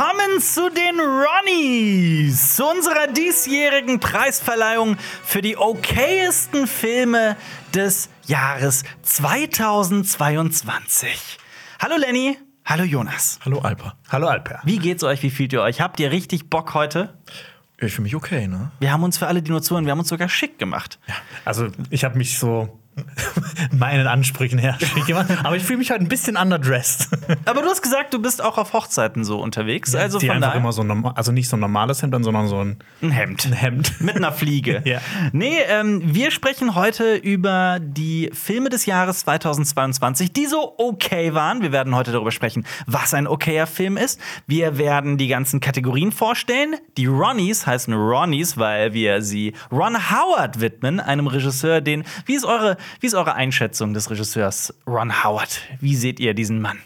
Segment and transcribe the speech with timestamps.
[0.00, 7.36] Willkommen zu den Ronnies, zu unserer diesjährigen Preisverleihung für die okayesten Filme
[7.74, 11.38] des Jahres 2022.
[11.80, 13.40] Hallo Lenny, hallo Jonas.
[13.44, 13.98] Hallo Alper.
[14.08, 14.62] Hallo Alper.
[14.64, 15.22] Wie geht's euch?
[15.22, 15.82] Wie fühlt ihr euch?
[15.82, 17.18] Habt ihr richtig Bock heute?
[17.78, 18.72] Ich fühle mich okay, ne?
[18.80, 20.98] Wir haben uns für alle, die nur zuhören, wir haben uns sogar schick gemacht.
[21.44, 22.79] Also, ich habe mich so
[23.72, 27.08] meinen Ansprüchen her schick gemacht, aber ich fühle mich heute ein bisschen underdressed.
[27.44, 29.94] Aber du hast gesagt, du bist auch auf Hochzeiten so unterwegs.
[29.94, 32.62] also Die von einfach immer so normal, also nicht so ein normales Hemd, sondern so
[32.62, 33.46] ein, ein Hemd.
[33.46, 34.00] ein Hemd.
[34.00, 34.82] Mit einer Fliege.
[34.84, 35.00] Ja.
[35.32, 41.62] Nee, ähm, wir sprechen heute über die Filme des Jahres 2022, die so okay waren.
[41.62, 44.20] Wir werden heute darüber sprechen, was ein okayer Film ist.
[44.46, 46.76] Wir werden die ganzen Kategorien vorstellen.
[46.96, 52.04] Die Ronnies heißen Ronnies, weil wir sie Ron Howard widmen, einem Regisseur, den.
[52.26, 55.60] Wie ist eure, wie ist eure Einschätzung des Regisseurs Ron Howard?
[55.80, 56.78] Wie seht ihr diesen Mann?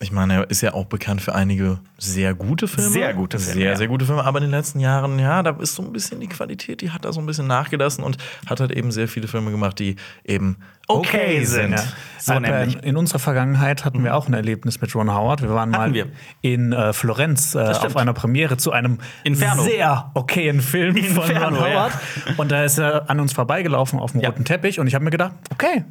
[0.00, 2.90] Ich meine, er ist ja auch bekannt für einige sehr gute Filme.
[2.90, 3.76] Sehr gute Filme, Sehr, ja.
[3.76, 4.24] sehr gute Filme.
[4.24, 7.04] Aber in den letzten Jahren, ja, da ist so ein bisschen die Qualität, die hat
[7.04, 9.94] da so ein bisschen nachgelassen und hat halt eben sehr viele Filme gemacht, die
[10.24, 10.56] eben
[10.88, 11.72] okay, sind.
[11.72, 11.82] Ja.
[12.18, 12.80] So nämlich.
[12.84, 15.42] in, unserer Vergangenheit hatten wir auch ein Erlebnis mit Ron Howard.
[15.42, 16.06] Wir waren mal wir.
[16.40, 19.64] in äh, Florenz äh, auf einer Premiere zu einem Inferno.
[19.64, 21.74] sehr okayen Film von Inferno, Ron ja.
[21.74, 21.92] Howard.
[22.36, 24.28] Und da ist er an uns vorbeigelaufen auf dem Ja.
[24.28, 25.84] roten Teppich und ich habe mir gedacht, okay.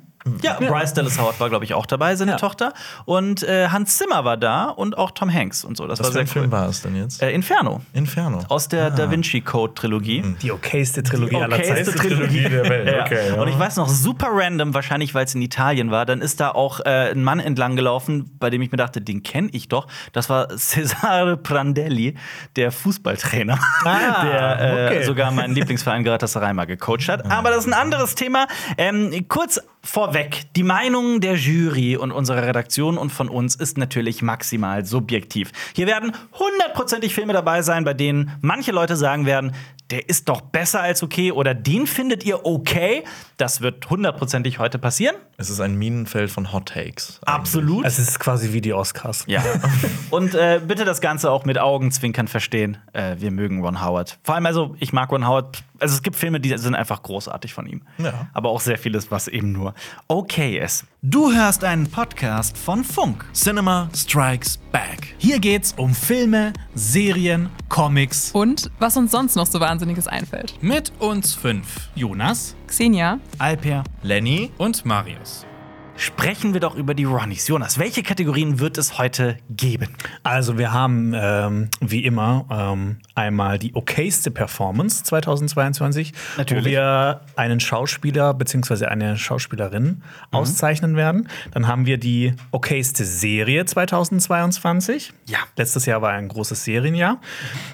[0.44, 2.38] Ja, Bryce Dallas Howard war, glaube ich, auch dabei, seine Ja.
[2.38, 2.74] Tochter.
[3.06, 5.88] Und äh, Hans Zimmer war da und auch Tom Hanks und so.
[5.88, 6.32] Das Was war für sehr ein cool.
[6.44, 7.24] Film war es denn jetzt?
[7.24, 7.82] Äh, Inferno.
[7.94, 8.40] Inferno.
[8.48, 10.24] Aus der Da Vinci Code Trilogie.
[10.44, 11.98] Die okayste Trilogie aller okayste Zeiten.
[12.08, 13.02] Trilogie der Welt, Ja.
[13.04, 13.42] okay, ja.
[13.42, 16.50] Und ich weiß noch, super random, wahrscheinlich weil es in Italien war, dann ist da
[16.50, 19.88] auch äh, ein Mann entlang gelaufen, bei dem ich mir dachte, den kenne ich doch.
[20.12, 22.16] Das war Cesare Prandelli,
[22.56, 25.04] der Fußballtrainer, Ah, der äh, okay.
[25.04, 27.30] sogar meinen Lieblingsverein Galatasaray mal gecoacht hat.
[27.30, 28.48] Aber das ist ein anderes Thema.
[28.80, 34.22] Ähm, kurz vorweg, die Meinung der Jury und unserer Redaktion und von uns ist natürlich
[34.22, 35.52] maximal subjektiv.
[35.76, 39.54] Hier werden hundertprozentig Filme dabei sein, bei denen manche Leute sagen werden,
[39.92, 43.04] der ist doch besser als okay oder den findet ihr okay.
[43.38, 45.16] Das wird hundertprozentig heute passieren.
[45.38, 47.20] Es ist ein Minenfeld von Hot Takes.
[47.26, 47.86] Absolut.
[47.86, 49.26] Es ist quasi wie die Oscars.
[49.28, 49.44] Ja.
[50.10, 52.78] Und äh, bitte das Ganze auch mit Augenzwinkern verstehen.
[52.94, 54.18] Äh, wir mögen Ron Howard.
[54.24, 55.64] Vor allem, also, ich mag Ron Howard.
[55.82, 57.82] Also, es gibt Filme, die sind einfach großartig von ihm.
[57.98, 58.28] Ja.
[58.34, 59.74] Aber auch sehr vieles, was eben nur
[60.08, 60.86] okay ist.
[61.02, 63.26] Du hörst einen Podcast von Funk.
[63.34, 65.16] Cinema Strikes Back.
[65.18, 68.32] Hier geht's um Filme, Serien, Comics.
[68.32, 70.62] Und was uns sonst noch so Wahnsinniges einfällt.
[70.62, 71.90] Mit uns fünf.
[71.96, 74.52] Jonas, Xenia, Alper, Lenny?
[74.60, 75.48] Und Marius.
[75.96, 77.48] Sprechen wir doch über die Ronnies.
[77.48, 79.90] Jonas, welche Kategorien wird es heute geben?
[80.24, 86.66] Also wir haben ähm, wie immer ähm, einmal die okayste Performance 2022, Natürlich.
[86.66, 88.86] wo wir einen Schauspieler bzw.
[88.86, 91.28] eine Schauspielerin auszeichnen werden.
[91.52, 95.14] Dann haben wir die okayste Serie 2022.
[95.28, 95.40] Ja.
[95.58, 97.20] Letztes Jahr war ein großes Serienjahr.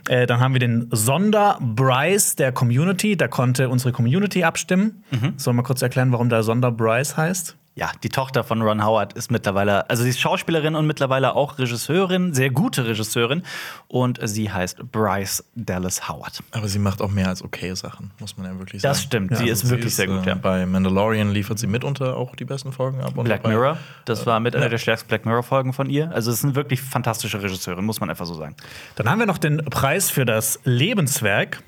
[0.10, 3.16] Äh, dann haben wir den Sonderpreis der Community.
[3.18, 5.04] Da konnte unsere Community abstimmen.
[5.38, 7.57] Sollen wir kurz erklären, warum der Sonderpreis heißt?
[7.78, 11.60] Ja, die Tochter von Ron Howard ist mittlerweile, also sie ist Schauspielerin und mittlerweile auch
[11.60, 13.44] Regisseurin, sehr gute Regisseurin.
[13.88, 16.42] Und sie heißt Bryce Dallas Howard.
[16.54, 18.92] Aber sie macht auch mehr als okay Sachen, muss man ja wirklich sagen.
[18.94, 20.34] Das stimmt, sie Also ist wirklich sehr gut, äh, ja.
[20.36, 23.16] Bei Mandalorian liefert sie mitunter auch die besten Folgen ab.
[23.16, 26.10] und Black bei- Mirror, das war mit einer der stärksten Black Mirror-Folgen von ihr.
[26.12, 28.56] Also, es ist eine wirklich fantastische Regisseurin, muss man einfach so sagen.
[28.96, 31.62] Dann haben wir noch den Preis für das Lebenswerk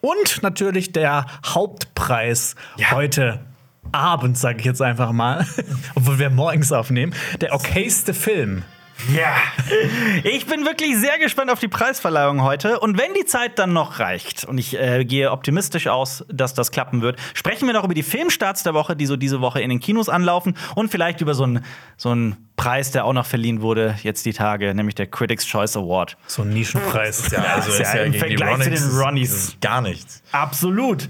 [0.00, 2.90] und natürlich der Hauptpreis Ja.
[2.90, 3.38] heute
[3.90, 5.46] Abend, sage ich jetzt einfach mal,
[5.94, 8.62] obwohl wir morgens aufnehmen, der okayste Film.
[9.12, 9.34] Ja,
[10.22, 12.78] ich bin wirklich sehr gespannt auf die Preisverleihung heute.
[12.78, 16.70] Und wenn die Zeit dann noch reicht, und ich äh, gehe optimistisch aus, dass das
[16.70, 19.70] klappen wird, sprechen wir noch über die Filmstarts der Woche, die so diese Woche in
[19.70, 21.64] den Kinos anlaufen und vielleicht über so einen
[21.96, 25.76] so einen Preis, der auch noch verliehen wurde, jetzt die Tage, nämlich der Critics' Choice
[25.76, 26.16] Award.
[26.28, 27.28] So ein Nischenpreis.
[27.32, 29.56] Ja, also ist ist ja im Vergleich zu den Ronnies.
[29.60, 30.22] Gar nichts.
[30.30, 31.08] Absolut.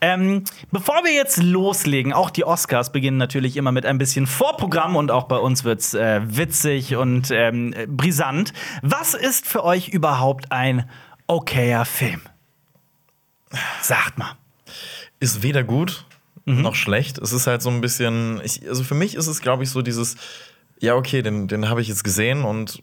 [0.00, 4.94] Ähm, bevor wir jetzt loslegen, auch die Oscars beginnen natürlich immer mit ein bisschen Vorprogramm
[4.94, 8.52] und auch bei uns wird's äh, witzig und ähm, äh, brisant.
[8.82, 10.88] Was ist für euch überhaupt ein
[11.26, 12.20] okayer Film?
[13.80, 14.36] Sagt mal.
[15.18, 16.04] Ist weder gut
[16.44, 16.62] Mhm.
[16.62, 17.18] noch schlecht.
[17.18, 18.40] Es ist halt so ein bisschen.
[18.44, 20.16] Ich, also für mich ist es, glaube ich, so dieses.
[20.82, 22.82] Ja, okay, den, den habe ich jetzt gesehen und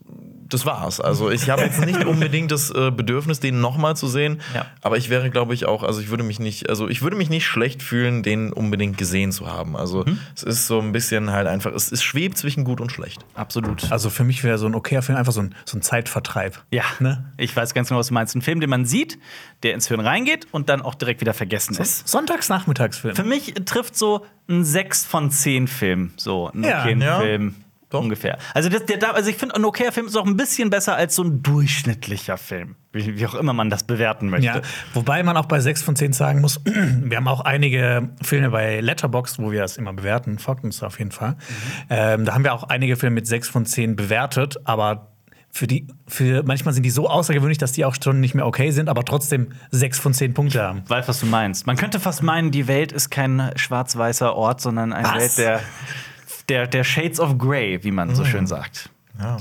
[0.51, 1.00] das war's.
[1.00, 4.42] Also ich habe jetzt nicht unbedingt das äh, Bedürfnis, den nochmal zu sehen.
[4.56, 4.66] Ja.
[4.81, 7.30] Aber ich wäre, glaube ich, auch, also ich würde mich nicht, also ich würde mich
[7.30, 9.75] nicht schlecht fühlen, den unbedingt gesehen zu haben.
[9.75, 10.18] Also Mhm.
[10.36, 13.24] es ist so ein bisschen halt einfach, es, es schwebt zwischen gut und schlecht.
[13.36, 13.92] Absolut.
[13.92, 16.60] Also für mich wäre so ein okayer Film einfach so ein, so ein Zeitvertreib.
[16.72, 17.31] Ja, Ne?
[17.38, 18.36] ich weiß ganz genau, was du meinst.
[18.36, 19.19] Ein Film, den man sieht,
[19.62, 22.07] der ins Hirn reingeht und dann auch direkt wieder vergessen ist.
[22.07, 23.16] Sonntagsnachmittagsfilm.
[23.16, 27.19] Für mich trifft so ein 6 von 10 Film, so ein Ja, okayen ja.
[27.90, 28.02] Doch.
[28.02, 28.38] ungefähr.
[28.54, 31.16] Also, das, der, also ich finde, ein okayer Film ist auch ein bisschen besser als
[31.16, 32.76] so ein durchschnittlicher Film.
[32.92, 34.46] Wie, wie auch immer man das bewerten möchte.
[34.46, 34.62] Ja,
[34.94, 38.80] wobei man auch bei 6 von 10 sagen muss, wir haben auch einige Filme bei
[38.80, 41.36] Letterboxd, wo wir das immer bewerten, folgt uns auf jeden Fall.
[41.90, 45.10] Ähm, da haben wir auch einige Filme mit 6 von 10 bewertet, aber
[45.52, 48.72] für die, für manchmal sind die so außergewöhnlich, dass die auch schon nicht mehr okay
[48.72, 50.84] sind, aber trotzdem 6 von 10 Punkte haben.
[50.88, 51.66] Weiß, was du meinst.
[51.66, 55.16] Man könnte fast meinen, die Welt ist kein schwarz-weißer Ort, sondern eine Was?
[55.16, 55.62] Welt der,
[56.50, 58.90] der, der Shades of Grey, wie man so schön sagt.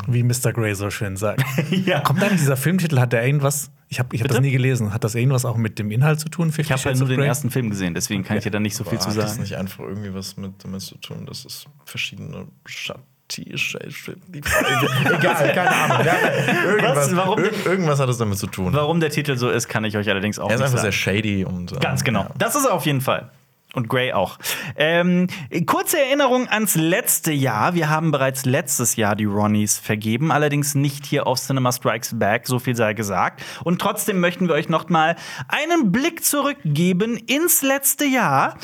[0.08, 0.52] Wie Mr.
[0.52, 1.43] Grey so schön sagt.
[1.70, 2.00] Ja.
[2.00, 5.05] Kommt eigentlich dieser Filmtitel, hat der irgendwas, ich habe ich hab das nie gelesen, hat
[5.05, 6.52] das irgendwas auch mit dem Inhalt zu tun?
[6.56, 8.82] Ich habe ja nur den ersten Film gesehen, deswegen kann ich dir da nicht so
[8.84, 9.43] viel Aber zu hat das sagen.
[9.43, 13.02] nicht einfach irgendwie was mit damit zu tun, dass es verschiedene Schatten.
[15.04, 16.06] Egal, keine Ahnung.
[16.06, 16.14] Ja,
[16.64, 17.16] irgendwas, Was?
[17.16, 17.38] Warum?
[17.44, 18.72] ir irgendwas hat es damit zu tun.
[18.72, 20.93] Warum der Titel so ist, kann ich euch allerdings auch Er ist nicht einfach sagen.
[20.93, 21.72] sehr shady und.
[21.72, 22.22] ähm, Ganz genau.
[22.22, 22.31] ja.
[22.38, 23.31] Das ist er auf jeden Fall.
[23.75, 24.38] Und Grey auch.
[24.76, 25.26] Ähm,
[25.67, 27.75] kurze Erinnerung ans letzte Jahr.
[27.75, 32.47] Wir haben bereits letztes Jahr die Ronnies vergeben, allerdings nicht hier auf Cinema Strikes Back,
[32.47, 33.43] so viel sei gesagt.
[33.65, 35.17] Und trotzdem möchten wir euch noch mal
[35.49, 38.56] einen Blick zurückgeben ins letzte Jahr.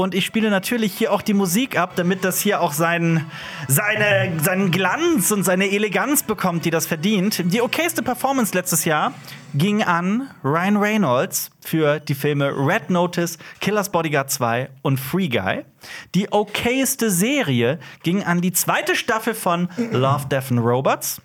[0.00, 3.30] Und ich spiele natürlich hier auch die Musik ab, damit das hier auch seinen,
[3.68, 7.42] seine, seinen Glanz und seine Eleganz bekommt, die das verdient.
[7.52, 9.12] Die okayste Performance letztes Jahr
[9.52, 15.66] ging an Ryan Reynolds für die Filme Red Notice, Killers Bodyguard 2 und Free Guy.
[16.14, 21.20] Die okayste Serie ging an die zweite Staffel von Love, Death and Robots.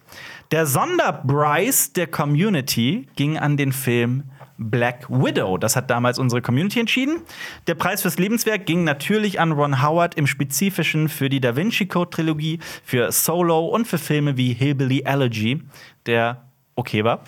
[0.52, 4.26] Der Sonderpreis der Community ging an den Film
[4.58, 5.58] Black Widow.
[5.58, 7.22] Das hat damals unsere Community entschieden.
[7.68, 11.86] Der Preis fürs Lebenswerk ging natürlich an Ron Howard im Spezifischen für die Da Vinci
[11.88, 15.62] Code Trilogie, für Solo und für Filme wie Hillbilly Elegy,
[16.06, 16.42] der
[16.76, 17.24] okay war.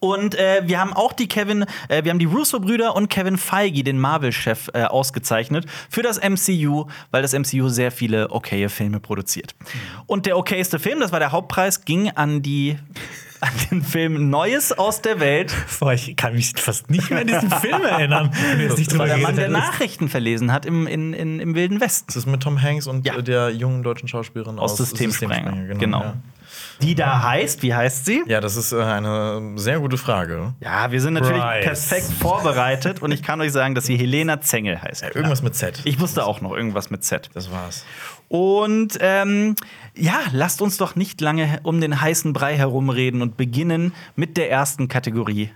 [0.00, 3.82] Und äh, wir haben auch die Kevin, äh, wir haben die Russo-Brüder und Kevin Feige,
[3.82, 9.54] den Marvel-Chef, äh, ausgezeichnet für das MCU, weil das MCU sehr viele okaye Filme produziert.
[10.06, 12.78] Und der okayste Film, das war der Hauptpreis, ging an die
[13.70, 17.50] den Film Neues aus der Welt, Boah, ich kann mich fast nicht mehr an diesen
[17.50, 18.30] Film erinnern.
[18.76, 19.48] nicht drüber weil der Mann, der.
[19.48, 22.06] Nachrichten verlesen hat im, in, in, im Wilden Westen.
[22.08, 23.20] Das ist mit Tom Hanks und Ja.
[23.20, 26.00] der jungen deutschen Schauspielerin Aus aus, Systemsprenger, Systemsprenger, genau.
[26.02, 26.14] Ja.
[26.82, 28.22] Die da heißt, wie heißt sie?
[28.26, 30.54] ja, das ist äh, eine sehr gute Frage.
[30.60, 31.64] Ja, wir sind natürlich Price.
[31.64, 35.02] perfekt vorbereitet und ich kann euch sagen, dass sie Helena Zengel heißt.
[35.02, 35.80] Ja, irgendwas mit Z.
[35.84, 37.30] Ich wusste auch noch irgendwas mit Z.
[37.32, 37.84] das war's.
[38.28, 39.54] Und ähm,
[39.94, 44.50] ja, lasst uns doch nicht lange um den heißen Brei herumreden und beginnen mit der
[44.50, 45.50] ersten Kategorie.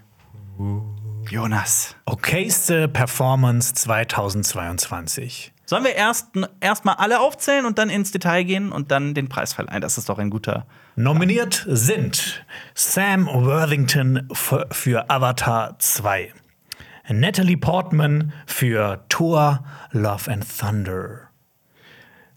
[1.28, 1.94] Jonas.
[2.06, 5.52] Okayste Performance 2022.
[5.70, 6.30] Sollen wir erst,
[6.60, 9.80] erst alle aufzählen und dann ins Detail gehen und dann den Preis verleihen?
[9.80, 10.66] Das ist doch ein guter.
[10.96, 12.44] Nominiert sind
[12.74, 16.32] Sam Worthington für Avatar 2,
[17.10, 21.29] Natalie Portman für Thor Love and Thunder,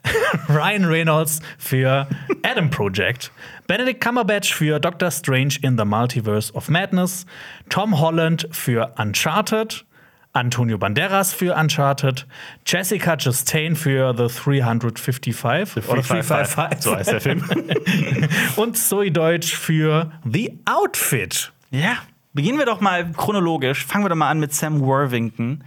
[0.49, 2.07] Ryan Reynolds für
[2.43, 3.31] Adam Project,
[3.67, 7.25] Benedict Cumberbatch für Doctor Strange in the Multiverse of Madness,
[7.69, 9.85] Tom Holland für Uncharted,
[10.33, 12.25] Antonio Banderas für Uncharted,
[12.65, 16.81] Jessica Chastain für The 355 oder 355.
[16.81, 17.43] So heißt der Film.
[18.55, 21.51] und Zoe Deutsch für The Outfit.
[21.69, 21.97] ja,
[22.33, 23.85] beginnen wir doch mal chronologisch.
[23.85, 25.63] Fangen wir doch mal an mit Sam Worthington,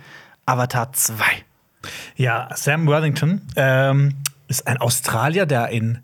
[0.47, 1.46] Avatar 2.
[2.17, 4.15] Ja, Sam Worthington ähm,
[4.49, 5.99] ist ein Australier, der in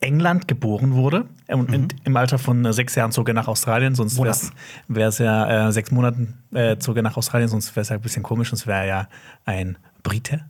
[0.00, 1.26] England geboren wurde.
[1.48, 1.74] Und Mhm.
[1.74, 5.68] in, im Alter von äh, sechs Jahren zog er nach Australien, sonst wäre es ja
[5.68, 8.50] äh, sechs Monaten äh, zog er nach Australien, sonst wäre es ja ein bisschen komisch,
[8.50, 9.08] sonst wäre er ja
[9.44, 10.40] ein Brite.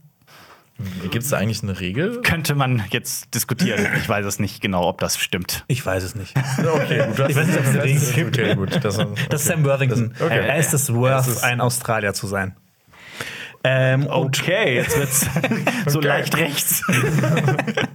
[1.11, 2.21] Gibt es da eigentlich eine Regel?
[2.23, 3.85] Könnte man jetzt diskutieren.
[3.97, 5.65] Ich weiß es nicht genau, ob das stimmt.
[5.67, 6.33] Ich weiß es nicht.
[6.57, 7.29] Okay, gut.
[7.29, 8.39] Ich weiß nicht, ob es eine Regel gibt.
[8.39, 8.79] Okay, gut.
[8.83, 8.97] Das,
[9.29, 10.13] Das ist Sam Worthington.
[10.17, 10.47] Das- okay.
[10.47, 12.55] Er ist es Es worth, ist- ein Australier zu sein.
[13.65, 15.25] Ähm, Okay, jetzt wird's
[15.87, 16.07] so Okay.
[16.07, 16.81] leicht rechts.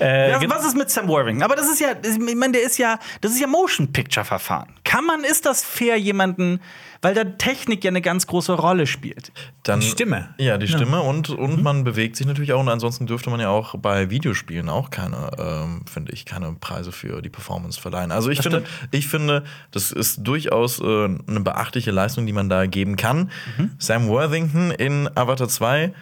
[0.00, 1.42] äh, Ja, was ist mit Sam Worthington?
[1.42, 4.74] Aber das ist ja, ich meine, der ist ja, das ist ja Motion Picture Verfahren.
[4.84, 6.60] Kann man, ist das fair, jemanden,
[7.02, 9.32] weil da Technik ja eine ganz große Rolle spielt?
[9.62, 10.34] Dann, Die Stimme.
[10.38, 12.60] Ja, die Stimme und, und man bewegt sich natürlich auch.
[12.60, 16.92] Und ansonsten dürfte man ja auch bei Videospielen auch keine, ähm, finde ich, keine Preise
[16.92, 18.12] für die Performance verleihen.
[18.12, 22.66] Also ich finde, ich finde, das ist durchaus äh, eine beachtliche Leistung, die man da
[22.66, 23.30] geben kann.
[23.78, 25.92] Sam Worthington in Avatar 2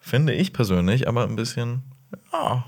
[0.00, 1.82] finde ich persönlich aber ein bisschen.
[2.32, 2.64] Ja.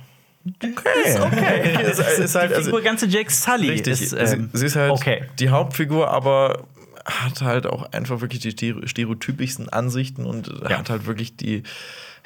[0.62, 0.70] Okay.
[1.04, 1.90] Ist okay.
[1.90, 4.76] ist, ist halt, Die also, Figur ganze Jake Sully Richtig, ist, sie, ähm, sie ist
[4.76, 5.24] halt okay.
[5.38, 6.64] die Hauptfigur, aber
[7.06, 11.62] hat halt auch einfach wirklich die stere- stereotypischsten Ansichten und hat halt wirklich die.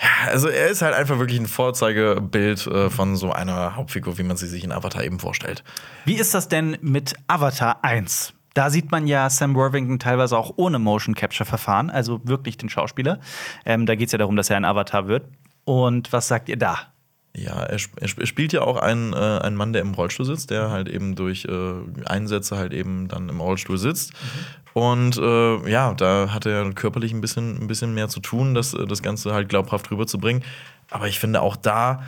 [0.00, 4.22] Ja, also er ist halt einfach wirklich ein Vorzeigebild äh, von so einer Hauptfigur, wie
[4.22, 5.62] man sie sich in Avatar eben vorstellt.
[6.06, 8.32] Wie ist das denn mit Avatar 1?
[8.54, 12.68] Da sieht man ja Sam Worthington teilweise auch ohne Motion Capture Verfahren, also wirklich den
[12.70, 13.20] Schauspieler.
[13.66, 15.28] Ähm, da geht es ja darum, dass er ein Avatar wird.
[15.64, 16.78] Und was sagt ihr da?
[17.36, 20.26] Ja, er, sp- er sp- spielt ja auch einen, äh, einen Mann, der im Rollstuhl
[20.26, 24.12] sitzt, der halt eben durch äh, Einsätze halt eben dann im Rollstuhl sitzt.
[24.72, 28.74] Und äh, ja, da hat er körperlich ein bisschen, ein bisschen mehr zu tun, das,
[28.74, 30.42] äh, das Ganze halt glaubhaft rüberzubringen.
[30.90, 32.02] Aber ich finde auch da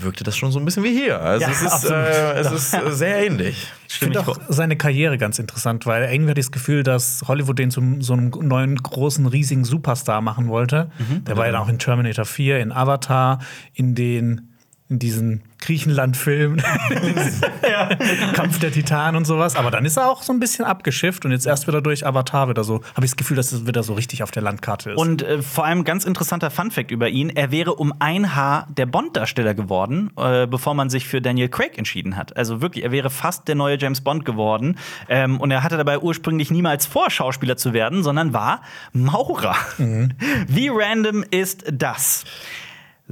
[0.00, 1.20] wirkte das schon so ein bisschen wie hier.
[1.20, 3.66] Also Ja, es ist, äh, es ist äh, sehr ähnlich.
[3.88, 7.58] Ich finde auch seine Karriere ganz interessant, weil irgendwie hatte ich das Gefühl, dass Hollywood
[7.58, 10.90] den zu so einem neuen, großen, riesigen Superstar machen wollte.
[11.26, 13.40] Der war ja dann auch in Terminator 4, in Avatar,
[13.74, 14.51] in den
[14.92, 16.58] in diesen Griechenland-Film,
[18.34, 19.56] Kampf der Titanen und sowas.
[19.56, 22.50] Aber dann ist er auch so ein bisschen abgeschifft und jetzt erst wieder durch Avatar
[22.50, 24.98] wieder so, habe ich das Gefühl, dass es wieder so richtig auf der Landkarte ist.
[24.98, 28.86] Und äh, vor allem ganz interessanter Funfact über ihn: Er wäre um ein Haar der
[28.86, 32.36] Bond-Darsteller geworden, äh, bevor man sich für Daniel Craig entschieden hat.
[32.36, 34.76] Also wirklich, er wäre fast der neue James Bond geworden.
[35.08, 38.60] Ähm, und er hatte dabei ursprünglich niemals vor, Schauspieler zu werden, sondern war
[38.92, 39.56] Maurer.
[39.78, 42.24] Wie random ist das?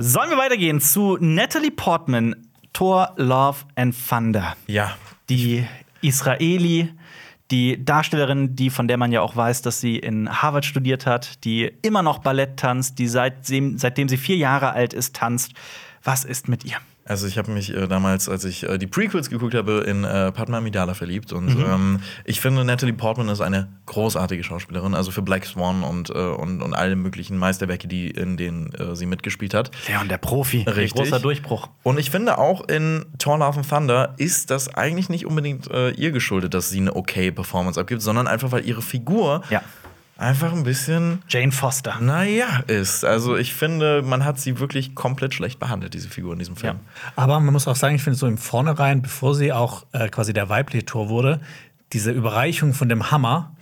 [0.02, 2.34] Sollen wir weitergehen zu Natalie Portman,
[2.72, 4.56] Thor, Love and Thunder?
[4.66, 4.96] Ja.
[5.28, 5.66] die
[6.00, 6.94] Israeli,
[7.50, 11.44] die Darstellerin, die von der man ja auch weiß, dass sie in Harvard studiert hat,
[11.44, 15.52] die immer noch Ballett tanzt, die seitdem, seitdem sie vier Jahre alt ist, tanzt.
[16.02, 16.78] Was ist mit ihr?
[17.10, 20.30] Also ich habe mich äh, damals, als ich äh, die Prequels geguckt habe, in äh,
[20.30, 25.20] Padma Amidala verliebt und ähm, ich finde Natalie Portman ist eine großartige Schauspielerin, also für
[25.20, 29.54] Black Swan und, äh, und, und alle möglichen Meisterwerke, die in denen äh, sie mitgespielt
[29.54, 29.72] hat.
[29.88, 30.62] Leon, der Profi.
[30.62, 31.02] Richtig.
[31.02, 31.68] Großer Durchbruch.
[31.82, 35.90] Und ich finde auch in Thor Love and Thunder ist das eigentlich nicht unbedingt äh,
[35.90, 39.62] ihr geschuldet, dass sie eine okay Performance abgibt, sondern einfach weil ihre Figur Ja.
[40.20, 41.98] Einfach ein bisschen Jane Foster.
[42.00, 43.04] naja ist.
[43.04, 46.80] Also ich finde, man hat sie wirklich komplett schlecht behandelt, diese Figur in diesem Film.
[47.16, 50.32] Aber man muss auch sagen, ich finde so im Vornherein, bevor sie auch äh, quasi
[50.32, 51.40] der weibliche Tor wurde,
[51.92, 53.56] diese Überreichung von dem Hammer,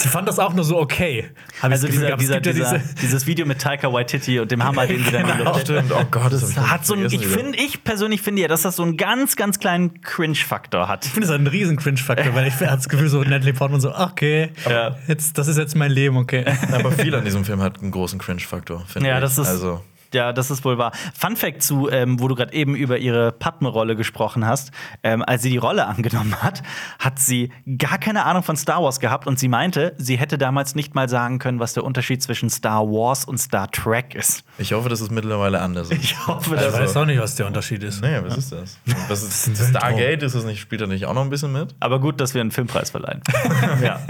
[0.00, 1.30] sie fand das auch nur so okay.
[1.62, 2.20] Hab Also das dieser, gehabt.
[2.20, 5.58] Dieser, dieser, diese- dieses Video mit Taika Waititi und dem Hammer, den sie dann Genau.
[5.58, 8.62] Stimmt, oh Gott, das, ich hat so ein, ich finde, ich persönlich finde ja, dass
[8.62, 11.06] das so einen ganz, ganz kleinen Cringe-Faktor hat.
[11.06, 13.94] Ich finde es einen riesen Cringe-Faktor, weil ich hatte das Gefühl, so Natalie Portman so,
[13.96, 14.96] okay, Ja.
[15.08, 16.44] jetzt, das ist jetzt mein Leben, okay.
[16.72, 19.22] Aber viel an diesem Film hat einen großen Cringe-Faktor, finde Ja, ich.
[19.22, 19.48] das ist.
[19.48, 19.82] Also,
[20.12, 20.92] Ja, das ist wohl wahr.
[21.14, 24.72] Fun Fact zu, ähm, wo du gerade eben über ihre Padme-Rolle gesprochen hast.
[25.02, 26.62] Ähm, als sie die Rolle angenommen hat,
[26.98, 30.74] hat sie gar keine Ahnung von Star Wars gehabt und sie meinte, sie hätte damals
[30.74, 34.42] nicht mal sagen können, was der Unterschied zwischen Star Wars und Star Trek ist.
[34.58, 36.00] ich hoffe, dass es mittlerweile anders ist.
[36.10, 38.02] Ich hoffe, Ich dass weiß auch nicht, was der Unterschied ist.
[38.02, 38.78] Nee, was ist das?
[39.08, 39.68] Was ist Weltraum.
[39.96, 40.22] Stargate?
[40.22, 41.74] Ist das nicht, spielt er nicht auch noch ein bisschen mit?
[41.78, 43.22] Aber gut, dass wir einen Filmpreis verleihen.
[43.82, 44.00] ja.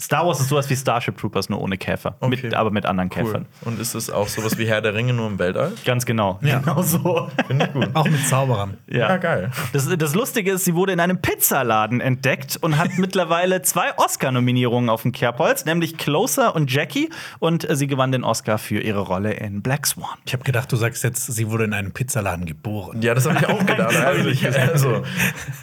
[0.00, 2.16] Star Wars ist sowas wie Starship Troopers, nur ohne Käfer.
[2.20, 2.40] Okay.
[2.42, 3.46] Mit, aber mit anderen Käfern.
[3.62, 5.72] Und ist es auch sowas wie Herr der Ringe nur im Weltall?
[5.84, 6.38] Ganz genau.
[6.42, 6.58] Ja.
[6.58, 7.28] Genau so.
[7.46, 7.88] Finde ich gut.
[7.94, 8.76] Auch mit Zauberern.
[8.88, 9.16] Ja, ja.
[9.16, 9.50] geil.
[9.72, 14.90] Das, das Lustige ist, sie wurde in einem Pizzaladen entdeckt und hat mittlerweile zwei Oscar-Nominierungen
[14.90, 17.10] auf dem Kerbholz, nämlich Closer und Jackie.
[17.38, 20.06] Und äh, sie gewann den Oscar für ihre Rolle in Black Swan.
[20.24, 23.00] Ich habe gedacht, du sagst jetzt, sie wurde in einem Pizzaladen geboren.
[23.02, 23.96] Ja, das habe ich auch gedacht.
[23.96, 25.02] Also, ich, also,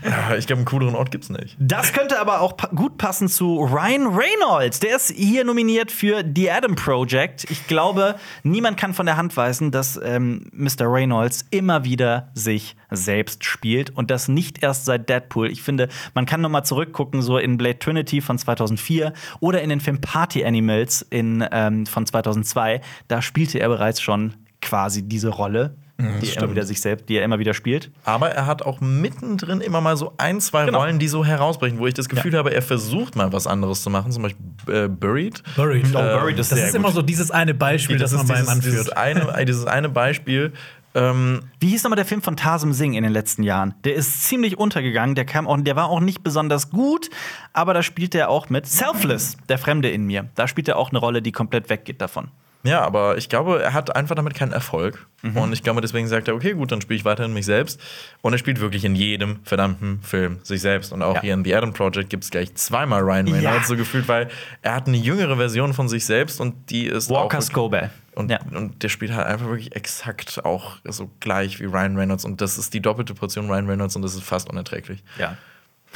[0.04, 1.58] ja, ich glaube, einen cooleren Ort gibt's nicht.
[1.60, 4.80] Das könnte aber auch pa gut passen zu Ryan Reynolds.
[4.80, 7.50] Der ist hier nominiert für The Adam Project.
[7.50, 10.86] Ich glaube, niemand kann von der Hand weisen, dass ähm, Mr.
[10.92, 15.50] Reynolds immer wieder sich selbst spielt und das nicht erst seit Deadpool.
[15.52, 19.70] Ich finde, man kann noch mal zurückgucken, so in Blade Trinity von 2004 oder in
[19.70, 22.82] den Film Party Animals in, ähm, von 2002.
[23.08, 27.18] Da spielte er bereits schon quasi diese Rolle, die, er immer wieder sich selbst, die
[27.18, 27.92] er immer wieder spielt.
[28.04, 30.80] Aber er hat auch mittendrin immer mal so ein, zwei Genau.
[30.80, 33.90] Rollen, die so herausbrechen, wo ich das Gefühl habe, er versucht mal was anderes zu
[33.90, 34.12] machen.
[34.12, 35.44] Zum Beispiel äh, Buried.
[35.56, 35.86] Buried.
[35.90, 36.96] Oh, Buried ist das sehr ist immer gut.
[36.96, 38.74] so dieses eine Beispiel, das, man bei ihm dieses, anführt.
[38.74, 40.54] dieses, eine, dieses eine Beispiel.
[40.96, 43.74] Ähm, Wie hieß nochmal der Film von Tarsem Singh in den letzten Jahren?
[43.84, 45.16] Der ist ziemlich untergegangen.
[45.16, 47.10] Der, kam auch, der war auch nicht besonders gut,
[47.52, 50.30] aber da spielt er auch mit Selfless, der Fremde in mir.
[50.36, 52.30] Da spielt er auch eine Rolle, die komplett weggeht davon.
[52.66, 55.06] Ja, aber ich glaube, er hat einfach damit keinen Erfolg.
[55.22, 55.36] Mhm.
[55.38, 57.78] Und ich glaube, deswegen sagt er, okay, gut, dann spiele ich weiterhin mich selbst.
[58.22, 60.94] Und er spielt wirklich in jedem verdammten Film sich selbst.
[60.94, 61.22] Und auch Ja.
[61.22, 63.64] hier in The Adam Project gibt es gleich zweimal Ryan Reynolds Ja.
[63.66, 64.30] so gefühlt, weil
[64.62, 67.90] er hat eine jüngere Version von sich selbst und die ist Walker Scobell.
[68.16, 68.40] und, Ja.
[68.54, 72.24] und der spielt halt einfach wirklich exakt auch so gleich wie Ryan Reynolds.
[72.24, 75.04] Und das ist die doppelte Portion Ryan Reynolds und das ist fast unerträglich.
[75.20, 75.36] Ja.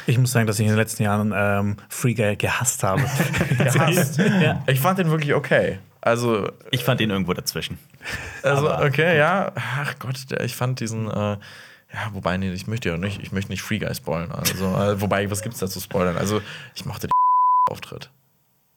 [0.06, 3.02] Ich muss sagen, dass ich in den letzten Jahren ähm, Free Guy gehasst habe.
[3.58, 4.18] Gehasst.
[4.18, 4.62] ja.
[4.68, 5.78] Ich fand den wirklich okay.
[6.00, 7.78] Also, Ich fand ihn irgendwo dazwischen.
[8.42, 9.52] also Aber- okay, ja.
[9.56, 11.08] Ach Gott, der, ich fand diesen.
[11.10, 11.38] Äh,
[11.92, 14.30] ja, wobei, nee, ich möchte ja nicht, ich möchte nicht Free Guy spoilern.
[14.32, 16.16] Also, äh, wobei, was gibt's da zu spoilern?
[16.16, 16.42] Also,
[16.74, 17.12] ich mochte den
[17.70, 18.10] Auftritt.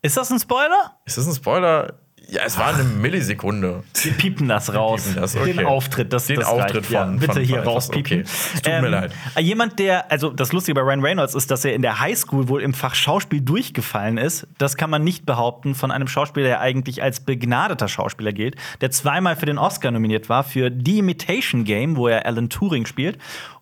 [0.01, 0.97] Ist das ein Spoiler?
[1.05, 1.93] Ist das ein Spoiler?
[2.29, 3.83] Ja, es war eine Millisekunde.
[4.03, 5.03] Wir piepen das raus.
[5.03, 5.53] piepen das, okay.
[5.53, 6.91] Den Auftritt, das Den das Auftritt reicht.
[6.91, 8.21] ja, von- bitte von- hier von rauspiepen.
[8.21, 8.61] okay.
[8.63, 9.11] Tut mir leid.
[9.39, 12.61] Jemand, der, also das Lustige bei Ryan Reynolds ist, dass er in der Highschool wohl
[12.61, 14.47] im Fach Schauspiel durchgefallen ist.
[14.59, 18.91] Das kann man nicht behaupten von einem Schauspieler, der eigentlich als begnadeter Schauspieler gilt, der
[18.91, 23.17] zweimal für den Oscar nominiert war für The Imitation Game, wo er Alan Turing spielt.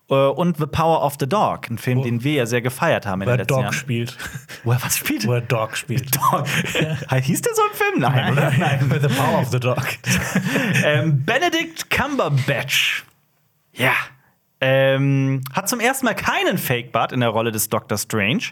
[0.10, 3.22] Äh, Und The Power of the Dog, ein Film, den wir ja sehr gefeiert haben
[3.22, 3.74] in Wo den er letzten Dog Jahren.
[3.74, 4.18] spielt.
[4.64, 5.28] Wo er was spielt?
[5.28, 6.16] Wo er Dog spielt.
[6.32, 6.48] Dog.
[6.48, 8.00] Hieß der so ein Film?
[8.00, 8.52] Nein, oder?
[8.58, 9.86] Nein, The Power of the Dog.
[10.84, 13.04] ähm, Benedict Cumberbatch.
[13.74, 13.94] Ja.
[14.62, 18.44] Ähm, hat zum ersten Mal keinen Fake-Bart in der Rolle des Doctor Strange.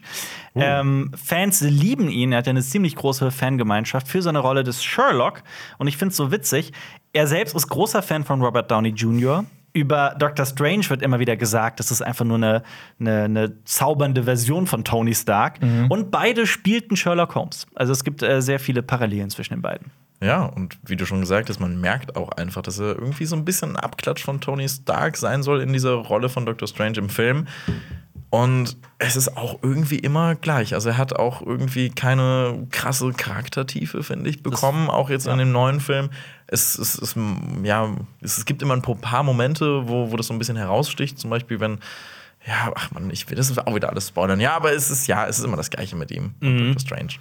[0.55, 2.31] Ähm, Fans lieben ihn.
[2.31, 5.43] Er hat ja eine ziemlich große Fangemeinschaft für seine Rolle des Sherlock.
[5.77, 6.71] Und ich finde es so witzig.
[7.11, 9.43] Er selbst ist großer Fan von Robert Downey Jr.
[9.73, 12.63] Über Doctor Strange wird immer wieder gesagt, das ist einfach nur eine,
[12.99, 15.59] eine, eine zaubernde Version von Tony Stark.
[15.89, 17.67] Und beide spielten Sherlock Holmes.
[17.75, 19.91] Also es gibt äh, sehr viele Parallelen zwischen den beiden.
[20.19, 23.35] Ja, und wie du schon gesagt hast, man merkt auch einfach, dass er irgendwie so
[23.35, 26.97] ein bisschen ein Abklatsch von Tony Stark sein soll in dieser Rolle von Doctor Strange
[26.97, 27.45] im Film.
[28.29, 30.73] Und es ist auch irgendwie immer gleich.
[30.73, 35.51] Also er hat auch irgendwie keine krasse Charaktertiefe, finde ich, bekommen, auch jetzt in dem
[35.51, 36.09] neuen Film.
[36.47, 37.15] Es, es, es,
[37.63, 41.19] ja, es, es gibt immer ein paar Momente, wo, wo das so ein bisschen heraussticht.
[41.19, 41.79] Zum Beispiel, wenn
[42.47, 44.39] ja, ach man, ich will das ist auch wieder alles spoilern.
[44.39, 47.13] Ja, aber es ist ja, es ist immer das Gleiche mit ihm, mit Doctor Strange.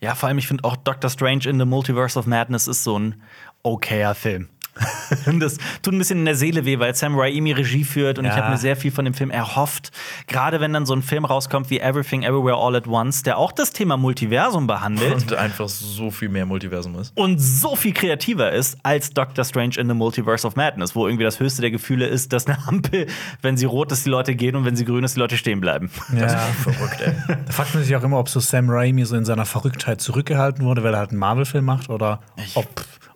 [0.00, 2.98] Ja, vor allem, ich finde auch Doctor Strange in the Multiverse of Madness ist so
[2.98, 3.22] ein
[3.62, 4.48] okayer Film.
[5.40, 8.30] das tut ein bisschen in der Seele weh, weil Sam Raimi Regie führt und ich
[8.30, 8.36] Ja.
[8.38, 9.90] habe mir sehr viel von dem Film erhofft.
[10.26, 13.52] Gerade wenn dann so ein Film rauskommt wie Everything Everywhere All at Once, der auch
[13.52, 17.12] das Thema Multiversum behandelt Und einfach so viel mehr Multiversum ist.
[17.16, 21.24] und so viel kreativer ist als Doctor Strange in the Multiverse of Madness, wo irgendwie
[21.24, 23.06] das höchste der Gefühle ist, dass eine Ampel,
[23.42, 25.60] wenn sie rot ist, die Leute gehen und wenn sie grün ist, die Leute stehen
[25.60, 25.90] bleiben.
[26.16, 26.28] Ja.
[26.62, 27.12] Verrückt, ey.
[27.46, 30.64] Da fragt man sich auch immer, ob so Sam Raimi so in seiner Verrücktheit zurückgehalten
[30.64, 32.20] wurde, weil er halt einen Marvel-Film macht oder
[32.54, 32.68] ob,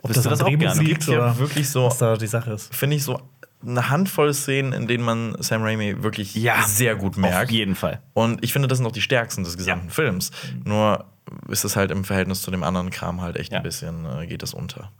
[0.05, 0.81] ob wüsste das auch Drehbuch gerne.
[0.83, 2.75] liegt oder wirklich so- was da die Sache ist.
[2.75, 3.21] finde ich, so
[3.67, 7.51] eine Handvoll Szenen, in denen man Sam Raimi wirklich Ja, sehr gut Auf merkt.
[7.51, 8.01] jeden Fall.
[8.13, 9.93] Und ich finde, das sind auch die stärksten des gesamten Ja.
[9.93, 10.31] Films.
[10.65, 11.07] Nur
[11.49, 13.59] ist es halt im Verhältnis zu dem anderen Kram halt echt Ja.
[13.59, 14.93] ein bisschen, äh, geht das unter.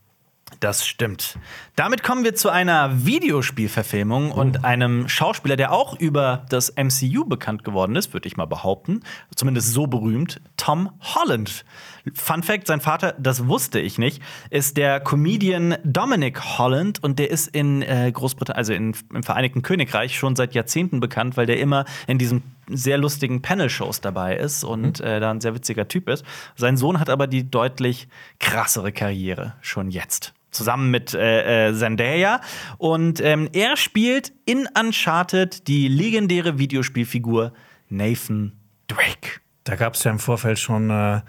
[0.65, 1.39] Das stimmt.
[1.77, 7.65] Damit kommen wir zu einer Videospielverfilmung und einem Schauspieler, der auch über das MCU bekannt
[7.65, 9.01] geworden ist, würde ich mal behaupten.
[9.37, 10.41] Zumindest so berühmt.
[10.57, 11.67] Tom Holland.
[12.15, 17.31] Fun Fact: Sein Vater, das wusste ich nicht, ist der Comedian Dominic Holland und der
[17.31, 21.59] ist in äh, Großbritannien, also in, im Vereinigten Königreich, schon seit Jahrzehnten bekannt, weil der
[21.59, 26.09] immer in diesen sehr lustigen Panel-Shows dabei ist und äh, da ein sehr witziger Typ
[26.09, 26.25] ist.
[26.57, 30.35] Sein Sohn hat aber die deutlich krassere Karriere schon jetzt.
[30.51, 32.41] Zusammen mit äh, äh, Zendaya.
[32.79, 37.53] Und ähm, er spielt in Uncharted die legendäre Videospielfigur
[37.89, 38.53] Nathan
[38.87, 39.41] Drake.
[39.65, 41.23] Da gab es ja im Vorfeld schon, äh,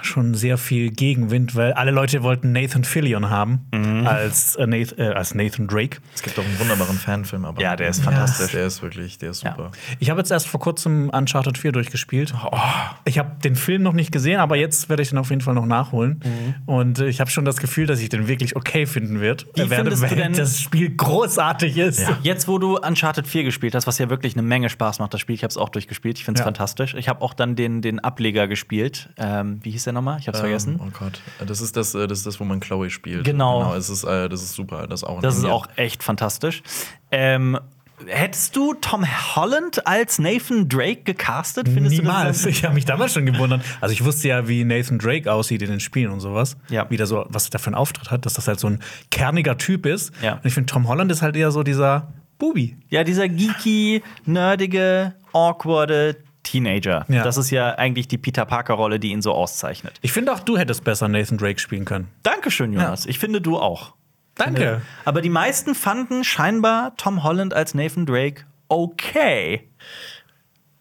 [0.00, 3.60] schon sehr viel Gegenwind, weil alle Leute wollten Nathan Fillion haben
[4.06, 5.98] als, äh, Nathan, äh, als Nathan Drake.
[6.14, 8.52] Es gibt auch einen wunderbaren Fanfilm, aber Ja, der ist fantastisch.
[8.52, 9.50] Der ist wirklich, der ist Ja.
[9.56, 9.70] super.
[9.98, 12.32] Ich habe jetzt erst vor kurzem Uncharted 4 durchgespielt.
[12.50, 12.56] Oh.
[13.04, 15.54] Ich habe den Film noch nicht gesehen, aber jetzt werde ich den auf jeden Fall
[15.54, 16.20] noch nachholen.
[16.24, 16.54] Mhm.
[16.66, 19.46] Und äh, ich habe schon das Gefühl, dass ich den wirklich okay finden wird.
[19.54, 22.02] Wie äh, werde, weil denn- das Spiel großartig ist.
[22.22, 25.20] Jetzt, wo du Uncharted 4 gespielt hast, was ja wirklich eine Menge Spaß macht, das
[25.20, 26.44] Spiel, ich habe es auch durchgespielt, ich finde es Ja.
[26.46, 26.94] fantastisch.
[26.94, 29.10] Ich habe auch dann den, den Ableger gespielt.
[29.16, 30.18] Ähm, wie hieß der nochmal?
[30.18, 30.78] Ich habe es vergessen.
[30.80, 31.20] Ähm, oh Gott.
[31.46, 33.24] Das ist das, äh, das ist das, wo man Chloe spielt.
[33.24, 33.74] Genau.
[33.74, 34.86] es ist, äh, das ist super.
[34.86, 36.62] Das ist auch Das ist auch echt fantastisch.
[37.10, 37.58] Ähm,
[38.06, 41.68] hättest du Tom Holland als Nathan Drake gecastet?
[41.68, 42.42] Findest Niemals.
[42.42, 43.62] Du das Ich habe mich damals schon gewundert.
[43.80, 46.56] Also ich wusste ja, wie Nathan Drake aussieht in den Spielen und sowas.
[46.68, 46.86] Ja.
[46.90, 49.58] Wie der so, was der für einen Auftritt hat, dass das halt so ein kerniger
[49.58, 50.12] Typ ist.
[50.22, 50.34] Ja.
[50.34, 52.76] Und ich finde, Tom Holland ist halt eher so dieser Bubi.
[52.88, 57.04] ja, dieser geeky, nerdige, awkwarde Teenager.
[57.08, 57.22] Ja.
[57.22, 59.94] Das ist ja eigentlich die Peter Parker-Rolle, die ihn so auszeichnet.
[60.02, 62.08] Ich finde auch, du hättest besser Nathan Drake spielen können.
[62.22, 63.06] Dankeschön, Jonas.
[63.06, 63.94] Ich finde, du auch.
[64.34, 64.82] Danke.
[65.04, 69.68] Aber die meisten fanden scheinbar Tom Holland als Nathan Drake okay.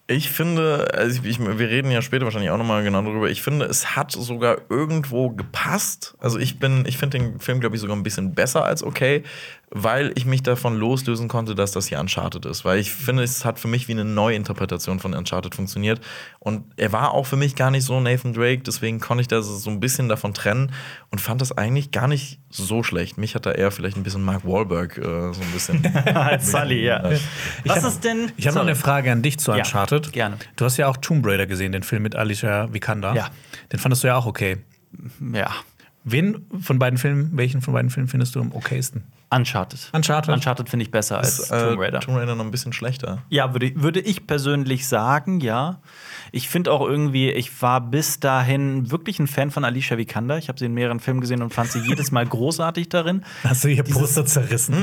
[0.07, 3.29] Ich finde, also ich, ich, wir reden ja später wahrscheinlich auch nochmal genau darüber.
[3.29, 6.15] Ich finde, es hat sogar irgendwo gepasst.
[6.19, 9.23] Also ich bin, ich finde den Film, glaube ich, sogar ein bisschen besser als okay,
[9.73, 12.65] weil ich mich davon loslösen konnte, dass das hier Uncharted ist.
[12.65, 16.01] Weil ich finde, es hat für mich wie eine Neuinterpretation von Uncharted funktioniert.
[16.39, 19.45] Und er war auch für mich gar nicht so Nathan Drake, deswegen konnte ich das
[19.47, 20.73] so ein bisschen davon trennen
[21.09, 23.17] und fand das eigentlich gar nicht so schlecht.
[23.17, 25.01] Mich hat da eher vielleicht ein bisschen Mark Wahlberg äh,
[25.33, 25.85] so ein bisschen.
[26.15, 27.01] Als Sully, ja.
[27.65, 28.31] Was hab- ist denn.
[28.35, 30.11] Ich habe noch eine Frage an dich zu Ja, Uncharted.
[30.11, 30.35] gerne.
[30.57, 33.15] Du hast ja auch Tomb Raider gesehen, den Film mit Alicia Vikander.
[33.15, 33.29] Ja.
[33.71, 34.57] Den fandest du ja auch okay.
[35.33, 35.49] Ja.
[36.03, 39.03] Wen von beiden Filmen, welchen von beiden Filmen findest du am okaysten?
[39.33, 39.89] Uncharted.
[39.93, 40.33] Uncharted?
[40.33, 41.99] Uncharted finde ich besser als Ist, äh, Tomb Raider.
[42.01, 43.23] Tomb Raider noch ein bisschen schlechter.
[43.29, 45.79] Ja, würde, würde ich persönlich sagen, ja.
[46.33, 50.37] Ich finde auch irgendwie, ich war bis dahin wirklich ein Fan von Alicia Vikander.
[50.37, 53.23] Ich habe sie in mehreren Filmen gesehen und fand sie jedes Mal großartig darin.
[53.43, 54.75] Hast du hier Poster zerrissen?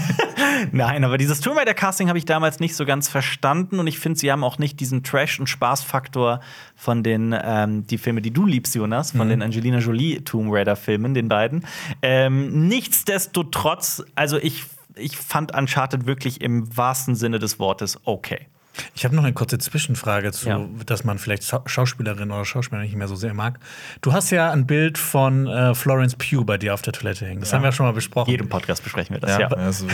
[0.72, 3.98] Nein, aber dieses Tomb Raider Casting habe ich damals nicht so ganz verstanden und ich
[3.98, 6.40] finde, sie haben auch nicht diesen Trash- und Spaßfaktor
[6.76, 10.76] von den ähm, die Filme, die du liebst, Jonas, von den Angelina Jolie Tomb Raider
[10.76, 11.66] Filmen, den beiden.
[12.02, 13.79] Ähm, nichtsdestotrotz,
[14.14, 14.64] also ich
[14.96, 18.46] ich fand Uncharted wirklich im wahrsten Sinne des Wortes okay.
[18.94, 20.60] Ich habe noch eine kurze Zwischenfrage zu, Ja.
[20.86, 23.58] dass man vielleicht Schau- Schauspielerin oder Schauspieler nicht mehr so sehr mag.
[24.00, 27.40] Du hast ja ein Bild von äh, Florence Pugh bei dir auf der Toilette hängen.
[27.40, 28.30] Das haben wir ja schon mal besprochen.
[28.30, 29.48] Jedem Podcast besprechen wir das, Ja, ja.
[29.48, 29.84] das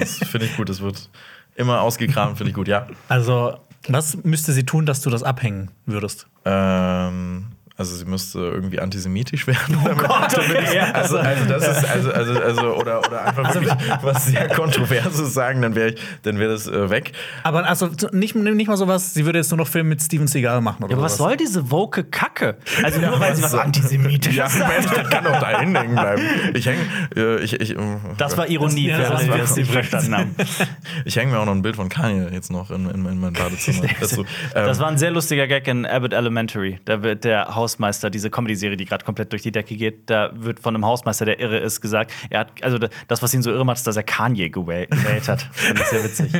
[0.00, 0.68] das finde ich gut.
[0.68, 1.08] Das wird
[1.54, 2.86] immer ausgegraben, finde ich gut, ja.
[3.08, 3.56] Also,
[3.88, 6.26] was müsste sie tun, dass du das abhängen würdest?
[6.44, 9.76] Ähm, also sie müsste irgendwie antisemitisch werden.
[9.84, 10.78] Oh Gott, okay.
[10.92, 15.60] Also, also das ist also also also oder oder einfach wirklich was sehr kontroverses sagen,
[15.62, 17.12] dann wäre ich dann wäre das äh, weg.
[17.42, 20.60] Aber also nicht, nicht mal sowas, sie würde jetzt nur noch Film mit Steven Seagal
[20.60, 22.56] machen oder Ja, aber was soll diese woke Kacke?
[22.82, 26.22] Also nur weil sie was so- antisemitisch Ja, Mensch, das kann doch da hängen bleiben.
[26.54, 26.80] Ich hänge
[27.16, 29.70] äh, ich, ich, ähm, Das war Ironie, Ja, für das alle, die war- das nicht
[29.72, 30.36] verstanden haben.
[31.04, 33.32] ich hänge mir auch noch ein Bild von Kanye jetzt noch in, in, in mein
[33.32, 33.86] Badezimmer.
[34.00, 34.20] dazu.
[34.22, 36.78] Ähm, Das war ein sehr lustiger Gag in Abbott Elementary.
[36.84, 40.60] Da wird der Hausmeister, diese Comedy-Serie, die gerade komplett durch die Decke geht, da wird
[40.60, 43.64] von einem Hausmeister, der irre ist, gesagt, er hat, also das, was ihn so irre
[43.64, 45.42] macht, ist, dass er Kanye gewäh- gewählt hat.
[45.52, 46.34] Fand ich sehr witzig.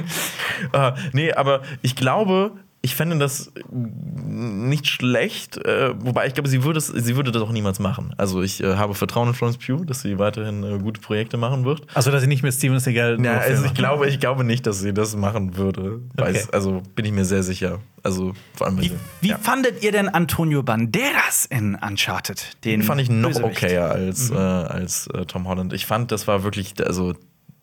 [0.73, 2.53] Äh, nee, aber ich glaube,
[2.85, 7.43] ich fände das nicht schlecht, äh, wobei ich glaube, sie würde, es, sie würde das
[7.43, 8.13] auch niemals machen.
[8.19, 11.65] Also ich äh, habe Vertrauen in Florence Pugh, dass sie weiterhin äh, gute Projekte machen
[11.65, 11.81] wird.
[11.95, 14.81] Also, dass sie nicht mit Steven Seagal Ja, also ich glaube, ich glaube nicht, dass
[14.81, 16.03] sie das machen würde.
[16.15, 16.49] Weiß, Okay.
[16.53, 17.79] Also bin ich mir sehr sicher.
[18.03, 19.39] Also vor allem, Wie, sie, wie ja.
[19.39, 22.57] fandet ihr denn Antonio Banderas in Uncharted?
[22.65, 23.63] Den Den fand ich noch Bösewicht?
[23.63, 25.73] okayer als, äh, als äh, Tom Holland.
[25.73, 27.15] Ich fand, das war wirklich, also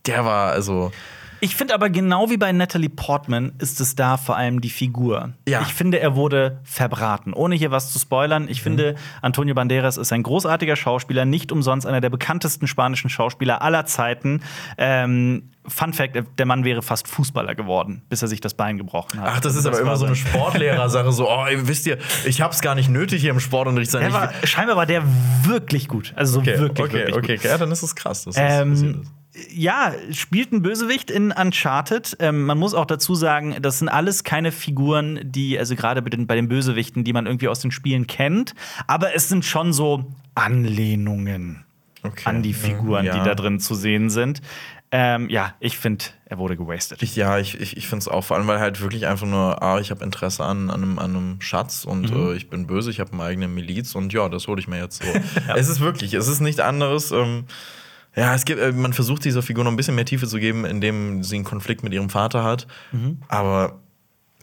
[0.08, 0.92] der war, also
[1.44, 5.34] Ich finde aber genau wie bei Natalie Portman ist es da vor allem die Figur.
[5.48, 5.62] Ja.
[5.62, 7.34] Ich finde, er wurde verbraten.
[7.34, 11.88] Ohne hier was zu spoilern, ich finde, Antonio Banderas ist ein großartiger Schauspieler, nicht umsonst
[11.88, 14.42] einer der bekanntesten spanischen Schauspieler aller Zeiten.
[14.78, 19.20] Ähm, Fun Fact: Der Mann wäre fast Fußballer geworden, bis er sich das Bein gebrochen
[19.20, 19.30] hat.
[19.32, 22.62] Ach, das ist aber war immer so eine Sportlehrersache, so, oh, wisst ihr, ich hab's
[22.62, 24.14] gar nicht nötig hier im Sportunterricht sein.
[24.14, 25.04] War, scheinbar war der
[25.44, 26.14] wirklich gut.
[26.16, 27.46] Also so okay, wirklich, okay, wirklich okay, gut.
[27.46, 28.26] ja, dann ist es krass.
[28.26, 29.12] Dass das passiert Ähm, ist.
[29.50, 32.18] Ja, spielt ein Bösewicht in Uncharted.
[32.20, 36.10] Ähm, man muss auch dazu sagen, das sind alles keine Figuren, die, also gerade bei
[36.10, 38.54] den, bei den Bösewichten, die man irgendwie aus den Spielen kennt.
[38.88, 41.66] Aber es sind schon so Anlehnungen
[42.04, 42.24] Okay.
[42.26, 43.14] an die Figuren, Ja.
[43.14, 44.42] die da drin zu sehen sind.
[44.94, 47.02] Ähm, ja, ich finde, er wurde gewastet.
[47.04, 49.62] Ich, ja, ich, ich, ich finde es auch, vor allem, weil halt wirklich einfach nur,
[49.62, 52.90] ah, ich habe Interesse an, an, einem, an einem Schatz und äh, ich bin böse,
[52.90, 55.10] ich habe eine eigene Miliz und ja, das hole ich mir jetzt so.
[55.56, 57.12] Es ist wirklich, es ist nicht anderes.
[57.12, 57.46] Ähm,
[58.16, 60.66] ja, es gibt, äh, man versucht dieser Figur noch ein bisschen mehr Tiefe zu geben,
[60.66, 62.68] indem sie einen Konflikt mit ihrem Vater hat.
[63.28, 63.80] Aber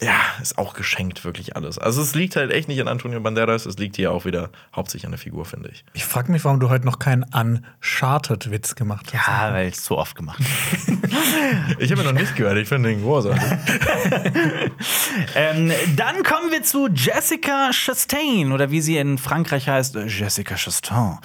[0.00, 1.78] ja, ist auch geschenkt, wirklich alles.
[1.78, 5.06] Also es liegt halt echt nicht an Antonio Banderas, es liegt hier auch wieder hauptsächlich
[5.06, 5.84] an der Figur, finde ich.
[5.92, 9.26] Ich frage mich, warum du heute noch keinen Uncharted-Witz gemacht hast.
[9.26, 10.38] Ja, weil es so oft gemacht.
[11.78, 13.42] Ich habe ihn noch nicht gehört, ich finde den großartig.
[15.34, 21.18] ähm, dann kommen wir zu Jessica Chastain oder wie sie in Frankreich heißt, Jessica Chastain.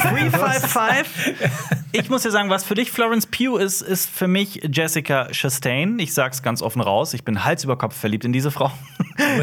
[0.00, 1.50] 355.
[1.92, 5.98] Ich muss dir sagen, was für dich Florence Pugh ist, ist für mich Jessica Chastain.
[5.98, 8.70] Ich sag's ganz offen raus, ich bin Hals über Kopf verliebt in diese Frau.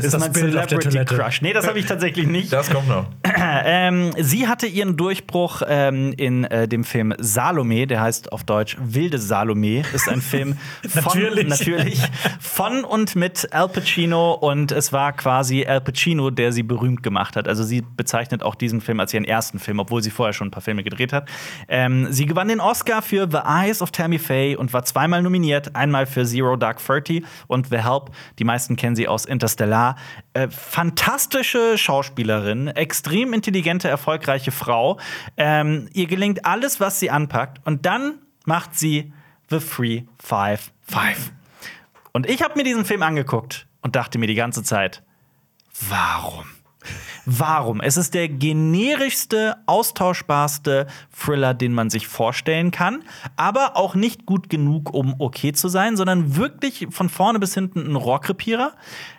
[0.02, 1.16] ist das Bild auf der Toilette?
[1.16, 1.42] Crush.
[1.42, 2.52] Nee, das habe ich tatsächlich nicht.
[2.52, 3.06] Das kommt noch.
[3.40, 8.78] Ähm, sie hatte ihren Durchbruch ähm, in äh, dem Film Salome, der heißt auf Deutsch
[8.80, 9.84] Wilde Salome.
[9.94, 11.48] Ist ein Film von, Natürlich.
[11.48, 12.02] natürlich
[12.40, 17.36] von und mit Al Pacino und es war quasi Al Pacino, der sie berühmt gemacht
[17.36, 17.48] hat.
[17.48, 20.52] Also sie bezeichnet auch diesen Film als ihren ersten Film, obwohl sie vorher schon ein
[20.52, 21.30] paar Filme gedreht hat.
[21.68, 25.76] Ähm, sie gewann den Oscar für The Eyes of Tammy Faye und war zweimal nominiert,
[25.76, 28.12] einmal für Zero Dark Thirty und The Help.
[28.40, 29.96] Die meisten kennen sie aus Interstellar.
[30.34, 35.00] Äh, fantastische Schauspielerin, extrem intelligente, erfolgreiche Frau.
[35.38, 39.14] Ähm, ihr gelingt alles, was sie anpackt und dann macht sie
[39.50, 41.32] The Free Five Five.
[42.12, 45.04] Und ich habe mir diesen Film angeguckt und dachte mir die ganze Zeit,
[45.88, 46.46] warum?
[47.30, 47.82] Warum?
[47.82, 53.04] Es ist der generischste, austauschbarste Thriller, den man sich vorstellen kann,
[53.36, 57.86] aber auch nicht gut genug, um okay zu sein, sondern wirklich von vorne bis hinten
[57.86, 58.72] ein Rohrkrepierer.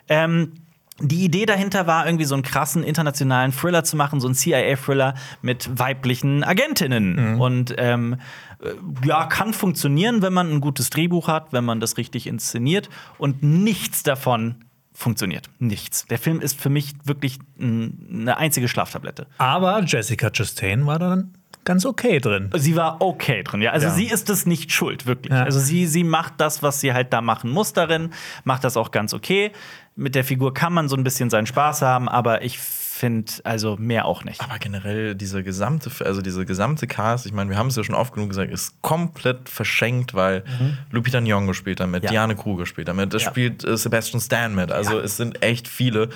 [0.07, 0.53] Ähm,
[0.99, 5.13] die Idee dahinter war, irgendwie so einen krassen internationalen Thriller zu machen, so einen CIA-Thriller
[5.43, 7.39] mit weiblichen Agentinnen.
[7.39, 8.15] Und ähm,
[8.59, 8.71] äh,
[9.07, 12.89] ja, kann funktionieren, wenn man ein gutes Drehbuch hat, wenn man das richtig inszeniert.
[13.19, 14.55] Und nichts davon
[14.99, 15.49] funktioniert.
[15.59, 16.05] Nichts.
[16.07, 19.27] Der Film ist für mich wirklich eine einzige Schlaftablette.
[19.37, 21.33] Aber Jessica Chastain war dann
[21.63, 22.49] ganz okay drin.
[22.55, 23.71] Sie war okay drin, ja.
[23.71, 23.93] Also Ja.
[23.93, 25.31] sie ist es nicht schuld, wirklich.
[25.31, 25.43] Ja.
[25.43, 28.09] Also sie, sie macht das, was sie halt da machen muss darin,
[28.43, 29.51] macht das auch ganz okay.
[29.95, 32.59] Mit der Figur kann man so ein bisschen seinen Spaß haben, aber ich
[32.99, 34.41] finde, also mehr auch nicht.
[34.41, 37.95] Aber generell diese gesamte, also diese gesamte Cast, ich meine, wir haben es ja schon
[37.95, 40.43] oft genug gesagt, ist komplett verschenkt, weil
[40.91, 42.05] Lupita Nyong'o spielt damit, Mhm.
[42.05, 42.11] Ja.
[42.11, 43.29] Diane Kruger spielt damit, es Ja.
[43.29, 44.71] spielt äh, Sebastian Stan mit.
[44.71, 46.09] Also es sind echt viele.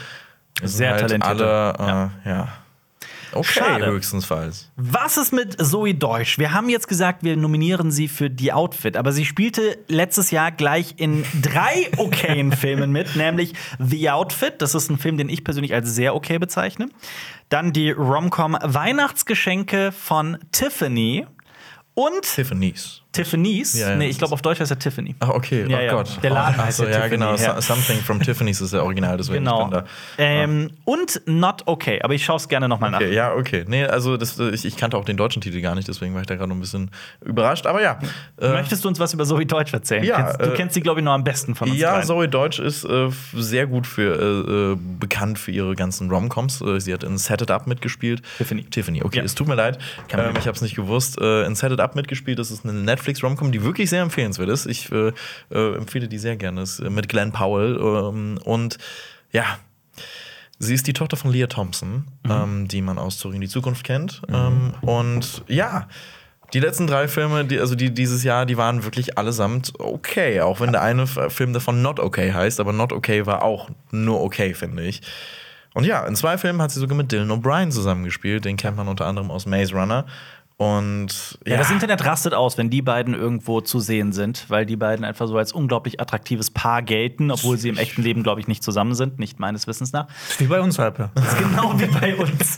[0.61, 1.47] Es Sehr halt talentierte.
[1.79, 2.47] Alle, äh, ja.
[3.35, 3.85] Okay, Schade.
[3.85, 4.71] höchstensfalls.
[4.75, 6.37] Was ist mit Zoe Deutsch?
[6.39, 10.51] Wir haben jetzt gesagt, wir nominieren sie für die Outfit, aber sie spielte letztes Jahr
[10.51, 14.55] gleich in drei okayen Filmen mit, nämlich The Outfit.
[14.61, 16.89] Das ist ein Film, den ich persönlich als sehr okay bezeichne.
[17.49, 21.27] Dann die Romcom Weihnachtsgeschenke von Tiffany
[21.93, 23.02] und Tiffany's.
[23.13, 23.73] Tiffany's.
[23.79, 23.95] Ja, ja.
[23.95, 25.15] nee, ich glaube, auf Deutsch heißt er Tiffany.
[25.19, 25.97] Ach, okay, Ja, oh.
[25.97, 26.19] Gott.
[26.21, 27.35] Der Laden heißt so, ja ja, Tiffany, genau.
[27.35, 27.55] ja.
[27.61, 29.59] So- Something from Tiffany's ist der Original, deswegen Genau.
[29.65, 29.85] ich bin da.
[30.17, 32.99] Ähm, Und Not Okay, aber ich schaue es gerne nochmal nach.
[32.99, 33.63] Okay, ja, okay.
[33.67, 36.27] Nee, also das, ich, ich kannte auch den deutschen Titel gar nicht, deswegen war ich
[36.27, 36.89] da gerade ein bisschen
[37.23, 37.65] überrascht.
[37.67, 37.99] Aber ja.
[38.41, 40.03] Äh, Möchtest du uns was über Zoe Deutsch erzählen?
[40.03, 42.07] Ja, kennst, du äh, kennst sie, glaube ich, noch am besten von uns Ja, dreien.
[42.07, 46.61] Zoe Deutsch ist äh, sehr gut für äh, äh, bekannt für ihre ganzen Romcoms.
[46.61, 48.21] Äh, sie hat in Set It Up mitgespielt.
[48.39, 48.63] Tiffany.
[48.63, 49.77] Tiffany, okay, es tut mir leid.
[50.11, 51.19] Ähm, ich habe es nicht gewusst.
[51.19, 52.39] In Set It Up mitgespielt.
[52.39, 54.65] Das ist eine Netflix Romcom, die wirklich sehr empfehlenswert ist.
[54.65, 55.11] Ich äh,
[55.51, 56.61] äh, empfehle die sehr gerne.
[56.61, 58.77] Es Ist, äh, mit Glenn Powell ähm, und
[59.31, 59.57] ja.
[60.59, 62.31] Sie ist die Tochter von Leah Thompson, Mhm.
[62.31, 64.21] ähm, die man aus Zurück in die Zukunft kennt.
[64.31, 65.87] Ähm, und ja,
[66.53, 70.39] die letzten drei Filme, die, also die dieses Jahr, die waren wirklich allesamt okay.
[70.41, 74.21] Auch wenn der eine Film davon Not Okay heißt, aber Not Okay war auch nur
[74.21, 75.01] okay, finde ich.
[75.73, 78.45] Und ja, in zwei Filmen hat sie sogar mit Dylan O'Brien zusammengespielt.
[78.45, 80.05] Den kennt man unter anderem aus Maze Runner.
[80.57, 84.75] Und Ja, das Internet rastet aus, wenn die beiden irgendwo zu sehen sind, weil die
[84.75, 88.47] beiden einfach so als unglaublich attraktives Paar gelten, obwohl sie im echten Leben, glaube ich,
[88.47, 90.07] nicht zusammen sind, nicht meines Wissens nach.
[90.29, 90.97] Ist wie bei uns halt.
[90.99, 91.09] ja.
[91.39, 92.57] genau wie bei uns.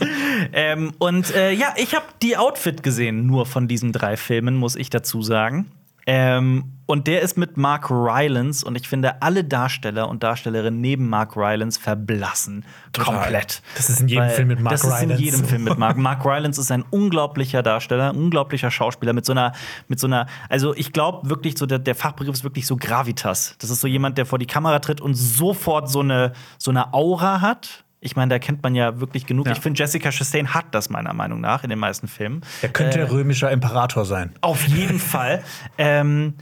[0.52, 4.76] ähm, und äh, ja, ich habe die Outfit gesehen, nur von diesen drei Filmen, muss
[4.76, 5.72] ich dazu sagen.
[6.08, 11.10] Ähm, und der ist mit Mark Rylance und ich finde, alle Darsteller und Darstellerinnen neben
[11.10, 12.64] Mark Rylance verblassen
[12.94, 13.16] Total.
[13.16, 13.64] komplett.
[13.76, 15.24] Das ist in jedem Weil Film mit Mark Das ist in Rylance.
[15.24, 15.98] jedem Film mit Mark.
[15.98, 19.54] Mark Rylance ist ein unglaublicher Darsteller, ein unglaublicher Schauspieler mit so einer,
[19.88, 23.56] mit so einer, also ich glaube wirklich so, der, der Fachbegriff ist wirklich so Gravitas.
[23.58, 26.94] Das ist so jemand, der vor die Kamera tritt und sofort so eine, so eine
[26.94, 27.85] Aura hat.
[28.06, 29.48] Ich meine, da kennt man ja wirklich genug.
[29.48, 29.54] Ja.
[29.54, 32.42] Ich finde, Jessica Chastain hat das meiner Meinung nach in den meisten Filmen.
[32.62, 34.32] Er könnte römischer Imperator sein.
[34.42, 35.44] Auf jeden Fall.
[35.78, 36.36] Ähm,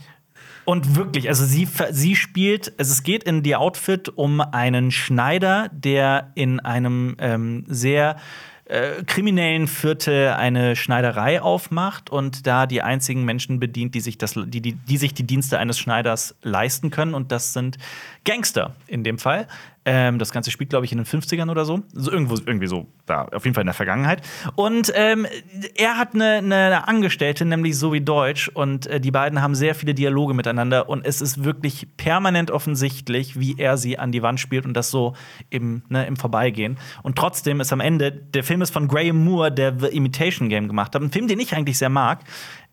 [0.65, 5.69] und wirklich, also sie, sie spielt, also es geht in die Outfit um einen Schneider,
[5.73, 8.17] der in einem ähm, sehr
[8.65, 14.35] äh, kriminellen Viertel eine Schneiderei aufmacht und da die einzigen Menschen bedient, die sich, das,
[14.35, 17.13] die, die, die sich die Dienste eines Schneiders leisten können.
[17.13, 17.77] Und das sind
[18.23, 19.47] Gangster in dem Fall.
[19.85, 21.81] Ähm, das Ganze spielt, glaube ich, in den 50ern oder so.
[21.91, 24.21] so irgendwo, irgendwie so, da, auf jeden Fall in der Vergangenheit.
[24.55, 25.27] Und ähm,
[25.75, 28.47] er hat eine, eine Angestellte, nämlich Zoe Deutsch.
[28.47, 30.87] Und äh, die beiden haben sehr viele Dialoge miteinander.
[30.87, 34.89] Und es ist wirklich permanent offensichtlich, wie er sie an die Wand spielt und das
[34.89, 35.13] so
[35.49, 36.77] im, ne, im Vorbeigehen.
[37.01, 40.67] Und trotzdem ist am Ende, der Film ist von Graham Moore, der The Imitation Game
[40.67, 41.01] gemacht hat.
[41.01, 42.23] Ein Film, den ich eigentlich sehr mag.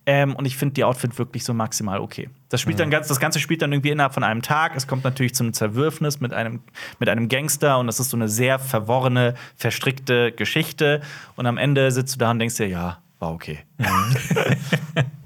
[0.05, 2.29] Ähm, und ich finde die Outfit wirklich so maximal okay.
[2.49, 4.75] Das, spielt dann ganz, das Ganze spielt dann irgendwie innerhalb von einem Tag.
[4.75, 6.61] Es kommt natürlich zum Zerwürfnis mit einem,
[6.99, 11.01] mit einem Gangster und das ist so eine sehr verworrene, verstrickte Geschichte.
[11.35, 13.59] Und am Ende sitzt du da und denkst dir, ja, war okay.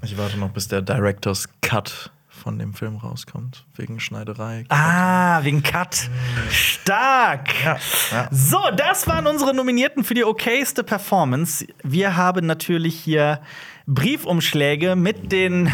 [0.02, 3.64] Ich warte noch, bis der Director's Cut von dem Film rauskommt.
[3.74, 4.64] Wegen Schneiderei.
[4.68, 6.08] Ah, wegen Cut.
[6.48, 7.48] Stark.
[7.64, 7.76] Ja,
[8.12, 8.28] ja.
[8.30, 11.66] So, das waren unsere Nominierten für die okayste Performance.
[11.82, 13.40] Wir haben natürlich hier
[13.86, 15.70] Briefumschläge mit den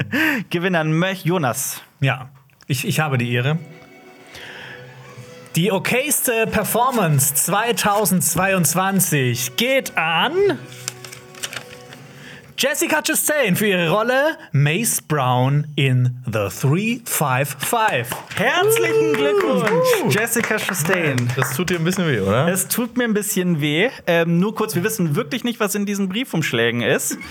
[0.50, 0.92] Gewinnern.
[0.92, 1.82] Möch Jonas.
[2.00, 2.28] Ja,
[2.66, 3.58] ich, ich habe die Ehre.
[5.56, 10.32] Die okayste Performance 2022 geht an
[12.58, 18.16] Jessica Chastain für ihre Rolle Mace Brown in The 355.
[18.34, 21.16] Herzlichen Glückwunsch, Jessica Chastain.
[21.36, 22.48] Das tut dir ein bisschen weh, oder?
[22.48, 23.90] Es tut mir ein bisschen weh.
[24.06, 27.18] Ähm, nur kurz, wir wissen wirklich nicht, was in diesen Briefumschlägen ist.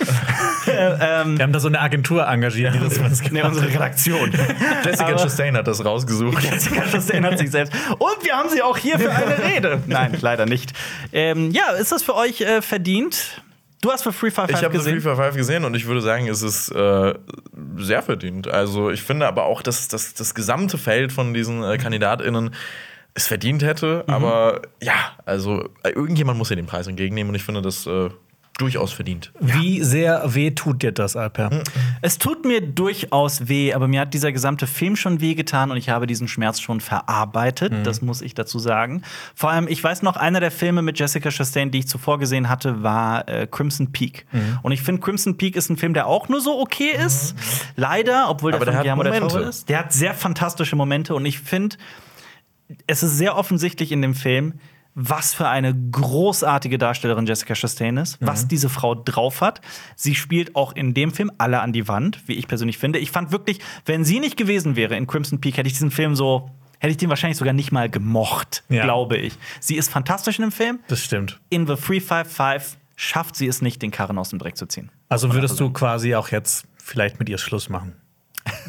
[0.65, 0.97] Wir
[1.43, 4.31] haben da so eine Agentur engagiert, die das uns nee, unsere Redaktion.
[4.83, 6.43] Jessica Aber- Chastain hat das rausgesucht.
[6.43, 7.71] Jessica Chastain hat sich selbst.
[7.99, 9.83] Und wir haben sie auch hier für eine Rede.
[9.85, 10.73] Nein, leider nicht.
[11.13, 13.41] Ähm, ja, ist das für euch äh, verdient?
[13.85, 15.03] Du hast für Free Fire Ich 5 habe The gesehen.
[15.03, 17.13] 355 gesehen und ich würde sagen, es ist äh,
[17.77, 18.47] sehr verdient.
[18.47, 22.55] Also ich finde aber auch, dass, dass das gesamte Feld von diesen äh, KandidatInnen
[23.13, 24.03] es verdient hätte.
[24.07, 24.13] Mhm.
[24.13, 24.95] Aber ja,
[25.25, 28.09] also äh, irgendjemand muss ja den Preis entgegennehmen und ich finde, das äh,
[28.57, 29.31] durchaus verdient.
[29.39, 31.63] Wie sehr weh tut dir das, Alper?
[32.01, 35.89] Es tut mir durchaus weh, aber mir hat dieser gesamte Film schon wehgetan und ich
[35.89, 37.73] habe diesen Schmerz schon verarbeitet.
[37.83, 39.01] Das muss ich dazu sagen.
[39.33, 42.49] Vor allem, ich weiß noch, einer der Filme mit Jessica Chastain, die ich zuvor gesehen
[42.49, 44.25] hatte, war äh, Crimson Peak.
[44.63, 47.35] Und ich finde, Crimson Peak ist ein Film, der auch nur so okay ist.
[47.75, 49.69] Leider, obwohl der Aber der von hat Guillermo del ist.
[49.69, 51.77] Der hat sehr fantastische Momente und ich finde,
[52.87, 54.55] es ist sehr offensichtlich in dem Film,
[54.95, 59.59] was für eine großartige Darstellerin Jessica Chastain ist, was diese Frau drauf hat.
[59.97, 62.99] Sie spielt auch in dem Film alle an die Wand, wie ich persönlich finde.
[62.99, 66.15] Ich fand wirklich, wenn sie nicht gewesen wäre in Crimson Peak, hätte ich diesen Film
[66.15, 68.83] so, hätte ich den wahrscheinlich sogar nicht mal gemocht, Ja.
[68.83, 69.33] glaube ich.
[69.59, 70.79] Sie ist fantastisch in dem Film.
[70.87, 71.41] Das stimmt.
[71.49, 74.89] In The 355 schafft sie es nicht, den Karren aus dem Dreck zu ziehen.
[75.09, 77.95] Also würdest du quasi auch jetzt vielleicht mit ihr Schluss machen?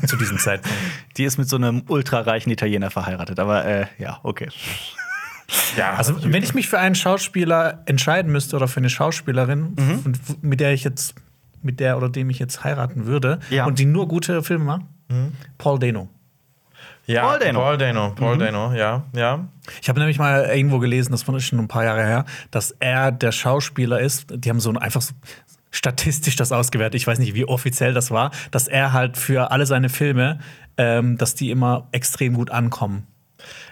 [0.06, 0.76] Zu diesem Zeitpunkt.
[1.18, 4.48] Die ist mit so einem ultrareichen Italiener verheiratet, aber äh, ja, okay.
[5.76, 10.42] Ja, Also, wenn ich mich für einen Schauspieler entscheiden müsste oder für eine Schauspielerin, und
[10.42, 11.14] mit der ich jetzt,
[11.62, 13.66] mit der oder dem ich jetzt heiraten würde, Ja.
[13.66, 14.82] und die nur gute Filme macht,
[15.58, 16.08] Paul Dano.
[17.06, 17.60] ja, Paul Dano.
[17.60, 19.46] Paul Dano, Paul Dano, ja, ja.
[19.80, 23.12] Ich habe nämlich mal irgendwo gelesen, das war schon ein paar Jahre her, dass er
[23.12, 24.26] der Schauspieler ist.
[24.34, 25.14] Die haben so ein- einfach so
[25.70, 26.94] statistisch das ausgewertet.
[27.00, 30.38] Ich weiß nicht, wie offiziell das war, dass er halt für alle seine Filme,
[30.78, 33.06] ähm, dass die immer extrem gut ankommen.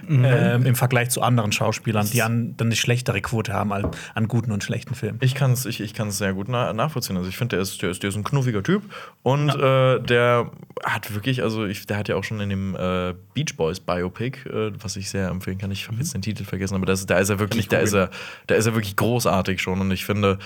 [0.09, 4.29] Ähm, Im Vergleich zu anderen Schauspielern, die an, dann eine schlechtere Quote haben an, an
[4.29, 5.19] guten und schlechten Filmen.
[5.21, 7.17] Ich kann es ich, ich kann's sehr gut na nachvollziehen.
[7.17, 8.83] Also ich finde, der ist, der, ist, der ist ein knuffiger Typ
[9.23, 10.51] und äh, der
[10.85, 14.49] hat wirklich, also ich, der hat ja auch schon in dem äh, Beach Boys Biopic,
[14.49, 15.71] äh, was ich sehr empfehlen kann.
[15.71, 18.11] Ich habe jetzt den Titel vergessen, aber das, da ist er wirklich, da ist er,
[18.47, 19.81] da ist er wirklich großartig schon.
[19.81, 20.39] Und ich finde,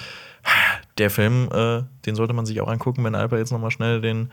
[0.98, 4.00] der Film, äh, den sollte man sich auch angucken, wenn Alper jetzt noch mal schnell
[4.00, 4.30] den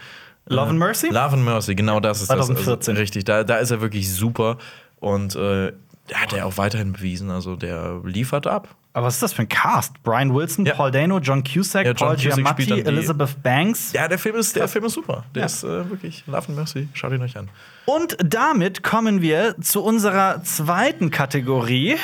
[0.47, 1.07] Love and Mercy?
[1.07, 2.65] Love and Mercy, genau das ist 2014.
[2.65, 2.89] das.
[2.89, 4.57] Also, richtig, da, da ist er wirklich super
[5.05, 5.71] und äh,
[6.13, 7.29] hat er auch weiterhin bewiesen.
[7.31, 8.67] Also der liefert ab.
[8.93, 10.01] Aber was ist das für ein Cast?
[10.03, 10.73] Brian Wilson, Ja.
[10.75, 13.91] Paul Dano, John Cusack, Ja, John Paul Cusack Giamatti, Elizabeth Banks.
[13.91, 15.25] Ja, der Film ist, der Film ist super.
[15.35, 15.45] Der Ja.
[15.47, 16.87] ist äh, wirklich Love and Mercy.
[16.93, 17.49] Schaut ihn euch an.
[17.85, 21.97] Und damit kommen wir zu unserer zweiten Kategorie.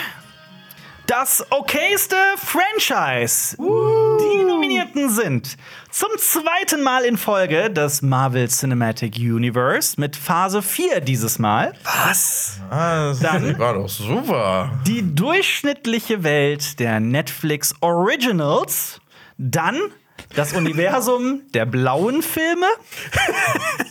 [1.07, 3.55] Das okayste Franchise.
[3.57, 4.10] Die
[4.71, 5.57] Nominierten sind
[5.91, 11.73] zum zweiten Mal in Folge das Marvel Cinematic Universe mit Phase 4 dieses Mal.
[11.83, 12.59] Was?
[12.69, 14.71] Ah, das Dann- war doch super.
[14.87, 19.01] Die durchschnittliche Welt der Netflix Originals.
[19.37, 19.77] Dann
[20.35, 22.67] das Universum der blauen Filme.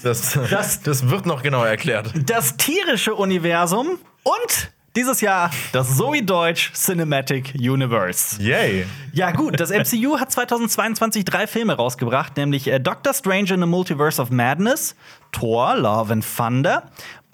[0.03, 2.13] Das, das, das wird noch genauer erklärt.
[2.25, 8.41] das tierische Universum und dieses Jahr das Zoe Deutsch Cinematic Universe.
[8.43, 8.87] Yay.
[9.13, 13.67] Ja, gut, das MCU hat 2022 drei Filme rausgebracht, nämlich äh, Doctor Strange in the
[13.67, 14.95] Multiverse of Madness,
[15.33, 16.85] Thor, Love and Thunder,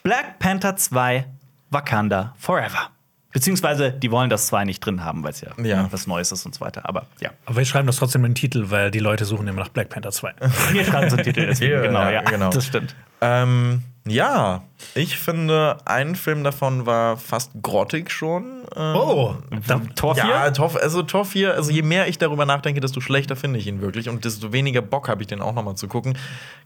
[0.03, 1.27] Black Panther 2,
[1.71, 2.91] Wakanda Forever.
[3.33, 5.89] Beziehungsweise, die wollen das 2 nicht drin haben, weil es ja, Ja.
[5.91, 6.89] was Neues ist und so weiter.
[6.89, 7.31] Aber ja.
[7.45, 9.91] Aber wir schreiben das trotzdem in den Titel, weil die Leute suchen immer nach Black
[9.91, 10.35] Panther 2.
[10.73, 11.73] Wir schreiben so einen Titel deswegen.
[11.75, 12.49] Ja, genau, ja, ja, genau.
[12.51, 12.95] Das stimmt.
[13.21, 14.63] Ähm, ja,
[14.95, 18.63] ich finde, ein Film davon war fast grottig schon.
[18.75, 19.35] Ähm, Oh,
[19.67, 20.25] da, Tor 4?
[20.25, 23.67] Ja, Tor, also Tor 4, also je mehr ich darüber nachdenke, desto schlechter finde ich
[23.67, 24.09] ihn wirklich.
[24.09, 26.17] Und desto weniger Bock habe ich den auch noch mal zu gucken.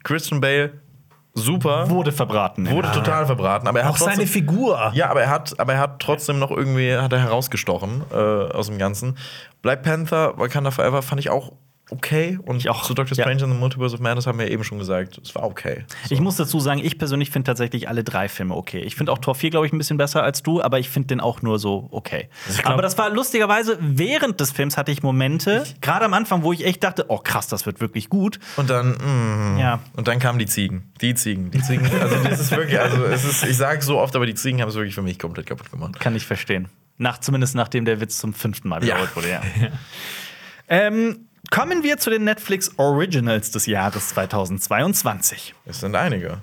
[0.05, 0.73] Christian Bale,
[1.35, 1.89] super.
[1.91, 2.71] wurde verbraten.
[2.71, 2.95] Wurde ja.
[2.95, 3.67] total verbraten.
[3.69, 4.93] Aber er auch hat trotzdem, seine Figur.
[4.95, 8.67] Ja, aber er hat, aber er hat trotzdem noch irgendwie hat er herausgestochen äh, aus
[8.67, 9.17] dem Ganzen.
[9.63, 11.53] Black Panther, Wakanda Forever fand ich auch
[11.91, 12.39] okay.
[12.45, 13.25] Und Ich auch, zu Doctor ja.
[13.25, 15.85] Strange in the Multiverse of Madness haben wir eben schon gesagt, es war okay.
[16.09, 18.81] Ich muss dazu sagen, ich persönlich finde tatsächlich alle drei Filme okay.
[18.81, 21.09] Ich finde auch Tor 4, glaube ich, ein bisschen besser als du, aber ich finde
[21.09, 22.29] den auch nur so okay.
[22.65, 26.65] aber das war lustigerweise, während des Films hatte ich Momente, gerade am Anfang, wo ich
[26.65, 28.39] echt dachte, oh krass, das wird wirklich gut.
[28.57, 29.81] Und dann, mm, Ja.
[29.97, 30.93] und dann kamen die Ziegen.
[31.01, 31.51] Die Ziegen.
[31.51, 31.85] Die Ziegen.
[32.01, 34.69] Also, das ist wirklich, also, es ist, ich sage so oft, aber die Ziegen haben
[34.69, 35.99] es wirklich für mich komplett kaputt gemacht.
[36.01, 36.69] Kann ich verstehen.
[36.99, 38.89] Nach, zumindest nachdem der Witz zum fünften Mal Ja.
[38.97, 39.41] wiederholt wurde, ja.
[40.69, 45.55] ähm, kommen wir zu den Netflix Originals des Jahres 2022.
[45.67, 46.39] Es sind einige.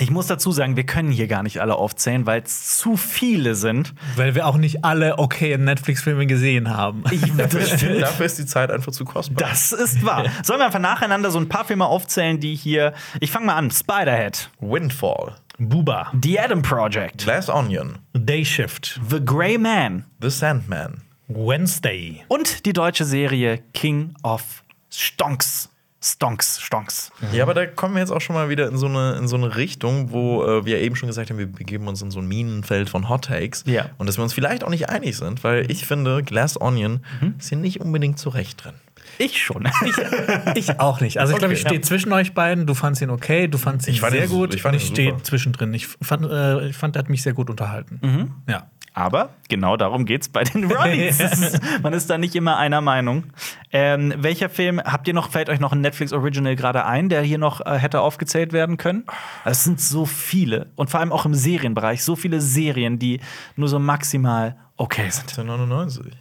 [0.00, 3.54] Ich muss dazu sagen, wir können hier gar nicht alle aufzählen, weil es zu viele
[3.54, 3.92] sind.
[4.16, 7.04] Weil wir auch nicht alle okayen Netflix-Filme gesehen haben.
[7.10, 9.48] Ich, das, Dafür ist die Zeit einfach zu kostbar.
[9.48, 10.24] das ist wahr.
[10.42, 12.94] Sollen wir einfach nacheinander so ein paar Filme aufzählen, die hier.
[13.20, 19.22] Ich fange mal an: Spiderhead, Windfall, Buba, The Adam Project, Glass Onion, Day Shift, The
[19.22, 21.02] Grey Man The Sandman.
[21.34, 25.68] Wednesday, und die deutsche Serie King of Stonks.
[26.04, 27.12] Stonks, Stonks.
[27.32, 29.36] Ja, aber da kommen wir jetzt auch schon mal wieder in so eine, in so
[29.36, 32.26] eine Richtung, wo äh, wir eben schon gesagt haben, wir begeben uns in so ein
[32.26, 33.62] Minenfeld von Hot Takes.
[33.66, 33.90] Ja.
[33.98, 37.04] Und dass wir uns vielleicht auch nicht einig sind, weil ich finde, Glass Onion
[37.38, 38.74] ist hier nicht unbedingt zurecht drin.
[39.18, 39.68] Ich schon.
[40.56, 41.18] Ich auch nicht.
[41.18, 42.66] Also ich glaube, ich stehe zwischen euch beiden.
[42.66, 44.54] Du fandst ihn okay, du fandst ihn Ich fand sehr ihn- gut.
[44.56, 45.72] ich fand ich stehe zwischendrin.
[45.72, 48.32] Ich fand, äh, ich fand, er hat mich sehr gut unterhalten.
[48.48, 48.66] Ja.
[48.94, 51.18] Aber genau darum geht's bei den Ronnies.
[51.18, 53.24] Es ist- Man ist da nicht immer einer Meinung.
[53.72, 57.22] Ähm, welcher Film, habt ihr noch, fällt euch noch ein Netflix Original gerade ein, der
[57.22, 59.04] hier noch äh, hätte aufgezählt werden können?
[59.46, 60.66] Es sind so viele.
[60.76, 63.20] Und vor allem auch im Serienbereich, so viele Serien, die
[63.56, 65.30] nur so maximal okay sind.
[65.38, 66.12] 1999.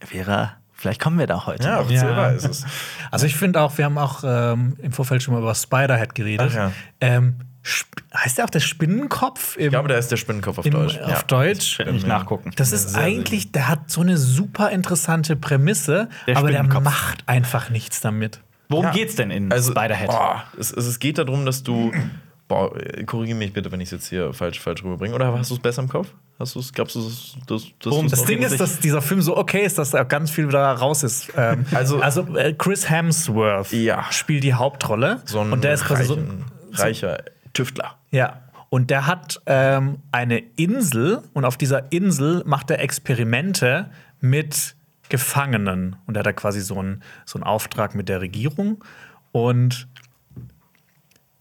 [0.00, 1.68] Vera, vielleicht kommen wir da heute.
[1.68, 1.90] Ja, noch.
[1.90, 2.16] Ja.
[2.16, 2.64] weiß es.
[3.10, 6.48] Also ich finde auch, wir haben auch ähm, im Vorfeld schon mal über Spiderhead geredet.
[6.50, 6.72] Ach ja.
[7.02, 9.56] ähm, Sp- heißt der auch der Spinnenkopf?
[9.56, 10.98] Im, Ich glaube, der ist der Spinnenkopf auf im, Deutsch.
[10.98, 11.22] Auf Ja.
[11.26, 11.78] Deutsch.
[11.78, 12.52] Werde nicht nachgucken.
[12.56, 16.62] Das ist Sehr, sehr eigentlich, der hat so eine super interessante Prämisse, Der aber der
[16.62, 18.40] macht einfach nichts damit.
[18.68, 18.92] Worum Ja.
[18.92, 20.06] geht's denn in Also, Spiderhead?
[20.08, 21.92] boah, es, es, geht darum, dass du.
[22.48, 22.72] Boah,
[23.06, 25.14] korrigiere mich bitte, wenn ich es jetzt hier falsch, falsch rüberbringe.
[25.14, 26.08] Oder hast du es besser im Kopf?
[26.38, 29.36] Hast du es, glaubst du, Worum du's Das noch- Ding ist, dass dieser Film so
[29.36, 31.28] okay ist, dass da ganz viel wieder raus ist.
[31.36, 34.04] Ähm, Also- also äh, Chris Hemsworth Ja.
[34.10, 35.20] spielt die Hauptrolle.
[35.26, 36.18] so ein und der ist quasi so,
[36.72, 37.18] reicher
[37.52, 37.96] Tüftler.
[38.10, 38.42] Ja.
[38.68, 43.90] Und der hat ähm, eine Insel und auf dieser Insel macht er Experimente
[44.20, 44.76] mit
[45.08, 45.96] Gefangenen.
[46.06, 48.84] Und er hat da quasi so einen, so einen Auftrag mit der Regierung.
[49.32, 49.88] Und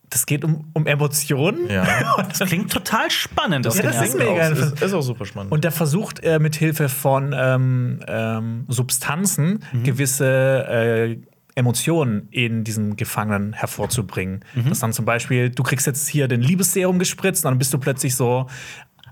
[0.09, 1.69] das geht um, um Emotionen.
[1.69, 1.85] Ja.
[2.29, 3.67] Das klingt total spannend.
[3.67, 4.47] auf Ja, das ist mega.
[4.47, 5.51] Ist, ist auch super spannend.
[5.51, 11.17] Und der versucht äh, mit Hilfe von ähm, ähm, Substanzen gewisse äh,
[11.59, 14.43] Emotionen in diesen Gefangenen hervorzubringen.
[14.67, 17.77] Das dann zum Beispiel, du kriegst jetzt hier den Liebesserum gespritzt, und dann bist du
[17.77, 18.47] plötzlich so.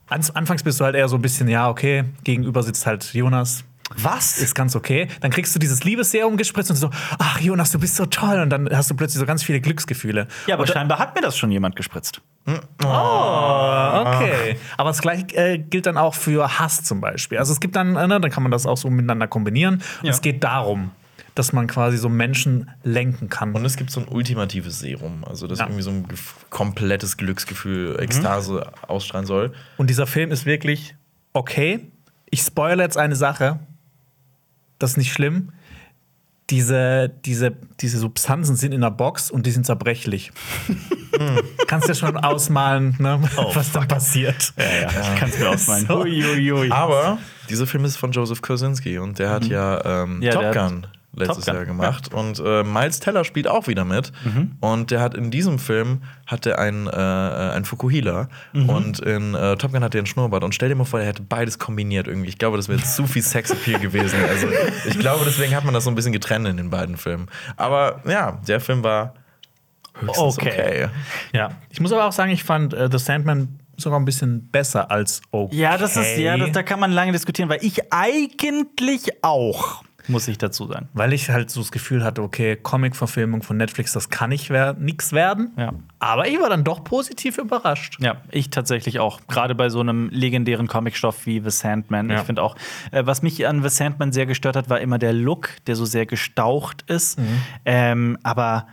[0.09, 3.63] Anfangs bist du halt eher so ein bisschen, ja, okay, gegenüber sitzt halt Jonas.
[3.95, 4.37] Was?
[4.39, 5.07] Ist ganz okay.
[5.21, 6.89] Dann kriegst du dieses Liebesserum gespritzt und so,
[7.19, 8.41] ach Jonas, du bist so toll.
[8.41, 10.27] Und dann hast du plötzlich so ganz viele Glücksgefühle.
[10.45, 12.21] Ja, aber scheinbar hat mir das schon jemand gespritzt.
[12.47, 14.57] Okay.
[14.77, 17.37] Aber das gleiche äh, gilt dann auch für Hass zum Beispiel.
[17.37, 19.75] Also es gibt dann, äh, dann kann man das auch so miteinander kombinieren.
[19.75, 20.11] Und Ja.
[20.11, 20.91] es geht darum,
[21.37, 23.53] dass man quasi so Menschen lenken kann.
[23.53, 25.65] Und es gibt so ein ultimatives Serum, also das Ja.
[25.65, 26.07] irgendwie so ein
[26.49, 29.53] komplettes Glücksgefühl, Ekstase ausstrahlen soll.
[29.77, 30.95] Und dieser Film ist wirklich
[31.33, 31.91] okay.
[32.29, 33.59] Ich spoilere jetzt eine Sache.
[34.79, 35.51] Das ist nicht schlimm.
[36.49, 40.31] Diese, diese, diese Substanzen sind in der Box und die sind zerbrechlich.
[41.67, 43.19] Kannst dir schon ausmalen, ne,
[43.53, 44.53] was da passiert.
[44.57, 45.85] Ja, ja, ich kann es mir ausmalen.
[45.87, 46.01] So.
[46.01, 46.71] Ui, ui, ui.
[46.71, 47.17] Aber
[47.49, 50.21] dieser Film ist von Joseph Kosinski und der hat ja, ähm, Mhm.
[50.21, 50.87] Ja, Top der hat Gun
[51.17, 52.13] letztes Jahr gemacht.
[52.13, 54.11] Und äh, Miles Teller spielt auch wieder mit.
[54.59, 59.55] Und der hat in diesem Film hat er einen, äh, einen Fukuhila und in äh,
[59.57, 60.43] Top Gun hat er einen Schnurrbart.
[60.43, 62.29] Und stell dir mal vor, er hätte beides kombiniert irgendwie.
[62.29, 64.19] Ich glaube, das wäre zu viel Sexappeal gewesen.
[64.27, 64.47] Also
[64.85, 67.27] ich glaube, deswegen hat man das so ein bisschen getrennt in den beiden Filmen.
[67.55, 69.13] Aber ja, der Film war
[69.99, 70.49] höchstens Okay.
[70.49, 70.87] okay.
[71.33, 71.51] Ja.
[71.69, 75.21] Ich muss aber auch sagen, ich fand äh, The Sandman sogar ein bisschen besser als
[75.31, 75.55] okay.
[75.55, 80.27] Ja, das ist, ja, das, da kann man lange diskutieren, weil ich eigentlich auch, muss
[80.27, 80.89] ich dazu sagen.
[80.93, 84.73] Weil ich halt so das Gefühl hatte, okay, Comic-Verfilmung von Netflix, das kann nicht wer
[84.73, 85.51] nix werden.
[85.57, 85.73] Ja.
[85.99, 87.97] Aber ich war dann doch positiv überrascht.
[87.99, 89.21] Ja, ich tatsächlich auch.
[89.27, 92.09] Gerade bei so einem legendären Comicstoff wie The Sandman.
[92.09, 92.19] Ja.
[92.19, 92.55] Ich finde auch,
[92.91, 95.85] äh, was mich an The Sandman sehr gestört hat, war immer der Look, der so
[95.85, 97.19] sehr gestaucht ist.
[97.65, 98.67] Ähm, aber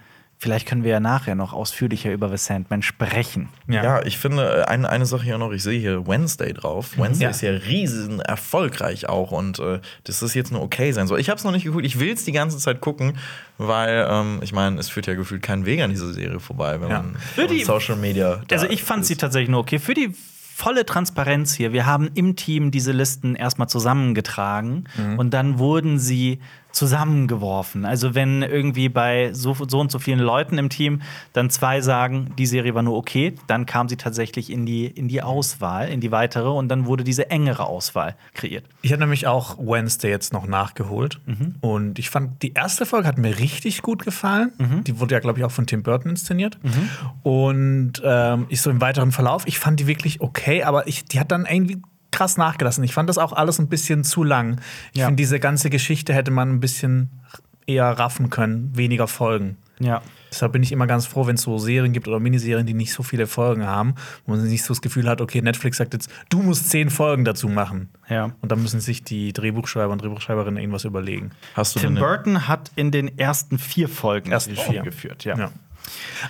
[0.44, 3.48] vielleicht können wir ja nachher noch ausführlicher über The Sandman sprechen.
[3.66, 6.96] Ja, ich finde, äh, eine, eine Sache hier noch, ich sehe hier Wednesday drauf.
[6.98, 7.30] Wednesday Ja.
[7.30, 11.18] ist ja riesen erfolgreich auch und äh, das ist jetzt nur okay sein soll.
[11.18, 13.14] Ich habe es noch nicht geguckt, ich will es die ganze Zeit gucken,
[13.58, 16.90] weil ähm, ich meine, es führt ja gefühlt kein Weg an dieser Serie vorbei, wenn
[16.90, 17.02] Ja.
[17.02, 18.42] man Für die- Social Media.
[18.46, 19.08] da Also ich fand ist.
[19.08, 19.78] sie tatsächlich nur okay.
[19.78, 20.14] Für die
[20.56, 21.72] volle Transparenz hier.
[21.72, 24.84] Wir haben im Team diese Listen erstmal zusammengetragen
[25.16, 26.38] und dann wurden sie
[26.74, 27.84] zusammengeworfen.
[27.84, 31.02] Also wenn irgendwie bei so, so und so vielen Leuten im Team
[31.32, 35.08] dann zwei sagen, die Serie war nur okay, dann kam sie tatsächlich in die, in
[35.08, 38.64] die Auswahl, in die weitere und dann wurde diese engere Auswahl kreiert.
[38.82, 41.20] Ich habe nämlich auch Wednesday jetzt noch nachgeholt.
[41.60, 44.52] Und ich fand, die erste Folge hat mir richtig gut gefallen.
[44.84, 46.58] Die wurde ja, glaube ich, auch von Tim Burton inszeniert.
[47.22, 51.20] Und ähm, ich so im weiteren Verlauf, ich fand die wirklich okay, aber ich, die
[51.20, 51.80] hat dann irgendwie
[52.14, 52.84] krass nachgelassen.
[52.84, 54.60] Ich fand das auch alles ein bisschen zu lang.
[54.92, 55.06] Ich Ja.
[55.06, 57.10] finde, diese ganze Geschichte hätte man ein bisschen
[57.66, 59.56] eher raffen können, weniger Folgen.
[59.80, 60.02] Ja.
[60.30, 62.92] Deshalb bin ich immer ganz froh, wenn es so Serien gibt oder Miniserien, die nicht
[62.92, 63.94] so viele Folgen haben,
[64.26, 67.24] wo man nicht so das Gefühl hat, okay, Netflix sagt jetzt, du musst zehn Folgen
[67.24, 67.88] dazu machen.
[68.08, 68.30] Ja.
[68.40, 71.30] Und dann müssen sich die Drehbuchschreiber und Drehbuchschreiberinnen irgendwas überlegen.
[71.54, 74.82] Hast du Tim Burton hat in den ersten vier Folgen Ersten vier.
[74.82, 75.24] geführt.
[75.24, 75.36] Ja.
[75.36, 75.50] Ja.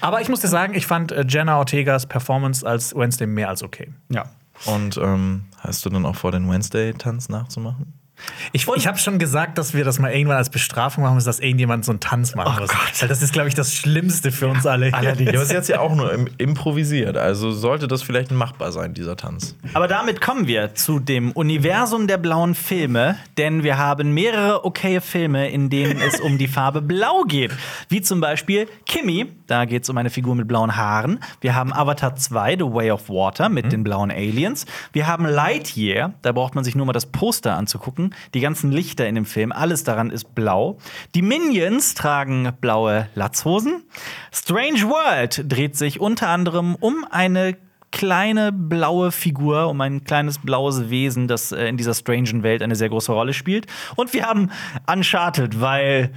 [0.00, 3.62] Aber ich muss dir sagen, ich fand äh, Jenna Ortegas Performance als Wednesday mehr als
[3.62, 3.88] okay.
[4.10, 4.24] ja.
[4.66, 8.03] Und ähm, hast du dann auch vor, den Wednesday-Tanz nachzumachen?
[8.52, 11.40] Ich, ich habe schon gesagt, dass wir das mal irgendwann als Bestrafung machen müssen, dass
[11.40, 12.70] irgendjemand so einen Tanz machen muss.
[13.00, 14.90] Weil das ist, glaube ich, das Schlimmste für uns alle.
[14.90, 17.16] Ja, aber sie hat ja auch nur im, improvisiert.
[17.16, 19.56] Also sollte das vielleicht machbar sein, dieser Tanz.
[19.72, 25.00] Aber damit kommen wir zu dem Universum der blauen Filme, denn wir haben mehrere okaye
[25.00, 27.52] Filme, in denen es um die Farbe Blau geht.
[27.88, 31.18] Wie zum Beispiel Kimmy, da geht es um eine Figur mit blauen Haaren.
[31.40, 34.66] Wir haben Avatar 2, The Way of Water mit den blauen Aliens.
[34.92, 38.13] Wir haben Lightyear, da braucht man sich nur mal das Poster anzugucken.
[38.34, 40.78] Die ganzen Lichter in dem Film, alles daran ist blau.
[41.14, 43.84] Die Minions tragen blaue Latzhosen.
[44.32, 47.56] Strange World dreht sich unter anderem um eine
[47.94, 52.74] kleine blaue Figur, um ein kleines blaues Wesen, das äh, in dieser strangen Welt eine
[52.74, 53.66] sehr große Rolle spielt.
[53.94, 54.50] Und wir haben
[54.92, 56.12] Uncharted, weil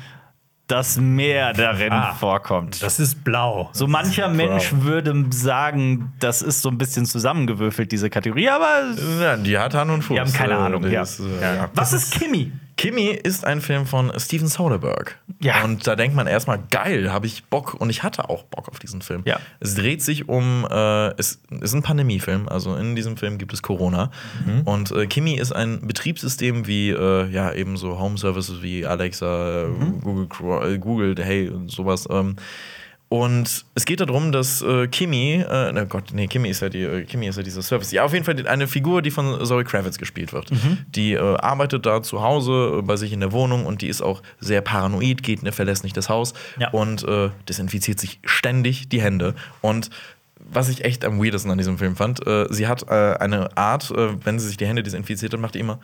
[0.68, 2.14] das Meer darin Ah.
[2.14, 2.84] vorkommt.
[2.84, 3.70] Das ist blau.
[3.72, 8.84] So mancher Mensch würde sagen, das ist so ein bisschen zusammengewürfelt, diese Kategorie, aber
[9.22, 10.16] Ja, die hat Hand und Fuß.
[10.16, 11.04] Wir haben keine Äh, Ahnung, die ja.
[11.04, 11.70] ist, äh, ja.
[11.74, 12.52] was ist Kimmy?
[12.78, 15.12] Kimmy ist ein Film von Steven Soderbergh.
[15.42, 15.64] Ja.
[15.64, 17.74] Und da denkt man erstmal, geil, habe ich Bock.
[17.74, 19.24] Und ich hatte auch Bock auf diesen Film.
[19.26, 19.40] Ja.
[19.60, 23.64] Es dreht sich um, äh, es ist ein Pandemiefilm, also in diesem Film gibt es
[23.64, 24.12] Corona.
[24.46, 24.62] Mhm.
[24.62, 29.66] Und äh, Kimmy ist ein Betriebssystem wie, äh, ja, eben so Home Services wie Alexa,
[29.68, 30.02] Mhm.
[30.02, 32.08] Google, äh, Google, Hey und sowas.
[32.12, 32.36] Ähm,
[33.10, 36.82] und es geht darum, dass äh, Kimmy, äh, na Gott, nee, Kimmy ist ja die,
[36.82, 37.92] äh, Kimmy ist ja dieser Service.
[37.94, 40.52] Ja, auf jeden Fall eine Figur, die von Zoe Kravitz gespielt wird.
[40.52, 40.80] Mhm.
[40.90, 44.02] Die äh, arbeitet da zu Hause äh, bei sich in der Wohnung und die ist
[44.02, 46.70] auch sehr paranoid, geht, ne, verlässt nicht das Haus Ja.
[46.72, 49.36] und äh, desinfiziert sich ständig die Hände.
[49.62, 49.90] Und
[50.50, 54.38] was ich echt am weirdesten an diesem Film fand, äh, sie hat eine Art, wenn
[54.40, 55.80] sie sich die Hände desinfiziert, dann macht die immer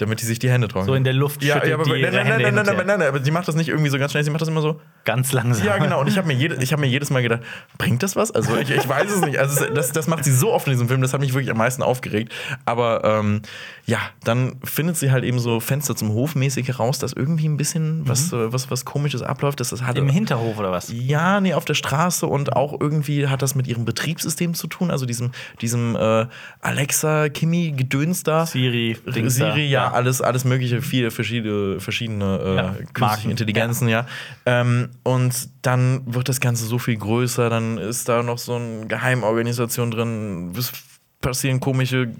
[0.00, 0.86] damit die sich die Hände trocknen.
[0.86, 2.98] So in der Luft ja, ja, aber die nein, nein, Hände nein, nein, nein, nein,
[2.98, 4.80] nein, aber sie macht das nicht irgendwie so ganz schnell, sie macht das immer so.
[5.04, 5.66] Ganz langsam.
[5.66, 6.00] Ja, genau.
[6.00, 7.42] Und ich habe mir, jede, ich hab mir jedes Mal gedacht,
[7.78, 8.30] bringt das was?
[8.30, 9.38] Also ich, ich weiß es nicht.
[9.38, 11.58] Also das, das macht sie so oft in diesem Film, das hat mich wirklich am
[11.58, 12.32] meisten aufgeregt.
[12.64, 13.42] Aber ähm,
[13.90, 17.56] ja, dann findet sie halt eben so Fenster zum Hof mäßig heraus, dass irgendwie ein
[17.56, 19.58] bisschen was, äh, was, was komisches abläuft.
[19.58, 20.92] Dass das halt Im Hinterhof oder was?
[20.94, 24.92] ja, nee, auf der Straße und auch irgendwie hat das mit ihrem Betriebssystem zu tun,
[24.92, 26.26] also diesem, diesem äh,
[26.60, 28.46] Alexa, Kimi, Gedöns da.
[28.46, 29.34] Siri, Dings.
[29.34, 29.90] Siri, ja, Ja.
[29.92, 33.30] alles, alles mögliche, viele verschiedene, verschiedene äh, Ja, künstliche.
[33.30, 34.06] Intelligenzen, ja.
[34.46, 38.86] Ähm, und dann wird das Ganze so viel größer, dann ist da noch so eine
[38.86, 40.72] Geheimorganisation drin, es
[41.20, 42.12] passieren komische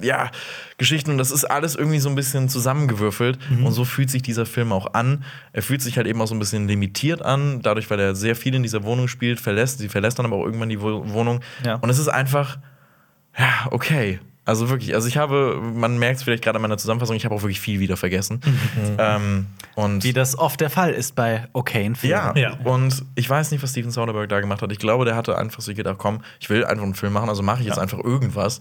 [0.00, 0.30] ja,
[0.78, 3.66] Geschichten und das ist alles irgendwie so ein bisschen zusammengewürfelt Mhm.
[3.66, 5.24] und so fühlt sich dieser Film auch an.
[5.52, 8.36] Er fühlt sich halt eben auch so ein bisschen limitiert an, dadurch, weil er sehr
[8.36, 11.40] viel in dieser Wohnung spielt, verlässt, sie verlässt dann aber auch irgendwann die Wo Wohnung
[11.64, 11.74] Ja.
[11.76, 12.58] und es ist einfach,
[13.38, 14.20] ja, okay.
[14.46, 17.34] Also wirklich, also ich habe, man merkt es vielleicht gerade an meiner Zusammenfassung, ich habe
[17.34, 18.40] auch wirklich viel wieder vergessen.
[18.98, 22.10] ähm, und Wie das oft der Fall ist bei okayen Filmen.
[22.12, 22.54] ja, Ja.
[22.64, 24.72] und ich weiß nicht, was Steven Soderbergh da gemacht hat.
[24.72, 27.42] Ich glaube, der hatte einfach so gedacht, komm, ich will einfach einen Film machen, also
[27.42, 28.60] mache ich jetzt einfach irgendwas.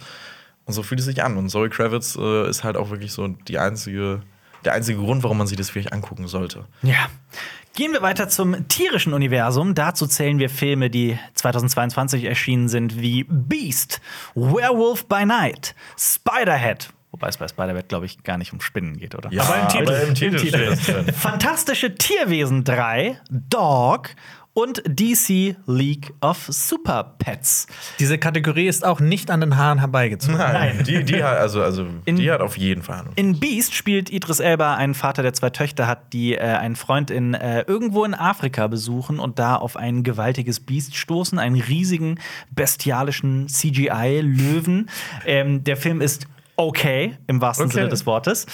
[0.69, 1.35] Und so fühlt es sich an.
[1.35, 4.21] Und Zoe Kravitz äh, ist halt auch wirklich so die einzige,
[4.65, 6.65] der einzige Grund, warum man sich das vielleicht angucken sollte.
[6.83, 7.07] Ja.
[7.75, 9.73] Gehen wir weiter zum tierischen Universum.
[9.73, 13.99] Dazu zählen wir Filme, die 2022 erschienen sind, wie Beast,
[14.35, 16.89] Werewolf by Night, Spiderhead.
[17.09, 19.31] Wobei es bei Spiderhead, glaube ich, gar nicht um Spinnen geht, oder?
[19.35, 21.11] Aber im Titel, im Titel.
[21.13, 24.11] Fantastische Tierwesen 3, Dog
[24.53, 27.67] und DC League of Super Pets.
[27.99, 30.37] Diese Kategorie ist auch nicht an den Haaren herbeigezogen.
[30.37, 32.99] Nein, die, die hat, also, also, In- die hat auf jeden Fall.
[32.99, 33.13] Ahnung.
[33.15, 37.09] In Beast spielt Idris Elba einen Vater, der zwei Töchter hat, die äh, einen Freund
[37.11, 42.19] in äh, irgendwo in Afrika besuchen und da auf ein gewaltiges Biest stoßen, einen riesigen
[42.51, 44.89] bestialischen CGI-Löwen.
[45.25, 47.75] Ähm, der Film ist okay im wahrsten Okay.
[47.75, 48.45] Sinne des Wortes.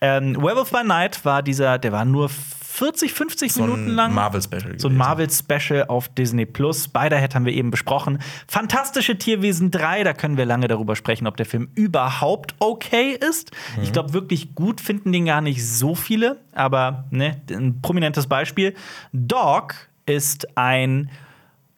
[0.00, 2.28] Ähm, Werewolf by Night war dieser, der war nur
[2.74, 4.14] 40, 50 So Minuten ein lang.
[4.14, 4.62] Marvel-Special.
[4.62, 4.96] So ein gewesen.
[4.96, 6.84] Marvel-Special auf Disney Plus.
[6.84, 8.18] Spiderhead haben wir eben besprochen.
[8.48, 13.52] Fantastische Tierwesen 3, da können wir lange darüber sprechen, ob der Film überhaupt okay ist.
[13.80, 18.74] Ich glaube, wirklich gut finden den gar nicht so viele, aber ne, ein prominentes Beispiel.
[19.12, 19.74] Dog
[20.06, 21.10] ist ein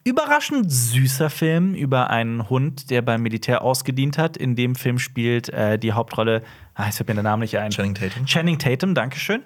[0.03, 4.37] überraschend süßer Film über einen Hund, der beim Militär ausgedient hat.
[4.37, 6.43] In dem Film spielt äh, die Hauptrolle,
[6.75, 7.71] ah, jetzt fällt mir der Name nicht ein.
[7.71, 8.25] Channing Tatum.
[8.25, 9.43] Channing Tatum, Dankeschön.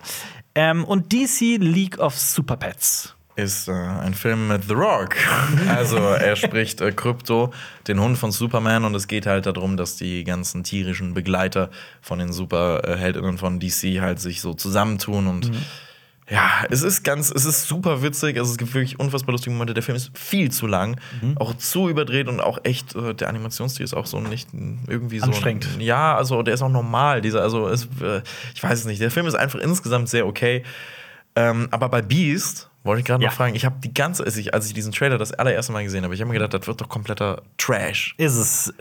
[0.56, 3.16] Ähm, und DC League of Super Pets.
[3.36, 5.16] ist äh, ein Film mit The Rock.
[5.70, 7.54] Also er spricht äh, Krypto,
[7.88, 11.70] den Hund von Superman, und es geht halt darum, dass die ganzen tierischen Begleiter
[12.02, 15.52] von den Superheldinnen von DC halt sich so zusammentun und
[16.32, 19.74] ja, es ist ganz, es ist super witzig, also es gibt wirklich unfassbar lustige Momente.
[19.74, 20.98] Der Film ist viel zu lang,
[21.36, 24.50] auch zu überdreht und auch echt, äh, der Animationsstil ist auch so nicht
[24.88, 25.26] irgendwie so.
[25.26, 25.68] Anstrengend.
[25.80, 28.22] Ja, also der ist auch normal, dieser, also es, äh,
[28.56, 29.02] ich weiß es nicht.
[29.02, 30.64] Der Film ist einfach insgesamt sehr okay.
[31.36, 33.30] Ähm, aber bei Beast wollte ich gerade Ja.
[33.30, 35.84] noch fragen, ich habe die ganze, als ich, als ich diesen Trailer das allererste Mal
[35.84, 38.16] gesehen habe, ich habe mir gedacht, das wird doch kompletter Trash.
[38.18, 38.74] Ist es.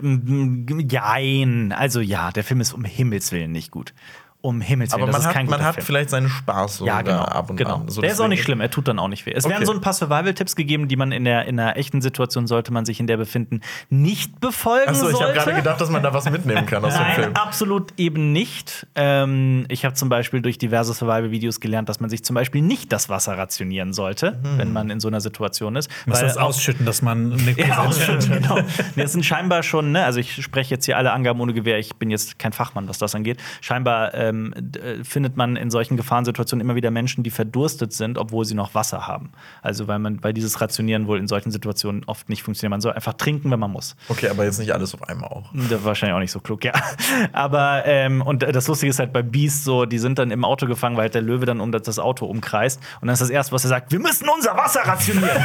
[0.89, 1.71] Jein.
[1.71, 3.93] Also ja, der Film ist um Himmels Willen nicht gut.
[4.41, 5.03] Um Himmels Willen.
[5.03, 7.23] Aber das man ist kein hat, man hat vielleicht seinen Spaß so Ja, da genau.
[7.25, 7.75] ab und genau.
[7.75, 7.89] an.
[7.89, 9.31] So der ist auch nicht schlimm, er tut dann auch nicht weh.
[9.35, 9.53] Es Okay.
[9.53, 12.73] werden so ein paar Survival-Tipps gegeben, die man in der, in einer echten Situation, sollte
[12.73, 16.13] man sich in der befinden, nicht befolgen Achso, ich habe gerade gedacht, dass man da
[16.13, 17.33] was mitnehmen kann aus dem Nein, Film.
[17.35, 18.87] absolut eben nicht.
[18.95, 22.91] Ähm, ich habe zum Beispiel durch diverse Survival-Videos gelernt, dass man sich zum Beispiel nicht
[22.91, 24.57] das Wasser rationieren sollte, Mhm.
[24.57, 25.89] wenn man in so einer Situation ist.
[26.07, 28.55] Was Weil das ausschütten, dass man eine ja, ausschütten, genau.
[28.95, 31.77] Nee, Das sind scheinbar schon, ne, also ich spreche jetzt hier alle Angaben ohne Gewehr,
[31.77, 33.37] ich bin jetzt kein Fachmann, was das angeht.
[33.61, 38.45] Scheinbar ähm, äh, findet man in solchen Gefahrensituationen immer wieder Menschen, die verdurstet sind, obwohl
[38.45, 39.31] sie noch Wasser haben.
[39.61, 42.71] Also weil man, weil dieses Rationieren wohl in solchen Situationen oft nicht funktioniert.
[42.71, 43.95] Man soll einfach trinken, wenn man muss.
[44.09, 45.51] Okay, aber jetzt nicht alles auf einmal auch.
[45.53, 46.73] Das war wahrscheinlich auch nicht so klug, ja.
[47.33, 50.65] Aber, ähm, und das Lustige ist halt bei Beast so, die sind dann im Auto
[50.65, 52.79] gefangen, weil halt der Löwe dann um das Auto umkreist.
[53.01, 55.29] Und dann ist das erste, was er sagt: Wir müssen unser Wasser rationieren.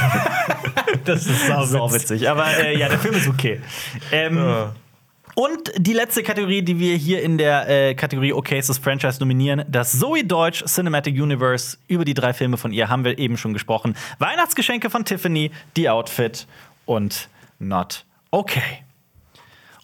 [1.05, 2.28] Das ist ist auch witzig.
[2.28, 3.61] Aber äh, ja, der Film ist okay.
[4.12, 4.39] Ähm,
[5.39, 9.20] Und die letzte Kategorie, die wir hier in der äh, Kategorie Okay, ist das Franchise
[9.20, 11.76] nominieren, das Zoe Deutsch Cinematic Universe.
[11.89, 13.95] Über die drei Filme von ihr haben wir eben schon gesprochen.
[14.18, 16.47] Weihnachtsgeschenke von Tiffany, The Outfit
[16.87, 17.28] und
[17.59, 18.82] Not Okay.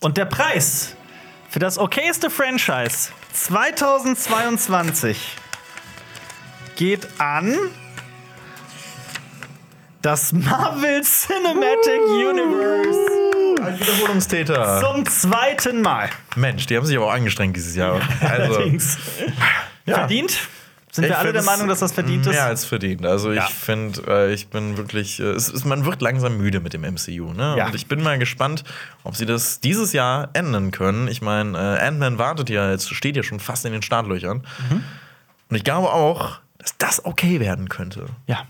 [0.01, 0.97] Und der Preis
[1.51, 5.19] für das okayste Franchise 2022
[6.77, 7.59] geht an
[10.03, 14.81] das Marvel Cinematic Universe Ein Wiederholungstäter.
[14.81, 16.11] zum zweiten Mal.
[16.37, 18.01] Mensch, die haben sich aber auch angestrengt dieses Jahr.
[18.21, 18.99] Also, Allerdings.
[19.87, 19.95] ja.
[19.99, 20.39] Verdient?
[20.91, 22.33] Sind Ich wir alle der Meinung, dass das verdient ist?
[22.33, 23.07] Mehr als verdient.
[23.07, 23.47] Also Ja.
[23.49, 26.83] ich finde, äh, ich bin wirklich, äh, es ist, man wird langsam müde mit dem
[26.85, 27.33] MCU.
[27.33, 27.55] Ne?
[27.57, 27.67] Ja.
[27.67, 28.63] Und ich bin mal gespannt,
[29.03, 31.09] ob sie das dieses Jahr ändern können.
[31.09, 34.47] Ich meine, äh, Ant-Man wartet ja, jetzt steht ja schon fast in den Startlöchern.
[34.69, 34.85] Mhm.
[35.49, 38.05] Und ich glaube auch, dass das okay werden könnte.
[38.27, 38.43] Ja,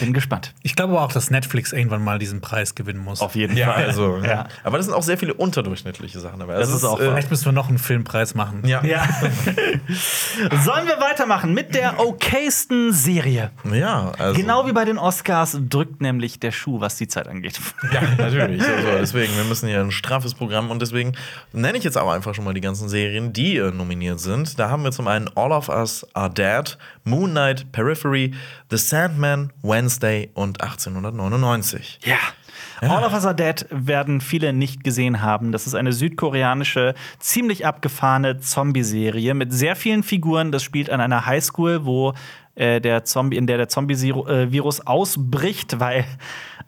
[0.00, 0.54] bin gespannt.
[0.62, 3.20] Ich glaube auch, dass Netflix irgendwann mal diesen Preis gewinnen muss.
[3.20, 3.84] Auf jeden Ja, Fall.
[3.86, 4.18] also.
[4.24, 4.46] ja.
[4.64, 6.54] Aber das sind auch sehr viele unterdurchschnittliche Sachen dabei.
[6.54, 8.62] Das Also ist auch äh, Vielleicht müssen wir noch einen Filmpreis machen.
[8.66, 8.82] ja.
[8.84, 9.06] Ja.
[10.64, 13.50] Sollen wir weitermachen mit der okaysten Serie?
[13.72, 14.38] Ja, also.
[14.40, 17.58] Genau wie bei den Oscars drückt nämlich der Schuh, was die Zeit angeht.
[17.92, 18.62] Ja, natürlich.
[18.62, 21.12] Also deswegen, wir müssen hier ein straffes Programm und deswegen
[21.52, 24.58] nenne ich jetzt aber einfach schon mal die ganzen Serien, die äh, nominiert sind.
[24.58, 28.34] Da haben wir zum einen All of Us Are Dead, Moon Knight, Periphery,
[28.70, 32.00] The Sandman, Wednesday und 1899.
[32.04, 32.18] Ja.
[32.80, 35.52] All of Us Are Dead werden viele nicht gesehen haben.
[35.52, 40.52] Das ist eine südkoreanische, ziemlich abgefahrene Zombie-Serie mit sehr vielen Figuren.
[40.52, 42.14] Das spielt an einer Highschool, wo
[42.54, 46.04] äh, der Zombie, in der der Zombie-Virus ausbricht, weil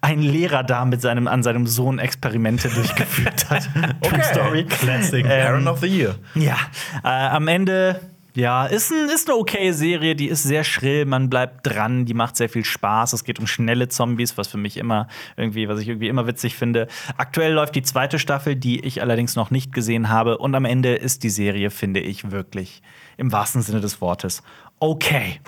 [0.00, 3.68] ein Lehrer da mit seinem, an seinem Sohn Experimente durchgeführt hat.
[4.02, 4.64] True Story.
[4.64, 5.24] Classic.
[5.24, 6.16] Parent of the Year.
[6.34, 6.56] Ja,
[7.04, 8.00] äh, am Ende.
[8.40, 12.14] Ja, ist, ein, ist eine okay Serie, die ist sehr schrill, man bleibt dran, die
[12.14, 13.12] macht sehr viel Spaß.
[13.12, 16.56] Es geht um schnelle Zombies, was für mich immer irgendwie, was ich irgendwie immer witzig
[16.56, 16.88] finde.
[17.18, 20.38] Aktuell läuft die zweite Staffel, die ich allerdings noch nicht gesehen habe.
[20.38, 22.80] Und am Ende ist die Serie, finde ich, wirklich
[23.18, 24.42] im wahrsten Sinne des Wortes
[24.80, 25.40] okay.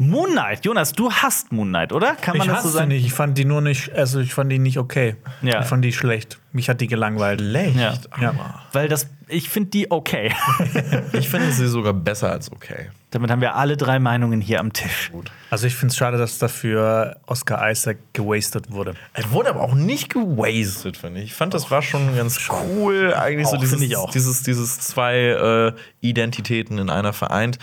[0.00, 2.14] Moon Knight, Jonas, du hast Moon Knight, oder?
[2.14, 2.88] Kann man Ich das so hasse sagen?
[2.88, 3.04] nicht.
[3.04, 5.16] Ich fand die nur nicht, also ich fand die nicht okay.
[5.42, 5.60] Ja.
[5.60, 6.38] Ich fand die schlecht.
[6.52, 7.40] Mich hat die gelangweilt.
[7.42, 7.76] Schlecht.
[7.76, 7.94] Ja.
[8.18, 8.28] Ja.
[8.30, 10.32] Aber Weil das, ich finde die okay.
[11.12, 12.88] ich finde sie sogar besser als okay.
[13.10, 15.10] Damit haben wir alle drei Meinungen hier am Tisch.
[15.50, 18.94] Also ich finde es schade, dass dafür Oscar Isaac gewastet wurde.
[19.12, 21.26] Er wurde aber auch nicht gewastet, finde ich.
[21.26, 23.12] Ich fand, das war schon ganz cool.
[23.12, 24.10] Eigentlich so Auch, dieses, finde ich auch.
[24.10, 27.58] dieses, dieses zwei äh, Identitäten in einer vereint.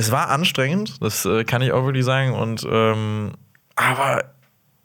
[0.00, 2.32] Es war anstrengend, das äh, kann ich auch wirklich sagen.
[2.32, 3.32] Und ähm,
[3.76, 4.24] aber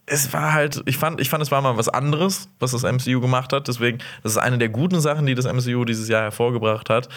[0.05, 3.22] es war halt, ich fand, ich fand, es war mal was anderes, was das MCU
[3.22, 3.70] gemacht hat.
[3.70, 7.07] Deswegen, das ist eine der guten Sachen, die das MCU dieses Jahr hervorgebracht hat.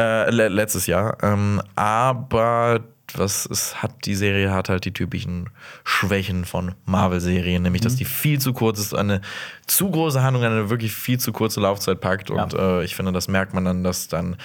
[0.00, 1.18] Äh, le letztes Jahr.
[1.22, 2.80] Ähm, aber
[3.14, 5.50] was es hat, die Serie hat halt die typischen
[5.84, 9.20] Schwächen von Marvel-Serien, nämlich dass die viel zu kurz ist, eine
[9.66, 12.30] zu große Handlung, eine wirklich viel zu kurze Laufzeit packt.
[12.30, 14.36] Und äh, ich finde, das merkt man dann, dass dann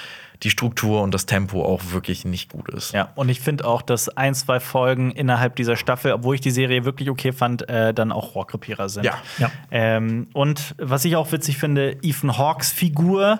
[0.43, 2.93] die Struktur und das Tempo auch wirklich nicht gut ist.
[2.93, 6.51] Ja, und ich finde auch, dass ein, zwei Folgen innerhalb dieser Staffel, obwohl ich die
[6.51, 9.03] Serie wirklich okay fand, äh, dann auch Rohrkrepierer sind.
[9.03, 9.21] Ja.
[9.37, 9.51] Ja.
[9.69, 13.39] Ähm, und was ich auch witzig finde, Ethan Hawks Figur.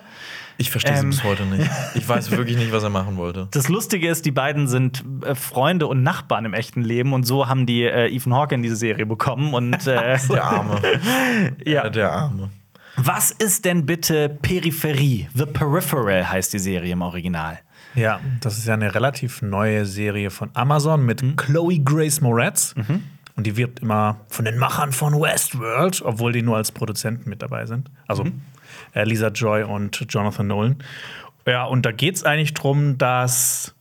[0.62, 1.10] Ich verstehe sie Ähm.
[1.10, 1.68] bis heute nicht.
[1.94, 3.48] Ich weiß wirklich nicht, was er machen wollte.
[3.52, 7.48] Das Lustige ist, die beiden sind äh, Freunde und Nachbarn im echten Leben und so
[7.48, 9.54] haben die äh, Ethan Hawke in diese Serie bekommen.
[9.54, 10.80] Und äh, Der Arme.
[11.64, 11.84] ja.
[11.84, 12.50] Ja, der Arme.
[12.96, 15.28] was ist denn bitte Peripherie?
[15.34, 17.58] The Peripheral heißt die Serie im Original.
[17.94, 21.36] Ja, das ist ja eine relativ neue Serie von Amazon mit Mhm.
[21.36, 22.74] Chloe Grace Moretz.
[23.34, 27.42] Und die wird immer von den Machern von Westworld, obwohl die nur als Produzenten mit
[27.42, 27.90] dabei sind.
[28.06, 28.40] Also Mhm.
[28.94, 30.76] Äh, Lisa Joy und Jonathan Nolan.
[31.46, 33.74] Ja, und da geht es eigentlich darum, dass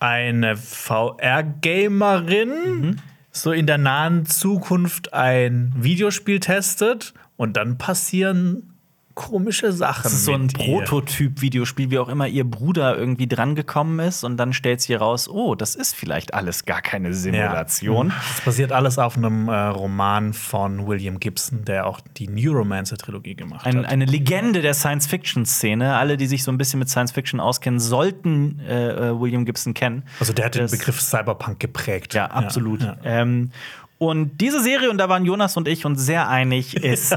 [0.00, 2.96] eine VR-Gamerin Mhm.
[3.30, 8.73] so in der nahen Zukunft ein Videospiel testet und dann passieren
[9.14, 10.02] komische Sachen.
[10.02, 10.48] Das ist so ein.
[10.48, 14.24] Prototyp-Videospiel, wie auch immer ihr Bruder irgendwie drangekommen ist.
[14.24, 18.08] Und dann stellt sie raus, oh, das ist vielleicht alles gar keine Simulation.
[18.08, 23.66] Das basiert alles auf einem äh, Roman von William Gibson, der auch die Neuromancer-Trilogie gemacht
[23.66, 23.86] Ein, hat.
[23.86, 25.96] eine Legende der Science-Fiction-Szene.
[25.96, 30.02] Alle, die sich so ein bisschen mit Science-Fiction auskennen, sollten äh, äh, William Gibson kennen.
[30.20, 32.14] Also der hat den Das- Begriff Cyberpunk geprägt.
[32.14, 32.82] Ja, absolut.
[32.82, 33.20] Ja, ja.
[33.22, 33.50] Ähm,
[33.98, 37.16] und diese Serie, und da waren Jonas und ich uns sehr einig, ist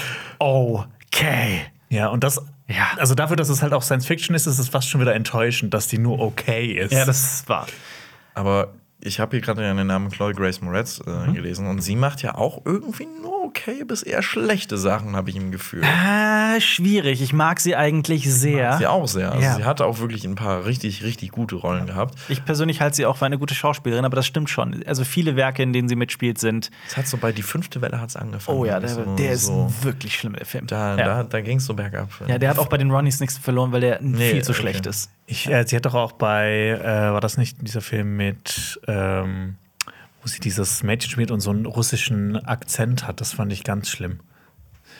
[1.14, 1.60] okay.
[1.90, 2.88] Ja, und das, Ja.
[2.98, 5.74] also dafür, dass es halt auch Science Fiction ist, ist es fast schon wieder enttäuschend,
[5.74, 6.92] dass die nur okay ist.
[6.92, 7.66] Ja, das war.
[8.34, 11.34] Aber ich habe hier gerade den Namen Chloe Grace Moretz äh, Mhm.
[11.34, 15.36] gelesen und sie macht ja auch irgendwie nur okay bis eher schlechte Sachen, habe ich
[15.36, 15.82] im Gefühl.
[15.82, 17.22] Äh, schwierig.
[17.22, 18.78] Ich mag sie eigentlich sehr.
[18.78, 19.32] Sie auch sehr.
[19.32, 19.54] Also Ja.
[19.56, 22.14] Sie hatte auch wirklich ein paar richtig, richtig gute Rollen gehabt.
[22.28, 24.82] Ich persönlich halte sie auch für eine gute Schauspielerin, aber das stimmt schon.
[24.86, 26.70] Also viele Werke, in denen sie mitspielt, sind.
[26.88, 28.58] Es hat so bei die fünfte Welle hat's angefangen.
[28.58, 30.66] Oh ja, der, so, der ist so, wirklich schlimm, der Film.
[30.66, 31.04] da, ja.
[31.04, 32.08] da, da ging es so bergab.
[32.26, 34.60] ja, der hat auch bei den Ronnies nichts verloren, weil der Nee, viel zu okay.
[34.62, 35.10] schlecht ist.
[35.26, 39.56] Ich, äh, sie hat doch auch bei, äh, war das nicht dieser Film mit, ähm,
[40.24, 43.20] wo sie dieses Mädchen spielt und so einen russischen Akzent hat?
[43.20, 44.20] Das fand ich ganz schlimm.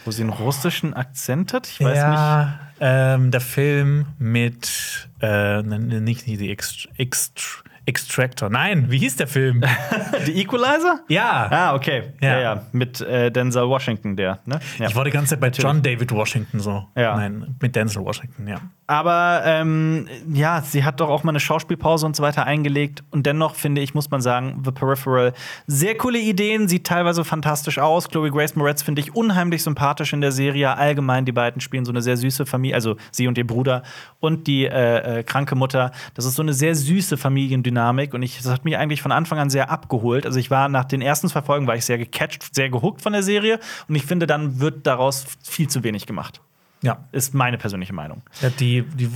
[0.05, 1.67] Wo sie einen russischen Akzent hat?
[1.67, 8.49] Ich weiß ja, ähm, der Film mit, äh, ne- nicht die Ext Ext Extractor.
[8.51, 9.63] Nein, wie hieß der Film?
[10.27, 11.01] Die Equalizer?
[11.09, 11.49] ja.
[11.51, 12.15] Ah, okay.
[12.21, 12.41] Ja, Ja.
[12.41, 12.63] ja.
[12.73, 14.39] Mit äh, Denzel Washington, der.
[14.47, 14.59] Ne?
[14.79, 14.89] Ja.
[14.89, 16.85] Ich war die ganze Zeit bei John David Washington so.
[16.97, 17.17] Ja.
[17.17, 18.57] Nein, mit Denzel Washington, ja.
[18.87, 23.03] Aber ähm, ja, sie hat doch auch mal eine Schauspielpause und so weiter eingelegt.
[23.11, 25.33] Und dennoch finde ich, muss man sagen, The Peripheral
[25.67, 28.09] sehr coole Ideen, sieht teilweise fantastisch aus.
[28.09, 30.77] Chloe Grace Moretz finde ich unheimlich sympathisch in der Serie.
[30.77, 33.83] Allgemein, die beiden spielen so eine sehr süße Familie, also sie und ihr Bruder
[34.21, 35.91] und die äh, äh, kranke Mutter.
[36.15, 37.74] Das ist so eine sehr süße Familiendynamik
[38.15, 40.27] und ich, das hat mich eigentlich von Anfang an sehr abgeholt.
[40.27, 43.13] Also ich war nach den ersten zwei Folgen war ich sehr gecatcht, sehr gehuckt von
[43.13, 43.59] der Serie
[43.89, 46.41] und ich finde, dann wird daraus viel zu wenig gemacht.
[46.83, 47.05] Ja.
[47.13, 48.23] Ist meine persönliche Meinung.
[48.43, 49.09] ja die, die,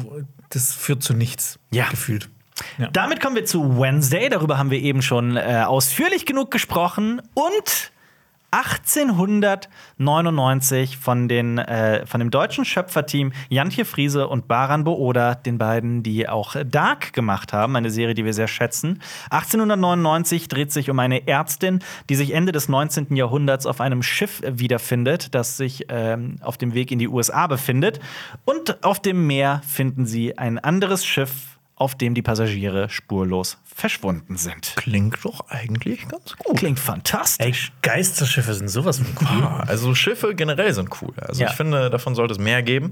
[0.50, 1.88] das führt zu nichts, Ja.
[1.90, 2.28] gefühlt.
[2.78, 2.88] Ja.
[2.92, 4.28] Damit kommen wir zu Wednesday.
[4.28, 7.22] Darüber haben wir eben schon äh, ausführlich genug gesprochen.
[7.34, 7.92] Und
[8.50, 16.02] 1899 von, den, äh, von dem deutschen Schöpferteam Jantje Friese und Baran Booda, den beiden,
[16.02, 19.02] die auch Dark gemacht haben, eine Serie, die wir sehr schätzen.
[19.30, 23.14] 1899 dreht sich um eine Ärztin, die sich Ende des 19.
[23.16, 28.00] Jahrhunderts auf einem Schiff wiederfindet, das sich ähm, auf dem Weg in die USA befindet.
[28.46, 34.36] Und auf dem Meer finden sie ein anderes Schiff, auf dem die Passagiere spurlos verschwunden
[34.36, 34.72] sind.
[34.76, 36.56] Klingt doch eigentlich ganz gut.
[36.56, 37.72] Klingt Ey, fantastisch.
[37.82, 39.40] Geisterschiffe sind sowas von cool.
[39.40, 41.14] Ja, also Schiffe generell sind cool.
[41.20, 41.50] Also Ja.
[41.50, 42.90] ich finde, davon sollte es mehr geben.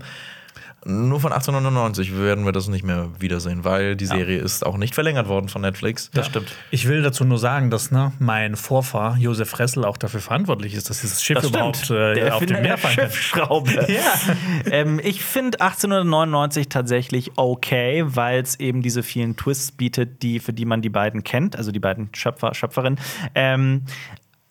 [0.89, 4.95] Nur von 1899 werden wir das nicht mehr wiedersehen, weil die Serie ist auch nicht
[4.95, 6.13] verlängert worden von Netflix.
[6.15, 6.53] Das stimmt.
[6.71, 10.89] Ich will dazu nur sagen, dass ne, mein Vorfahr Josef Ressel auch dafür verantwortlich ist,
[10.89, 12.93] dass dieses Schiff Das überhaupt äh, der auf dem Meer kann.
[12.93, 13.89] Schiffsschraube.
[14.71, 20.53] ähm, ich finde 1899 tatsächlich okay, weil es eben diese vielen Twists bietet, die, für
[20.53, 23.01] die man die beiden kennt, also die beiden Schöpfer, Schöpferinnen.
[23.35, 23.83] Ähm,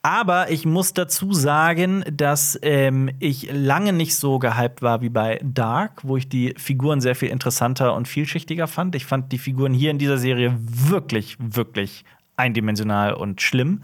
[0.05, 5.39] aber ich muss dazu sagen, dass ähm, ich lange nicht so gehypt war wie bei
[5.43, 8.93] Dark, wo ich die Figuren sehr viel interessanter und vielschichtiger fand.
[8.93, 12.05] Ich fand die Figuren hier in dieser Serie wirklich, wirklich
[12.37, 13.83] eindimensional und schlimm.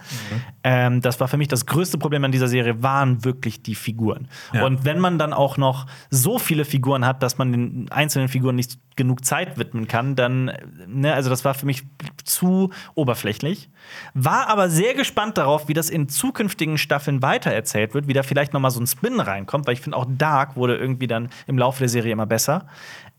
[0.63, 4.27] Ähm, das war für mich das größte Problem an dieser Serie, waren wirklich die Figuren.
[4.53, 4.65] Ja.
[4.65, 8.55] Und wenn man dann auch noch so viele Figuren hat, dass man den einzelnen Figuren
[8.55, 10.51] nicht genug Zeit widmen kann, dann,
[10.85, 11.83] ne, also das war für mich
[12.25, 13.69] zu oberflächlich.
[14.13, 18.53] War aber sehr gespannt darauf, wie das in zukünftigen Staffeln weitererzählt wird, wie da vielleicht
[18.53, 21.57] noch mal so ein Spin reinkommt, weil ich finde auch Dark wurde irgendwie dann im
[21.57, 22.67] Laufe der Serie immer besser.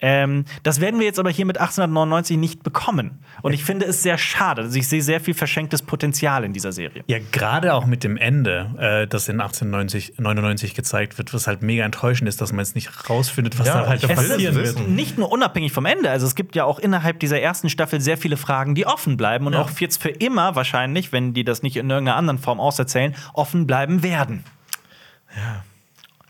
[0.05, 3.21] Ähm, das werden wir jetzt aber hier mit 1899 nicht bekommen.
[3.41, 4.63] Und ich finde es sehr schade.
[4.63, 7.05] Also ich sehe sehr viel verschenktes Potenzial in dieser Serie.
[7.07, 11.85] Ja, gerade auch mit dem Ende, äh, das in 1899 gezeigt wird, was halt mega
[11.85, 14.89] enttäuschend ist, dass man jetzt nicht rausfindet, was Ja, da halt passieren wird.
[14.89, 16.11] Nicht nur unabhängig vom Ende.
[16.11, 19.47] Also es gibt ja auch innerhalb dieser ersten Staffel sehr viele Fragen, die offen bleiben
[19.47, 23.15] und auch jetzt für immer wahrscheinlich, wenn die das nicht in irgendeiner anderen Form auserzählen,
[23.35, 24.43] offen bleiben werden.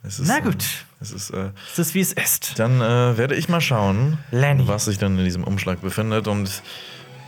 [0.02, 0.84] Es ist, Na gut.
[1.02, 2.58] Es ist, äh, Es ist wie es ist.
[2.58, 4.66] dann äh, werde ich mal schauen, Lenny.
[4.68, 6.28] was sich dann in diesem Umschlag befindet.
[6.28, 6.62] Und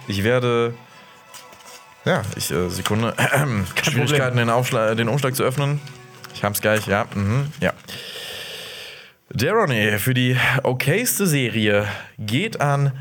[0.07, 0.75] ich werde.
[2.05, 3.15] Ja, ich, äh, Sekunde.
[3.83, 5.81] Schwierigkeiten, den, Aufschlag, den Umschlag zu öffnen.
[6.35, 7.07] Ich hab's gleich, ja.
[7.15, 7.73] Mhm, ja.
[9.31, 12.93] Der Ronny für die okayste Serie geht an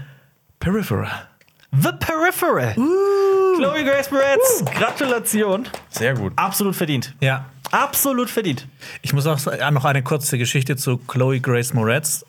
[0.60, 1.28] Peripheral.
[1.72, 2.74] The Peripheral.
[2.74, 4.64] Chloe Grace Moretz.
[4.78, 5.68] Gratulation.
[5.90, 6.34] Sehr gut.
[6.36, 7.14] Absolut verdient.
[7.20, 7.46] Ja.
[7.74, 8.68] Absolut verdient.
[9.02, 9.40] Ich muss auch
[9.72, 12.24] noch eine kurze Geschichte zu Chloe Grace Moretz.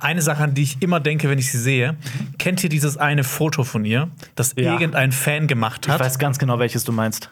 [0.00, 1.96] Eine Sache, an die ich immer denke, wenn ich sie sehe.
[2.38, 4.72] Kennt ihr dieses eine Foto von ihr, das Ja.
[4.72, 6.00] irgendein Fan gemacht Ich hat?
[6.00, 7.30] weiß ganz genau, welches du meinst.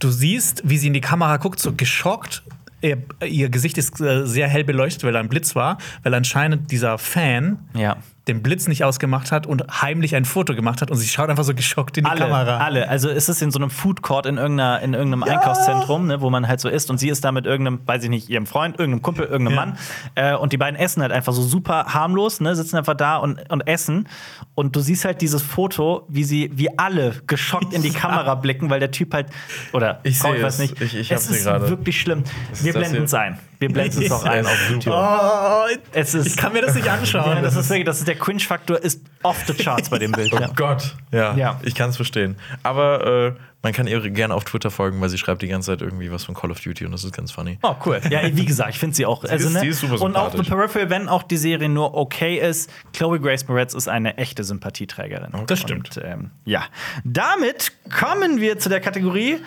[0.00, 2.42] Du siehst, wie sie in die Kamera guckt, so geschockt,
[2.80, 6.72] ihr, ihr Gesicht ist äh, sehr hell beleuchtet, weil da ein Blitz war, weil anscheinend
[6.72, 7.96] dieser Fan Ja.
[8.28, 11.44] Den Blitz nicht ausgemacht hat und heimlich ein Foto gemacht hat und sie schaut einfach
[11.44, 12.58] so geschockt in die Alle, Kamera.
[12.58, 12.88] alle.
[12.88, 16.30] Also ist es in so einem Food Court in, irgendeiner, in irgendeinem Einkaufszentrum, ne, wo
[16.30, 18.78] man halt so isst und sie ist da mit irgendeinem, weiß ich nicht, ihrem Freund,
[18.78, 19.66] irgendeinem Kumpel, irgendeinem Ja.
[19.66, 19.78] Mann
[20.14, 23.50] äh, und die beiden essen halt einfach so super harmlos, ne, sitzen einfach da und,
[23.50, 24.06] und essen
[24.54, 28.70] und du siehst halt dieses Foto, wie sie, wie alle geschockt in die Kamera blicken,
[28.70, 29.28] weil der Typ halt,
[29.72, 30.60] oder Ich Frau, sehe weiß es.
[30.60, 31.68] nicht, Ich- ich es ist gerade.
[31.68, 32.24] wirklich schlimm.
[32.60, 33.38] Wir das blenden es ein.
[33.60, 34.94] Wir blenden es auch ein auf YouTube.
[34.96, 37.36] Oh, Es ist, ich kann mir das nicht anschauen.
[37.36, 40.32] ja, das ist wirklich, das ist der Cringe-Faktor ist off the charts bei dem Bild.
[40.32, 40.48] Oh Ja.
[40.54, 40.94] Gott.
[41.12, 41.60] Ja, Ja.
[41.62, 42.36] ich kann es verstehen.
[42.62, 45.82] Aber äh, man kann ihr gerne auf Twitter folgen, weil sie schreibt die ganze Zeit
[45.82, 47.58] irgendwie was von Call of Duty und das ist ganz funny.
[47.62, 48.00] Oh, cool.
[48.08, 49.24] Ja, wie gesagt, ich finde sie auch.
[49.24, 49.60] also, ist- ne?
[49.62, 50.42] die ist super Und auch The.
[50.42, 55.32] Peripheral, wenn auch die Serie nur okay ist, Chloe Grace Moretz ist eine echte Sympathieträgerin.
[55.46, 55.96] Das stimmt.
[55.96, 56.64] Und, ähm, ja.
[57.04, 59.38] Damit kommen wir zu der Kategorie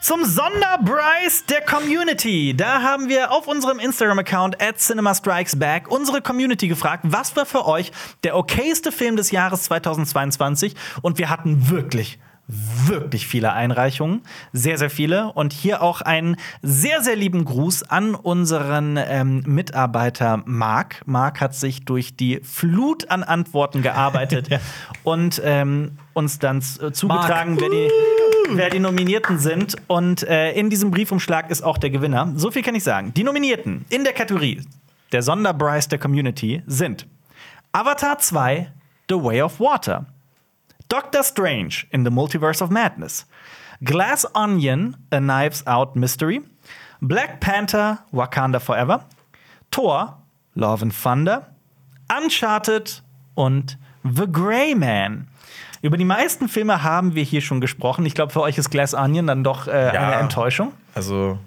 [0.00, 2.54] zum Sonderpreis der Community.
[2.56, 7.92] Da haben wir auf unserem Instagram-Account at CinemaStrikesBack unsere Community gefragt, was war für euch
[8.24, 10.74] der okayste Film des Jahres 2022?
[11.02, 12.18] Und wir hatten wirklich
[12.86, 15.32] wirklich viele Einreichungen, sehr, sehr viele.
[15.32, 21.02] Und hier auch einen sehr, sehr lieben Gruß an unseren ähm, Mitarbeiter Marc.
[21.06, 24.48] Marc hat sich durch die Flut an Antworten gearbeitet
[25.04, 27.88] und ähm, uns dann äh, zugetragen, wer die,
[28.56, 29.76] wer die Nominierten sind.
[29.86, 32.32] Und äh, in diesem Briefumschlag ist auch der Gewinner.
[32.36, 33.14] So viel kann ich sagen.
[33.14, 34.62] Die Nominierten in der Kategorie
[35.12, 37.06] der Sonderpreis der Community sind
[37.72, 38.72] Avatar 2,
[39.10, 40.06] The Way of Water.
[40.88, 43.26] Doctor Strange in the Multiverse of Madness,
[43.82, 46.42] Glass Onion, A Knives Out Mystery,
[47.02, 49.04] Black Panther, Wakanda Forever,
[49.72, 50.16] Thor,
[50.54, 51.46] Love and Thunder,
[52.08, 53.02] Uncharted
[53.34, 55.26] und The Gray Man.
[55.82, 58.06] Über die meisten Filme haben wir hier schon gesprochen.
[58.06, 60.72] Ich glaube, für euch ist Glass Onion dann doch äh, eine Enttäuschung.
[60.94, 61.38] Also,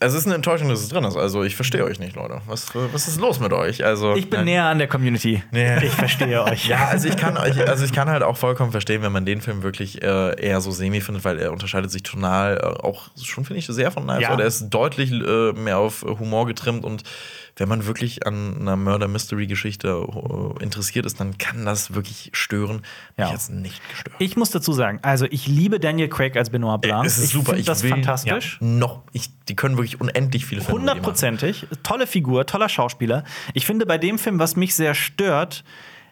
[0.00, 1.16] es ist eine Enttäuschung, dass es drin ist.
[1.16, 2.40] Also, ich verstehe euch nicht, Leute.
[2.46, 3.84] Was, was ist los mit euch?
[3.84, 4.44] Also, Ich bin nein.
[4.46, 5.42] näher an der Community.
[5.50, 5.84] Nee.
[5.84, 6.66] Ich verstehe euch.
[6.66, 9.40] Ja, also ich kann euch, also ich kann halt auch vollkommen verstehen, wenn man den
[9.42, 13.44] Film wirklich äh, eher so semi findet, weil er unterscheidet sich tonal äh, auch schon,
[13.44, 14.30] finde ich, sehr von Knives Ja.
[14.32, 14.40] Out.
[14.40, 17.02] Er ist deutlich äh, mehr auf Humor getrimmt und
[17.56, 22.82] wenn man wirklich an einer Murder-Mystery-Geschichte äh, interessiert ist, dann kann das wirklich stören.
[23.16, 23.24] Ja.
[23.26, 24.16] Mich jetzt nicht gestört.
[24.18, 27.06] Ich muss dazu sagen, also ich liebe Daniel Craig als Benoit Blanc.
[27.06, 27.46] es ist ich super.
[27.46, 28.58] finde Ich das will- fantastisch.
[28.60, 30.80] Ja, noch, ich, die können wirklich unendlich viele Filme.
[30.80, 31.66] Hundertprozentig.
[31.82, 33.24] Tolle Figur, toller Schauspieler.
[33.52, 35.64] Ich finde bei dem Film, was mich sehr stört,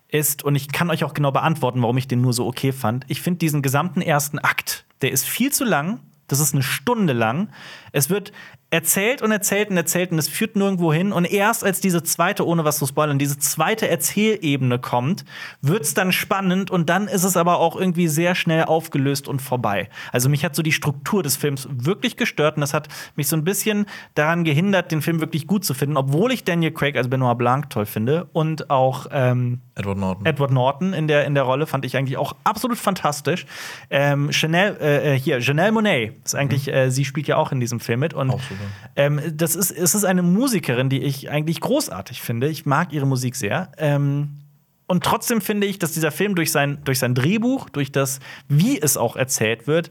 [0.09, 3.05] ist, und ich kann euch auch genau beantworten, warum ich den nur so okay fand.
[3.09, 6.01] Ich finde diesen gesamten ersten Akt, der ist viel zu lang.
[6.28, 7.49] Das ist eine Stunde lang.
[7.93, 8.30] Es wird
[8.73, 11.12] erzählt und erzählt und erzählt und es führt nirgendwo hin.
[11.12, 15.27] Und erst als diese zweite, ohne was zu spoilern, diese zweite Erzählebene kommt,
[15.61, 19.43] wird es dann spannend und dann ist es aber auch irgendwie sehr schnell aufgelöst und
[19.43, 19.91] vorbei.
[20.11, 23.37] Also mich hat so die Struktur des Films wirklich gestört und das hat mich so
[23.37, 27.09] ein bisschen daran gehindert, den Film wirklich gut zu finden, obwohl ich Daniel Craig als
[27.09, 30.25] Benoit Blanc toll finde und auch ähm, Edward Norton.
[30.25, 33.45] Edward Norton in der, in der Rolle fand ich eigentlich auch absolut fantastisch.
[33.91, 37.79] Ähm, Chanel, äh, hier, Janelle Monet ist eigentlich, äh, sie spielt ja auch in diesem
[37.79, 38.14] Film mit.
[38.14, 38.61] Und Auch super.
[38.96, 42.48] Ähm, das ist, es ist eine Musikerin, die ich eigentlich großartig finde.
[42.48, 43.70] Ich mag ihre Musik sehr.
[43.78, 44.38] Ähm,
[44.86, 48.80] und trotzdem finde ich, dass dieser Film durch sein, durch sein Drehbuch, durch das, wie
[48.80, 49.90] es auch erzählt wird,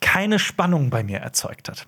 [0.00, 1.86] keine Spannung bei mir erzeugt hat.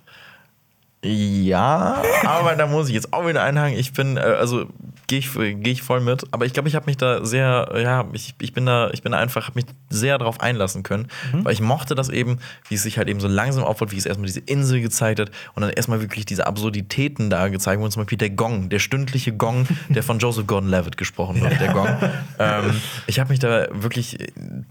[1.05, 3.79] Ja, aber da muss ich jetzt auch wieder einhaken.
[3.79, 4.67] Ich bin, äh, also
[5.13, 8.07] gehe ich, geh ich voll mit, aber ich glaube, ich habe mich da sehr, ja,
[8.15, 11.53] ich, ich bin da, ich bin da einfach, habe mich sehr darauf einlassen können, weil
[11.53, 12.39] ich mochte das eben,
[12.71, 15.31] wie es sich halt eben so langsam aufbaut, wie es erstmal diese Insel gezeigt hat
[15.55, 19.33] und dann erstmal wirklich diese Absurditäten da gezeigt wurden, zum Beispiel der Gong, der stündliche
[19.33, 21.89] Gong, der von Joseph Gordon-Levitt gesprochen wird, der Gong.
[22.39, 24.17] ähm, ich habe mich da wirklich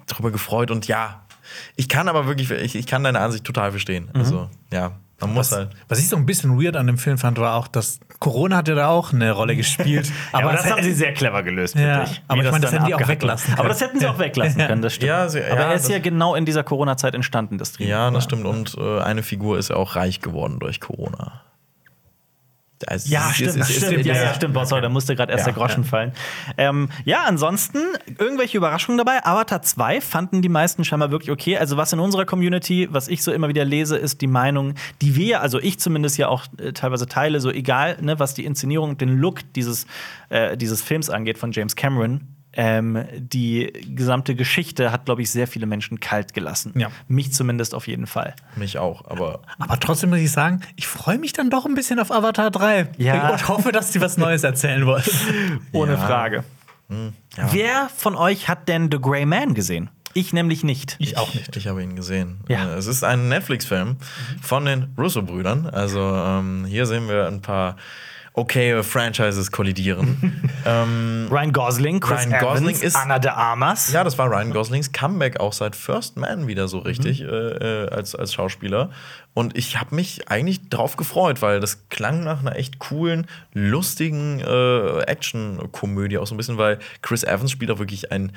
[0.08, 1.22] drüber gefreut und ja,
[1.76, 4.10] ich kann aber wirklich, ich, ich kann deine Ansicht total verstehen.
[4.14, 5.70] Also, ja, man muss Was, halt.
[5.88, 8.76] was ich so ein bisschen weird an dem Film fand, war auch, dass Corona hatte
[8.76, 10.12] da auch eine Rolle gespielt.
[10.32, 12.22] Aber, es das haben hätte- sie sehr clever gelöst, Ja, finde ich.
[12.28, 13.60] aber ich meine, das hätten die auch weglassen wird.
[13.60, 13.80] Aber können.
[13.80, 15.08] das hätten sie auch weglassen können, das stimmt.
[15.08, 17.90] Ja, sie- aber ja, er ist das- ja genau in dieser Corona-Zeit entstanden, das Drehbuch.
[17.90, 18.46] Ja, das stimmt.
[18.46, 21.42] Und äh, eine Figur ist ja auch reich geworden durch Corona.
[22.88, 24.54] Also, Ja, es- stimmt, es- es- stimmt, ja, ja, stimmt.
[24.54, 26.12] Boah, sorry, da musste gerade erst Ja, der Groschen fallen.
[26.58, 27.80] Ähm, ja, ansonsten
[28.18, 29.26] irgendwelche Überraschungen dabei.
[29.26, 31.58] Avatar 2 fanden die meisten scheinbar wirklich okay.
[31.58, 35.16] Also, was in unserer Community, was ich so immer wieder lese, ist die Meinung, die
[35.16, 38.92] wir, also ich zumindest ja auch äh, teilweise teile, so egal, ne, was die Inszenierung
[38.92, 39.86] und den Look dieses,
[40.30, 42.22] äh, dieses Films angeht von James Cameron.
[42.54, 46.74] Ähm, die gesamte Geschichte hat, glaube ich, sehr viele Menschen kalt gelassen.
[46.76, 46.90] Ja.
[47.08, 48.36] Mich zumindest auf jeden Fall.
[48.58, 51.98] Mich auch, aber Aber trotzdem muss ich sagen, ich freue mich dann doch ein bisschen
[52.00, 52.90] auf Avatar 3.
[52.98, 53.30] Ja.
[53.30, 55.04] Und hoffe, dass die was Neues erzählen wollen.
[55.72, 55.98] Ohne Ja.
[55.98, 56.44] Frage.
[56.90, 57.48] ja.
[57.52, 59.90] Wer von euch hat denn The Grey Man gesehen?
[60.14, 60.98] Ich nämlich nicht.
[61.00, 61.56] Ich auch nicht.
[61.56, 62.42] Ich habe ihn gesehen.
[62.50, 62.74] Ja.
[62.74, 63.96] Äh, Es ist ein Netflix-Film
[64.42, 65.68] von den Russo-Brüdern.
[65.68, 67.78] Also ähm, hier sehen wir ein paar
[68.34, 70.50] okay Franchises kollidieren.
[70.66, 73.92] ähm, Ryan Gosling, Chris Ryan Gosling Evans, ist- Anna de Armas.
[73.92, 77.90] ja, das war Ryan Goslings Comeback auch seit First Man wieder so richtig äh, äh,
[77.90, 78.90] als, als Schauspieler.
[79.34, 84.40] Und ich habe mich eigentlich drauf gefreut, weil das klang nach einer echt coolen, lustigen
[84.40, 88.34] äh, Action-Komödie auch so ein bisschen, weil Chris Evans spielt auch wirklich einen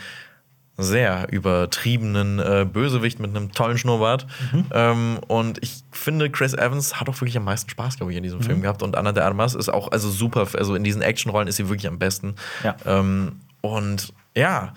[0.76, 4.26] sehr übertriebenen äh, Bösewicht mit einem tollen Schnurrbart.
[4.72, 8.22] Ähm, und ich finde, Chris Evans hat auch wirklich am meisten Spaß, glaube ich, in
[8.24, 8.82] diesem Film gehabt.
[8.82, 10.48] Und Anna de Armas ist auch also super.
[10.54, 12.34] Also in diesen Actionrollen ist sie wirklich am besten.
[12.64, 12.76] Ja.
[12.86, 14.74] Ähm, und ja,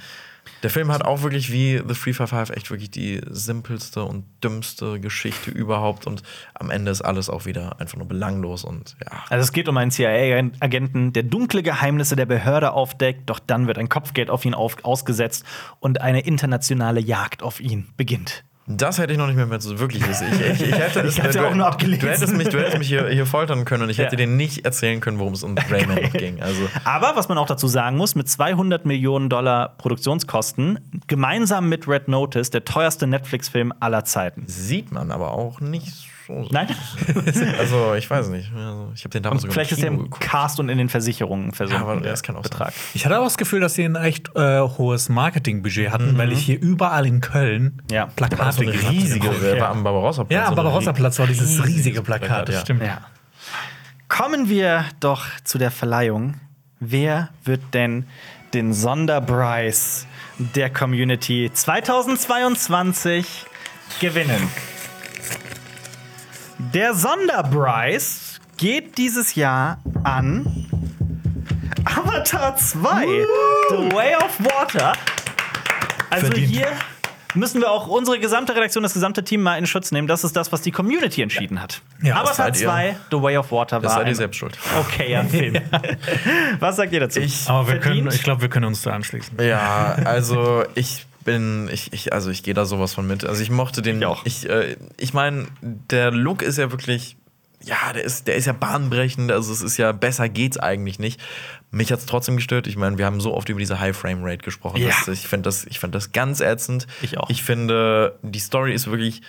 [0.64, 5.52] der Film hat auch wirklich wie The 355 echt wirklich die simpelste und dümmste Geschichte
[5.52, 6.08] überhaupt.
[6.08, 9.24] Und am Ende ist alles auch wieder einfach nur belanglos und ja.
[9.30, 13.78] Also es geht um einen CIA-Agenten, der dunkle Geheimnisse der Behörde aufdeckt, doch dann wird
[13.78, 15.46] ein Kopfgeld auf ihn auf ausgesetzt
[15.80, 18.44] und eine internationale Jagd auf ihn beginnt.
[18.70, 20.04] Das hätte ich noch nicht mehr, mehr so wirklich.
[20.04, 20.10] Ich,
[20.62, 22.02] ich, ich hätte Ich du- auch nur abgelesen.
[22.02, 24.26] Du hättest mich, du hättest mich hier, hier foltern können und ich hätte Ja.
[24.26, 26.42] dir nicht erzählen können, worum es um Rayman noch ging.
[26.42, 31.88] Also Aber was man auch dazu sagen muss, mit 200 Millionen Dollar Produktionskosten, gemeinsam mit
[31.88, 34.44] Red Notice, der teuerste Netflix-Film aller Zeiten.
[34.48, 36.04] sieht man aber auch nicht so.
[36.28, 36.68] Nein?
[37.60, 38.52] Also ich weiß nicht.
[38.56, 40.24] Also, ich habe den damals sogar Vielleicht ist er Kino im geguckt.
[40.24, 41.84] Cast und in den Versicherungen Ja, versunken.
[41.90, 42.74] aber der das kann auch Betrag.
[42.94, 46.40] Ich hatte auch das Gefühl, dass sie ein echt äh, hohes Marketingbudget hatten, weil ich
[46.40, 48.08] hier überall in Köln Ja.
[48.08, 49.60] Plakate So riesige Ja.
[49.62, 50.32] war am Barbarossa-Platz.
[50.42, 52.50] Ja, am Barbarossa-Platz war dieses riesige Plakat.
[52.50, 52.60] ja.
[52.62, 52.84] Stimmt.
[52.84, 53.02] Ja.
[54.10, 56.36] Kommen wir doch zu der Verleihung.
[56.80, 58.06] Wer wird denn
[58.54, 60.06] den Sonderpreis
[60.38, 63.46] der Community 2022
[64.00, 64.48] gewinnen?
[66.60, 70.66] Der Sonderpreis geht dieses Jahr an
[71.86, 73.06] Avatar 2,
[73.70, 74.94] The Way of Water.
[76.10, 76.48] Also Verdient.
[76.50, 76.68] hier
[77.36, 80.08] müssen wir auch unsere gesamte Redaktion, das gesamte Team mal in Schutz nehmen.
[80.08, 81.82] Das ist das, was die Community entschieden hat.
[82.02, 82.68] Ja, das Avatar seid ihr.
[82.68, 84.58] 2, The Way of Water Das war seid ihr selbst schuld.
[84.80, 85.56] okayer Film.
[86.60, 87.20] Was sagt ihr dazu?
[87.20, 88.14] Ich- Aber wir können, Verdient?
[88.14, 89.38] ich glaube, wir können uns da anschließen.
[89.42, 93.24] Ja, also ich bin, ich, ich also ich gehe da sowas von mit.
[93.26, 94.00] Also ich mochte den.
[94.00, 94.26] Ich auch.
[94.26, 97.18] Ich, äh, ich meine, der Look ist ja wirklich,
[97.62, 99.32] ja, der ist, der ist ja bahnbrechend.
[99.32, 101.20] Also es ist ja besser geht's eigentlich nicht.
[101.70, 102.66] Mich hat's trotzdem gestört.
[102.66, 104.82] Ich meine, wir haben so oft über diese High Frame Rate gesprochen.
[104.82, 104.88] Ja.
[104.88, 106.88] dass ich finde das, ich finde das ganz ätzend.
[107.02, 107.30] Ich auch.
[107.30, 109.22] Ich finde, die Story ist wirklich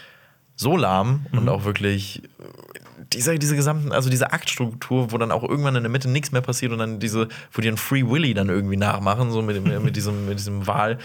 [0.56, 1.38] so lahm Mhm.
[1.38, 5.82] und auch wirklich äh, diese, diese gesamten, also diese Aktstruktur, wo dann auch irgendwann in
[5.82, 8.76] der Mitte nichts mehr passiert und dann diese, wo die einen Free Willy dann irgendwie
[8.76, 10.98] nachmachen, so mit, dem- mit diesem, mit diesem Wahl.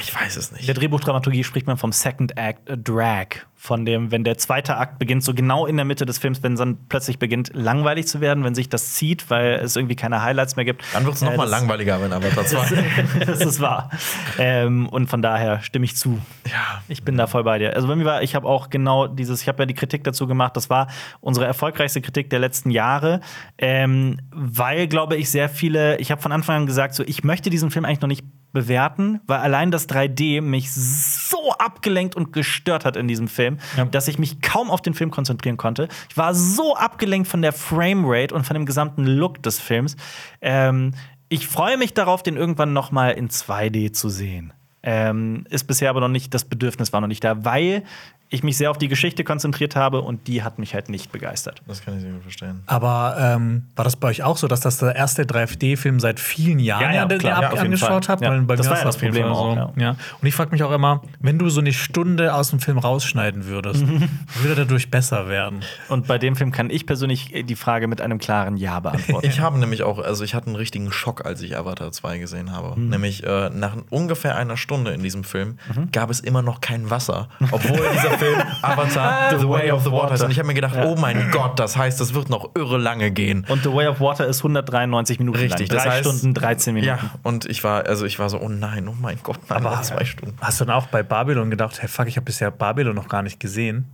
[0.00, 0.68] Ich weiß es In nicht.
[0.68, 3.26] der Drehbuchdramaturgie spricht man vom Second Act a Drag.
[3.58, 6.52] Von dem, wenn der zweite Akt beginnt, so genau in der Mitte des Films, wenn
[6.52, 10.22] es dann plötzlich beginnt, langweilig zu werden, wenn sich das zieht, weil es irgendwie keine
[10.22, 10.84] Highlights mehr gibt.
[10.92, 12.84] Dann wird es Äh, nochmal langweiliger, wenn Avatar 2.
[13.26, 13.90] das ist wahr.
[14.38, 16.20] Ähm, und von daher stimme ich zu.
[16.46, 16.82] ja.
[16.88, 17.74] Ich bin da voll bei dir.
[17.74, 20.26] Also bei mir war, ich habe auch genau dieses, ich habe ja die Kritik dazu
[20.26, 20.86] gemacht, das war
[21.20, 23.20] unsere erfolgreichste Kritik der letzten Jahre,
[23.58, 27.50] ähm, weil, glaube ich, sehr viele, ich habe von Anfang an gesagt, so, ich möchte
[27.50, 28.24] diesen Film eigentlich noch nicht
[28.56, 33.84] bewerten, weil allein das 3D mich so abgelenkt und gestört hat in diesem Film, Ja.
[33.84, 35.88] dass ich mich kaum auf den Film konzentrieren konnte.
[36.08, 39.96] Ich war so abgelenkt von der Framerate und von dem gesamten Look des Films.
[40.40, 40.94] Ähm,
[41.28, 44.54] ich freue mich darauf, den irgendwann noch mal in 2D zu sehen.
[44.82, 47.82] Ähm, ist bisher aber noch nicht, das Bedürfnis war noch nicht da, weil
[48.28, 51.62] ich mich sehr auf die Geschichte konzentriert habe und die hat mich halt nicht begeistert.
[51.66, 52.62] Das kann ich sehr gut verstehen.
[52.66, 56.58] Aber ähm, war das bei euch auch so, dass das der erste 3D-Film seit vielen
[56.58, 58.22] Jahren Ja, ja, den ihr ja, angeschaut habt?
[58.22, 59.80] Ja, das mir war ja das Problem auch, so.
[59.80, 59.90] Ja.
[60.20, 63.46] Und ich frage mich auch immer, wenn du so eine Stunde aus dem Film rausschneiden
[63.46, 63.84] würdest,
[64.40, 65.60] würde dadurch besser werden?
[65.88, 69.26] Und bei dem Film kann ich persönlich die Frage mit einem klaren Ja beantworten.
[69.26, 72.50] Ich habe nämlich auch, also ich hatte einen richtigen Schock, als ich Avatar 2 gesehen
[72.50, 72.78] habe.
[72.78, 72.88] Mhm.
[72.88, 75.58] Nämlich äh, nach ungefähr einer Stunde in diesem Film
[75.92, 77.28] gab es immer noch kein Wasser.
[77.52, 80.22] Obwohl dieser Film Avatar The Way of the Water ist.
[80.22, 83.10] Und ich habe mir gedacht, oh mein Gott, das heißt, das wird noch irre lange
[83.10, 83.46] gehen.
[83.48, 85.76] Und The Way of Water ist 193 Minuten Richtig, lang.
[85.76, 86.88] das Drei heißt- Stunden, 13 Minuten.
[86.88, 89.80] Ja, und ich war, also ich war so, oh nein, oh mein Gott, nein, Aber
[89.82, 90.36] zwei Stunden.
[90.40, 93.22] Hast du dann auch bei Babylon gedacht, hey fuck, ich habe bisher Babylon noch gar
[93.22, 93.92] nicht gesehen?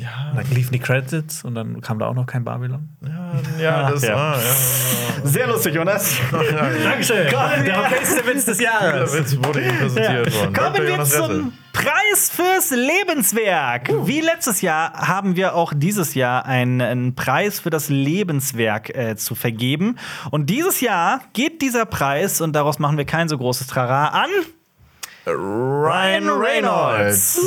[0.00, 2.88] Ja, Und dann liefen die Credits und dann kam da auch noch kein Babylon.
[3.02, 4.14] ja, ja, das Ja.
[4.14, 4.42] war, ja,
[5.24, 6.16] Sehr lustig, Jonas.
[6.30, 7.26] Dankeschön.
[7.28, 8.92] Der okayste Witz des ja.
[8.92, 10.52] Der Witz wurde ihm präsentiert worden.
[10.54, 11.26] Kommen wir Jonas Rette.
[11.26, 13.90] zum Preis fürs Lebenswerk.
[14.06, 19.16] Wie letztes Jahr haben wir auch dieses Jahr einen, einen Preis für das Lebenswerk äh,
[19.16, 19.96] zu vergeben.
[20.30, 24.28] Und dieses Jahr geht dieser Preis, und daraus machen wir kein so großes Trara, an
[25.34, 27.40] Ryan Reynolds.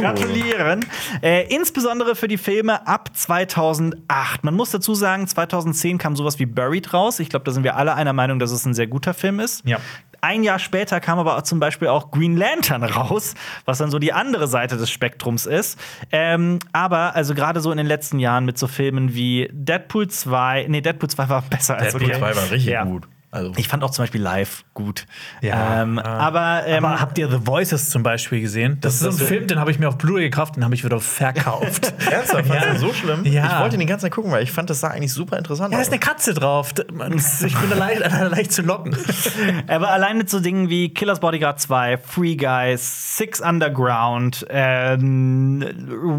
[0.00, 0.84] Gratulieren.
[1.22, 4.44] Äh, insbesondere für die Filme ab 2008.
[4.44, 7.18] Man muss dazu sagen, 2010 kam sowas wie Buried raus.
[7.20, 9.66] Ich glaube, da sind wir alle einer Meinung, dass es ein sehr guter Film ist.
[9.66, 9.78] Ja.
[10.24, 13.34] Ein Jahr später kam aber zum Beispiel auch Green Lantern raus,
[13.64, 15.76] was dann so die andere Seite des Spektrums ist.
[16.12, 20.66] Ähm, aber also gerade so in den letzten Jahren mit so Filmen wie Deadpool 2,
[20.68, 22.18] nee, Deadpool 2 war besser als Deadpool okay.
[22.20, 22.84] 2 war richtig Ja.
[22.84, 23.08] gut.
[23.34, 25.06] Also, Ich fand auch zum Beispiel live gut.
[25.40, 25.80] Ja.
[25.82, 28.76] ähm, aber, ähm, Aber habt ihr The Voices zum Beispiel gesehen?
[28.82, 30.74] Das, ist so ein das- Film, den habe ich mir auf Blu-ray gekauft, den habe
[30.74, 31.94] ich wieder verkauft.
[32.10, 33.24] Ernsthaft, du so schlimm?
[33.24, 33.46] Ja.
[33.56, 35.72] Ich wollte ihn die ganze Zeit gucken, weil ich fand, das sah eigentlich super interessant
[35.72, 35.84] Da aus.
[35.86, 36.74] ist eine Katze drauf.
[36.76, 38.94] Ich bin da leicht, leicht zu locken.
[39.66, 45.64] Aber allein mit so Dingen wie Killers Bodyguard 2, Free Guys, Six Underground, ähm,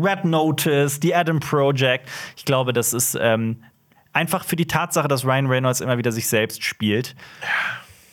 [0.04, 3.64] Red Notice, The Adam Project, ich glaube, das ist ähm,
[4.14, 7.16] einfach für die Tatsache, dass Ryan Reynolds immer wieder sich selbst spielt,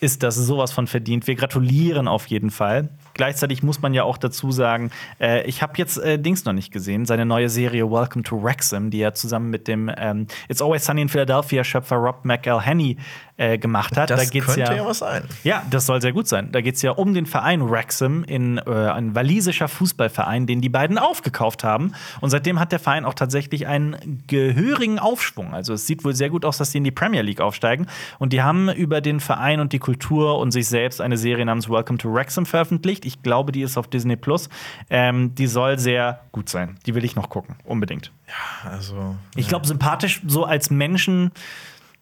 [0.00, 1.26] ist das sowas von verdient.
[1.26, 2.88] Wir gratulieren auf jeden Fall.
[3.14, 4.90] Gleichzeitig muss man ja auch dazu sagen,
[5.20, 8.90] äh, ich habe jetzt äh, Dings noch nicht gesehen, seine neue Serie Welcome to Wrexham,
[8.90, 12.96] die er zusammen mit dem ähm, It's Always Sunny in Philadelphia Schöpfer Rob McElhenney
[13.40, 14.10] äh, gemacht hat.
[14.10, 15.22] das da geht's könnte ja, ja, was sein.
[15.44, 16.52] ja, das soll sehr gut sein.
[16.52, 20.68] Da geht es ja um den Verein Wrexham, in, äh, ein walisischer Fußballverein, den die
[20.68, 21.94] beiden aufgekauft haben.
[22.20, 25.54] Und seitdem hat der Verein auch tatsächlich einen gehörigen Aufschwung.
[25.54, 27.86] Also es sieht wohl sehr gut aus, dass die in die Premier League aufsteigen.
[28.18, 31.70] Und die haben über den Verein und die Kultur und sich selbst eine Serie namens
[31.70, 32.99] Welcome to Wrexham veröffentlicht.
[33.04, 34.48] Ich glaube, die ist auf Disney Plus.
[34.88, 36.78] Ähm, die soll sehr gut sein.
[36.86, 38.12] Die will ich noch gucken, unbedingt.
[38.64, 41.32] Also, Ich glaube, sympathisch so als Menschen.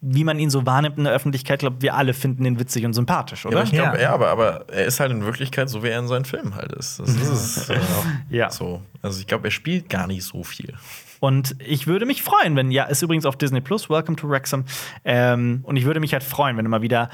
[0.01, 2.93] Wie man ihn so wahrnimmt in der Öffentlichkeit, glaube wir alle finden ihn witzig und
[2.93, 3.57] sympathisch, ja, oder?
[3.59, 4.03] aber ich glaube, Ja.
[4.03, 6.71] ja, aber, aber er ist halt in Wirklichkeit so, wie er in seinen Filmen halt
[6.71, 7.01] ist.
[7.01, 7.69] Das ist es.
[7.69, 7.77] äh,
[8.29, 8.49] Ja.
[8.49, 8.81] So.
[9.01, 10.73] Also ich glaube, er spielt gar nicht so viel.
[11.19, 14.63] Und ich würde mich freuen, wenn, ja, ist übrigens auf Disney Plus, Welcome to Wrexham.
[15.03, 17.09] Ähm, und ich würde mich halt freuen, wenn immer wieder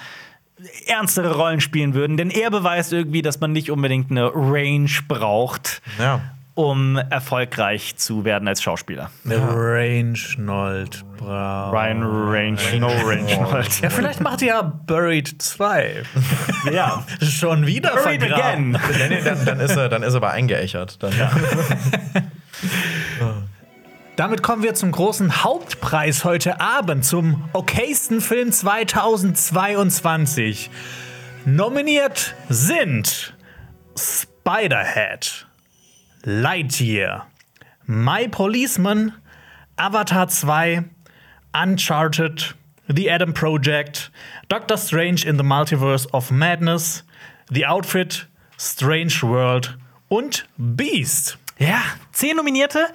[0.87, 5.81] ernstere Rollen spielen würden, denn er beweist irgendwie, dass man nicht unbedingt eine Range braucht,
[5.99, 6.21] Ja.
[6.53, 9.09] um erfolgreich zu werden als Schauspieler.
[9.25, 11.71] Range Nold Braun.
[11.71, 13.29] Ryan Range, no Range.
[13.81, 16.03] Ja, vielleicht macht ihr ja Buried 2.
[16.71, 17.03] ja.
[17.21, 18.75] Schon wieder Buried vergraben.
[18.75, 18.97] again.
[19.09, 21.03] Nee, nee, dann, dann, ist er, dann ist er aber eingeächert.
[21.03, 21.11] Dann,
[24.15, 30.69] Damit kommen wir zum großen Hauptpreis heute Abend, zum okaysten Film 2022.
[31.43, 33.35] Nominiert sind
[33.97, 35.47] Spiderhead,
[36.23, 37.27] Lightyear,
[37.85, 39.11] My Policeman,
[39.75, 40.85] Avatar 2,
[41.53, 42.55] Uncharted,
[42.87, 44.13] The Adam Project,
[44.47, 47.03] Doctor Strange in the Multiverse of Madness,
[47.51, 51.37] The Outfit, Strange World und Beast.
[51.57, 52.87] Ja, zehn Nominierte.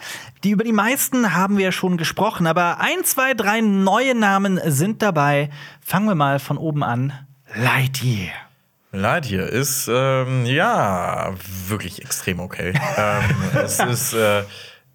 [0.43, 5.03] Die über die meisten haben wir schon gesprochen, aber ein, zwei, drei neue Namen sind
[5.03, 5.51] dabei.
[5.85, 7.13] Fangen wir mal von oben an.
[7.55, 8.33] Lightyear.
[8.93, 11.35] Lightyear ist, ähm, ja,
[11.69, 12.73] wirklich extrem okay.
[12.97, 13.23] ähm,
[13.63, 14.45] es, ist, äh,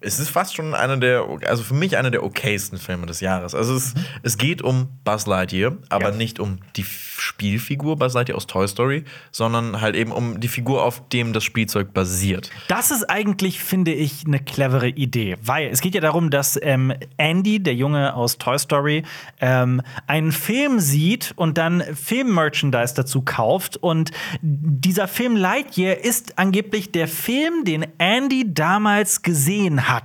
[0.06, 3.54] es ist fast schon einer der, also für mich einer der okaysten Filme des Jahres.
[3.54, 6.16] Also es, es geht um Buzz Lightyear, aber Ja.
[6.16, 10.84] nicht um die Spielfigur Buzz Lightyear aus Toy Story, sondern halt eben um die Figur,
[10.84, 12.50] auf dem das Spielzeug basiert.
[12.68, 16.92] Das ist eigentlich, finde ich, eine clevere Idee, weil es geht ja darum, dass ähm,
[17.16, 19.02] Andy, der Junge aus Toy Story,
[19.40, 23.76] ähm, einen Film sieht und dann Film-Merchandise dazu kauft.
[23.78, 29.95] Und dieser Film Lightyear ist angeblich der Film, den Andy damals gesehen hat.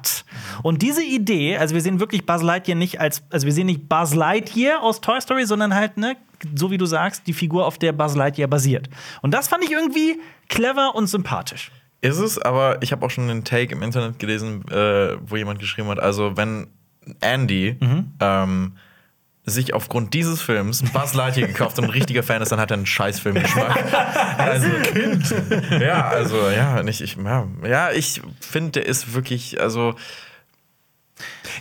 [0.64, 3.90] Und diese Idee, also wir sehen wirklich Buzz Lightyear nicht als, also wir sehen nicht
[3.90, 6.18] Buzz Lightyear aus Toy Story, sondern halt, ne,
[6.56, 8.90] so wie du sagst, die Figur, auf der Buzz Lightyear basiert.
[9.22, 10.20] Und das fand ich irgendwie
[10.50, 11.72] clever und sympathisch.
[12.02, 15.60] Ist es, aber ich habe auch schon einen Take im Internet gelesen, äh, wo jemand
[15.60, 16.68] geschrieben hat, also wenn
[17.20, 17.78] Andy
[18.20, 18.74] ähm,
[19.44, 22.78] sich aufgrund dieses Films Buzz Lightyear gekauft und ein richtiger Fan ist, dann hat er
[22.78, 23.94] einen Scheißfilmgeschmack.
[24.38, 25.34] also Kind.
[25.82, 29.96] Ja, also ja, nicht ich ja, ja ich finde, der ist wirklich also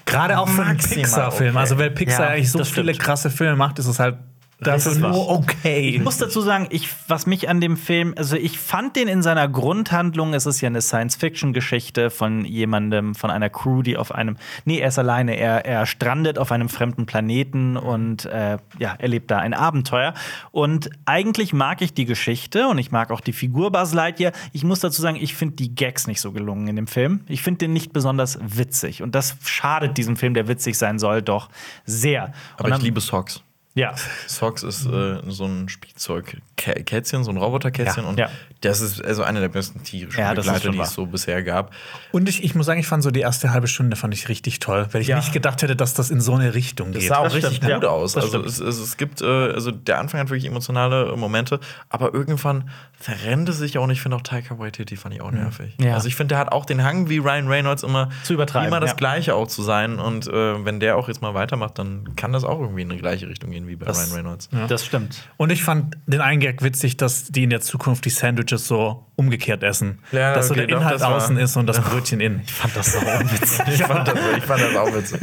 [0.07, 1.51] Gerade auch für einen Maximal Pixar-Film.
[1.51, 1.59] okay.
[1.59, 3.05] Also, weil Pixar Ja, eigentlich so viele stimmt.
[3.05, 4.17] krasse Filme macht, ist es halt
[4.61, 5.91] dafür ist nur okay.
[5.97, 9.23] Ich muss dazu sagen, ich, was mich an dem Film, also ich fand den in
[9.23, 14.37] seiner Grundhandlung, es ist ja eine Science-Fiction-Geschichte von jemandem, von einer Crew, die auf einem,
[14.65, 19.31] nee, er ist alleine, er, er strandet auf einem fremden Planeten und äh, ja, erlebt
[19.31, 20.15] da ein Abenteuer.
[20.51, 24.33] Und eigentlich mag ich die Geschichte und ich mag auch die Figur Buzz Lightyear.
[24.53, 27.21] Ich muss dazu sagen, ich finde die Gags nicht so gelungen in dem Film.
[27.29, 31.23] Ich finde den nicht besonders witzig und das schadet diesem Film, der witzig sein soll,
[31.23, 31.49] doch
[31.85, 32.33] sehr.
[32.55, 33.43] aber und ich dann- liebe Socks.
[33.75, 33.95] Ja.
[34.27, 38.31] Socks ist äh, so ein Spielzeugkätzchen, so ein Roboterkätzchen Ja, und ja.
[38.63, 40.87] Das ist also einer der besten tierischen Ja, das Begleiter, die wahr.
[40.87, 41.73] es so bisher gab.
[42.13, 44.59] Und ich, ich muss sagen, ich fand so die erste halbe Stunde fand ich richtig
[44.59, 45.17] toll, weil ich Ja.
[45.17, 47.09] nicht gedacht hätte, dass das in so eine Richtung Das geht.
[47.09, 47.89] sah auch Das richtig stimmt, gut ja.
[47.89, 48.13] aus.
[48.13, 51.59] Das Also es, es, es gibt, äh, also der Anfang hat wirklich emotionale Momente,
[51.89, 55.31] aber irgendwann verrennt es sich auch und ich finde auch Taika Waititi fand ich auch
[55.31, 55.75] nervig.
[55.81, 55.95] Ja.
[55.95, 58.81] Also ich finde, der hat auch den Hang wie Ryan Reynolds immer Zu übertreiben, immer
[58.81, 58.97] das ja.
[58.97, 62.45] Gleiche auch zu sein und äh, wenn der auch jetzt mal weitermacht, dann kann das
[62.45, 63.67] auch irgendwie in eine gleiche Richtung gehen.
[63.69, 64.49] wie bei Das- Ryan Reynolds.
[64.69, 65.23] Das stimmt.
[65.39, 69.07] Und ich fand den einen Gag witzig, dass die in der Zukunft die Sandwiches so
[69.21, 69.99] umgekehrt essen.
[70.13, 72.41] Ja, dass so okay, der doch, Inhalt außen ist und das Brötchen innen.
[72.45, 73.61] Ich fand das so unwitzig.
[73.69, 75.21] Ich fand, das, ich fand das auch witzig.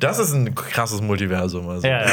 [0.00, 1.68] Das ist ein krasses Multiversum.
[1.68, 1.86] Also.
[1.86, 2.02] Ja.
[2.02, 2.12] Das,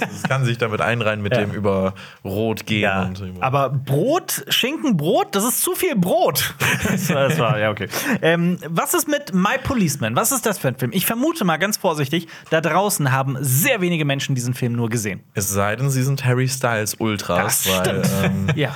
[0.00, 1.40] das kann sich damit einreihen mit Ja.
[1.40, 1.94] dem über
[2.24, 6.54] Rot gehen Ja, Aber Brot, Schinkenbrot, das ist zu viel Brot.
[7.08, 7.88] das, war, ja, okay.
[8.22, 10.14] Ähm, was ist mit My Policeman?
[10.16, 10.92] Was ist das für ein Film?
[10.94, 15.20] Ich vermute mal ganz vorsichtig, da draußen haben sehr wenige Menschen diesen Film nur gesehen.
[15.34, 17.64] Es sei denn, sie sind Harry Styles Ultras.
[17.64, 18.08] Das stimmt.
[18.22, 18.74] ähm, Ja.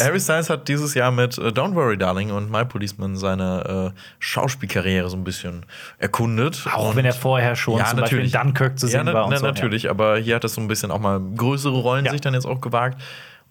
[0.00, 4.00] Harry Styles hat dieses Jahr mit äh, Don't Worry Darling und My Policeman seine äh,
[4.18, 5.64] Schauspielkarriere so ein bisschen
[5.98, 6.66] erkundet.
[6.72, 9.30] Auch und wenn er vorher schon zum Beispiel in Dunkirk zu sehen ja, war und
[9.30, 9.46] na, so.
[9.46, 12.12] natürlich, aber hier hat es so ein bisschen auch mal größere Rollen Ja.
[12.12, 13.00] sich dann jetzt auch gewagt.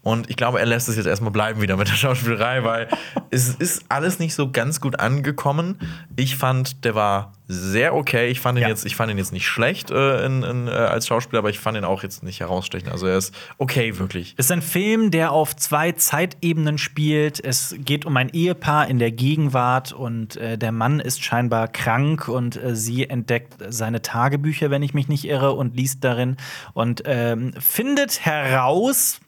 [0.05, 2.87] Und ich glaube, er lässt es jetzt erstmal bleiben wieder mit der Schauspielerei, weil
[3.31, 5.79] es ist alles nicht so ganz gut angekommen.
[6.15, 8.27] Ich fand, der war sehr okay.
[8.27, 8.67] Ich fand ihn, Ja.
[8.67, 11.57] jetzt, ich fand ihn jetzt nicht schlecht äh, in, in, äh, als Schauspieler, aber ich
[11.59, 12.91] fand ihn auch jetzt nicht herausstechend.
[12.91, 14.35] Also er ist okay, wirklich.
[14.37, 17.43] Es ist ein Film, der auf zwei Zeitebenen spielt.
[17.43, 22.27] Es geht um ein Ehepaar in der Gegenwart und äh, der Mann ist scheinbar krank
[22.27, 26.37] und äh, sie entdeckt seine Tagebücher, wenn ich mich nicht irre, und liest darin
[26.73, 29.19] und ähm, findet heraus,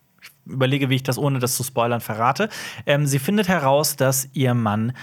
[0.49, 2.49] überlege, wie ich das ohne das zu spoilern verrate,
[2.86, 4.94] ähm, sie findet heraus, dass ihr Mann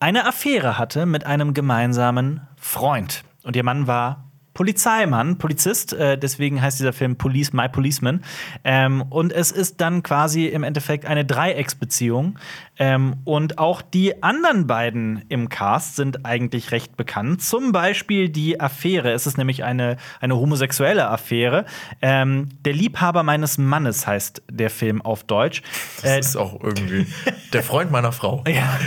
[0.00, 3.24] eine Affäre hatte mit einem gemeinsamen Freund.
[3.42, 4.23] Und ihr Mann war
[4.54, 8.22] Polizeimann, Polizist, äh, deswegen heißt dieser Film Police My Policeman.
[8.64, 12.38] Ähm, und es ist dann quasi im Endeffekt eine Dreiecksbeziehung.
[12.76, 17.42] Ähm, und auch die anderen beiden im Cast sind eigentlich recht bekannt.
[17.42, 19.12] Zum Beispiel die Affäre.
[19.12, 21.66] Es ist nämlich eine, eine homosexuelle Affäre.
[22.02, 25.62] Ähm, der Liebhaber meines Mannes heißt der Film auf Deutsch.
[26.02, 27.06] Äh, Das ist auch irgendwie
[27.52, 28.42] der Freund meiner Frau.
[28.48, 28.78] ja.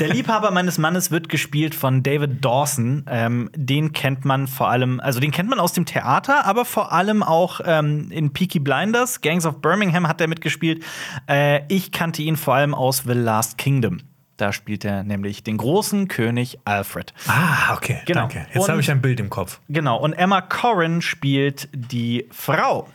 [0.00, 3.04] Der Liebhaber meines Mannes wird gespielt von David Dawson.
[3.08, 6.92] Ähm, den kennt man vor allem, also den kennt man aus dem Theater, aber vor
[6.92, 10.84] allem auch ähm, in Peaky Blinders, Gangs of Birmingham hat er mitgespielt.
[11.28, 14.00] Äh, ich kannte ihn vor allem aus The Last Kingdom.
[14.36, 17.14] Da spielt er nämlich den großen König Alfred.
[17.26, 18.02] Ah, okay.
[18.04, 18.20] Genau.
[18.20, 18.46] Danke.
[18.52, 19.60] Jetzt habe ich ein Bild im Kopf.
[19.68, 22.88] Genau, und Emma Corrin spielt die Frau.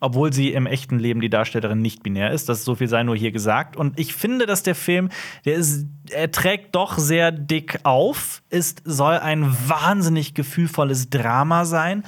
[0.00, 2.48] Obwohl sie im echten Leben die Darstellerin nicht binär ist.
[2.48, 3.76] Das so viel sei nur hier gesagt.
[3.76, 5.10] Und ich finde, dass der Film,
[5.44, 8.42] der ist, er trägt doch sehr dick auf.
[8.48, 12.04] Es soll ein wahnsinnig gefühlvolles Drama sein.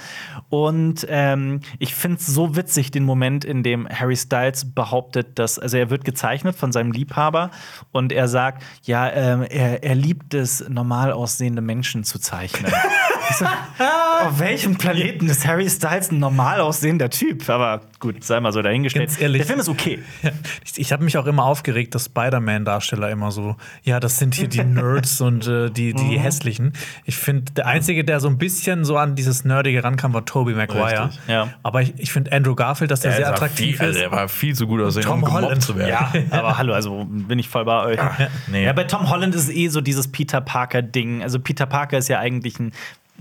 [0.48, 5.58] Und ähm, ich finde es so witzig, den Moment, in dem Harry Styles behauptet, dass,
[5.58, 7.50] also er wird gezeichnet von seinem Liebhaber
[7.92, 12.72] und er sagt, ja, ähm, er, er liebt es, normal aussehende Menschen zu zeichnen.
[13.38, 17.48] So, auf welchem Planeten ist Harry Styles ein normal aussehender Typ?
[17.48, 19.08] Aber gut, sei mal so dahingestellt.
[19.08, 19.40] Ganz ehrlich.
[19.40, 20.00] Der Film ist okay.
[20.64, 24.48] Ich, ich habe mich auch immer aufgeregt, dass Spider-Man-Darsteller immer so, ja, das sind hier
[24.48, 26.72] die Nerds und äh, die, die hässlichen.
[27.04, 30.54] Ich finde, der Einzige, der so ein bisschen so an dieses Nerdige rankam, war Tobey
[30.54, 31.06] Maguire.
[31.06, 31.48] Richtig, ja.
[31.62, 33.96] Aber ich, ich finde Andrew Garfield, dass der sehr war attraktiv viel, ist.
[33.96, 35.62] Also er war viel zu gut aussehen, Tom um gemobbt Holland.
[35.62, 35.88] zu werden.
[35.90, 37.98] Ja, aber hallo, also bin ich voll bei euch.
[38.48, 38.64] nee.
[38.64, 41.22] Ja, bei Tom Holland ist es eh so dieses Peter Parker-Ding.
[41.22, 42.72] Also Peter Parker ist ja eigentlich ein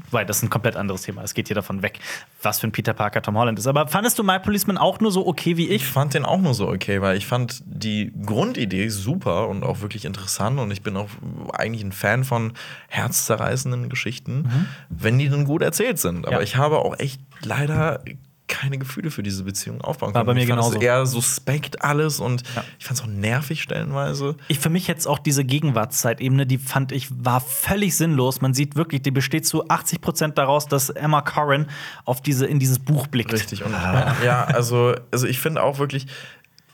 [0.10, 1.22] weil das ist ein komplett anderes Thema.
[1.24, 2.00] Es geht hier davon weg,
[2.42, 3.68] was für ein Peter Parker Tom Holland ist.
[3.68, 5.86] Aber fandest du My Policeman auch nur so okay wie Ich ich?
[5.86, 10.06] fand den auch nur so okay, weil ich fand die Grundidee super und auch wirklich
[10.06, 11.08] interessant und ich bin auch
[11.54, 12.54] eigentlich ein Fan von
[12.90, 16.26] herzzerreißenden Geschichten, wenn die dann gut erzählt sind.
[16.26, 16.42] Aber Ja.
[16.42, 18.04] ich habe auch echt leider
[18.52, 20.28] keine Gefühle für diese Beziehung aufbauen War können.
[20.28, 20.80] bei mir ich fand genauso.
[20.80, 22.64] eher suspekt alles und Ja.
[22.78, 24.36] ich fand es auch nervig stellenweise.
[24.50, 28.42] Ich für mich jetzt auch diese Gegenwartszeitebene, die fand ich war völlig sinnlos.
[28.42, 31.68] Man sieht wirklich, die besteht zu 80 Prozent daraus, dass Emma Corrin
[32.06, 33.34] auf diese in dieses Buch blickt.
[33.34, 33.64] Richtig.
[33.64, 36.08] Und ja, also, also ich finde auch wirklich.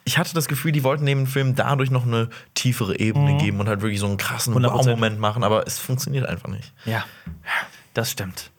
[0.04, 3.68] Ich hatte das Gefühl, die wollten dem Film dadurch noch eine tiefere Ebene geben und
[3.68, 4.72] halt wirklich so einen krassen 100%.
[4.72, 6.72] Wow-Moment machen, aber es funktioniert einfach nicht.
[6.86, 7.04] Ja,
[7.94, 8.52] das stimmt.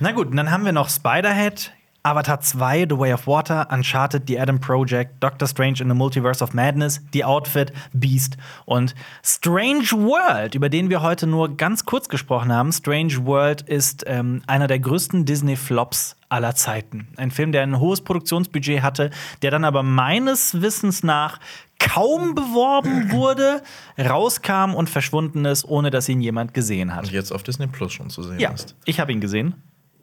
[0.00, 1.70] Na gut, und dann haben wir noch Spider-Head,
[2.06, 6.42] Avatar 2, The Way of Water, Uncharted, The Adam Project, Doctor Strange in the Multiverse
[6.42, 8.36] of Madness, The Outfit, Beast
[8.66, 12.72] und Strange World, über den wir heute nur ganz kurz gesprochen haben.
[12.72, 17.08] Strange World ist ähm, einer der größten Disney-Flops aller Zeiten.
[17.16, 19.08] Ein Film, der ein hohes Produktionsbudget hatte,
[19.40, 21.40] der dann aber meines Wissens nach
[21.78, 23.62] kaum beworben wurde,
[23.98, 27.04] rauskam und verschwunden ist, ohne dass ihn jemand gesehen hat.
[27.04, 28.76] Und jetzt auf Disney Plus schon zu sehen Ja, ist.
[28.84, 29.54] ich habe ihn gesehen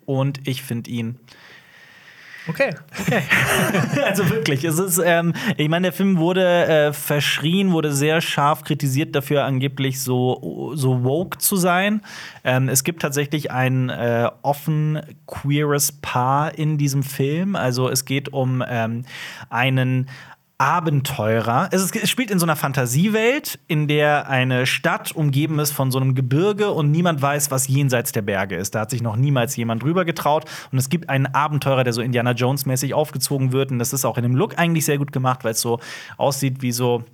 [0.07, 1.19] und ich finde ihn.
[2.47, 2.71] Okay.
[4.03, 8.63] Also wirklich, es ist, ähm, ich meine, der Film wurde äh, verschrien, wurde sehr scharf
[8.63, 12.01] kritisiert dafür, angeblich so, so woke zu sein.
[12.43, 17.55] Ähm, es gibt tatsächlich ein äh, offen queeres Paar in diesem Film.
[17.55, 19.05] Also es geht um ähm,
[19.49, 20.09] einen
[20.61, 21.69] Abenteurer.
[21.71, 25.89] Es, ist, es spielt in so einer Fantasiewelt, in der eine Stadt umgeben ist von
[25.89, 28.75] so einem Gebirge und niemand weiß, was jenseits der Berge ist.
[28.75, 30.45] Da hat sich noch niemals jemand drüber getraut.
[30.71, 33.71] Und es gibt einen Abenteurer, der so Indiana Jones-mäßig aufgezogen wird.
[33.71, 35.79] Und das ist auch in dem Look eigentlich sehr gut gemacht, weil es so
[36.17, 37.05] aussieht wie so,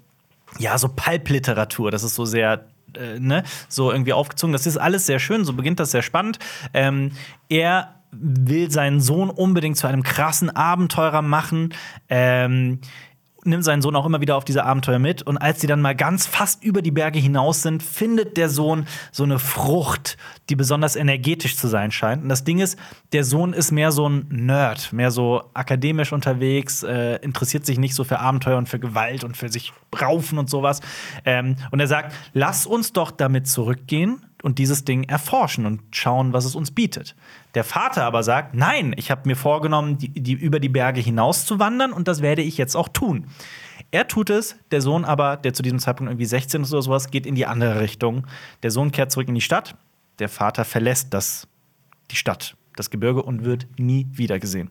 [0.59, 1.89] ja, so Pulp-Literatur.
[1.89, 2.65] Das ist so sehr
[2.95, 4.51] äh, ne, so irgendwie aufgezogen.
[4.51, 6.37] Das ist alles sehr schön, so beginnt das sehr spannend.
[6.73, 7.13] Ähm,
[7.47, 11.73] er will seinen Sohn unbedingt zu einem krassen Abenteurer machen.
[12.09, 12.79] Ähm,
[13.47, 15.23] nimmt seinen Sohn auch immer wieder auf diese Abenteuer mit.
[15.23, 18.87] Und als sie dann mal ganz fast über die Berge hinaus sind, findet der Sohn
[19.11, 20.17] so eine Frucht,
[20.49, 22.23] die besonders energetisch zu sein scheint.
[22.23, 22.77] Und das Ding ist,
[23.13, 27.95] der Sohn ist mehr so ein Nerd, mehr so akademisch unterwegs, äh, interessiert sich nicht
[27.95, 30.81] so für Abenteuer und für Gewalt und für sich raufen und sowas.
[31.25, 36.33] Ähm, und er sagt, lass uns doch damit zurückgehen und dieses Ding erforschen und schauen,
[36.33, 37.15] was es uns bietet.
[37.55, 41.45] Der Vater aber sagt, nein, ich habe mir vorgenommen, die, die, über die Berge hinaus
[41.45, 43.25] zu wandern und das werde ich jetzt auch tun.
[43.91, 47.09] Er tut es, der Sohn aber, der zu diesem Zeitpunkt irgendwie 16 ist oder sowas,
[47.09, 48.27] geht in die andere Richtung.
[48.63, 49.75] Der Sohn kehrt zurück in die Stadt,
[50.19, 51.47] der Vater verlässt das,
[52.11, 54.69] die Stadt, das Gebirge und wird nie wieder gesehen.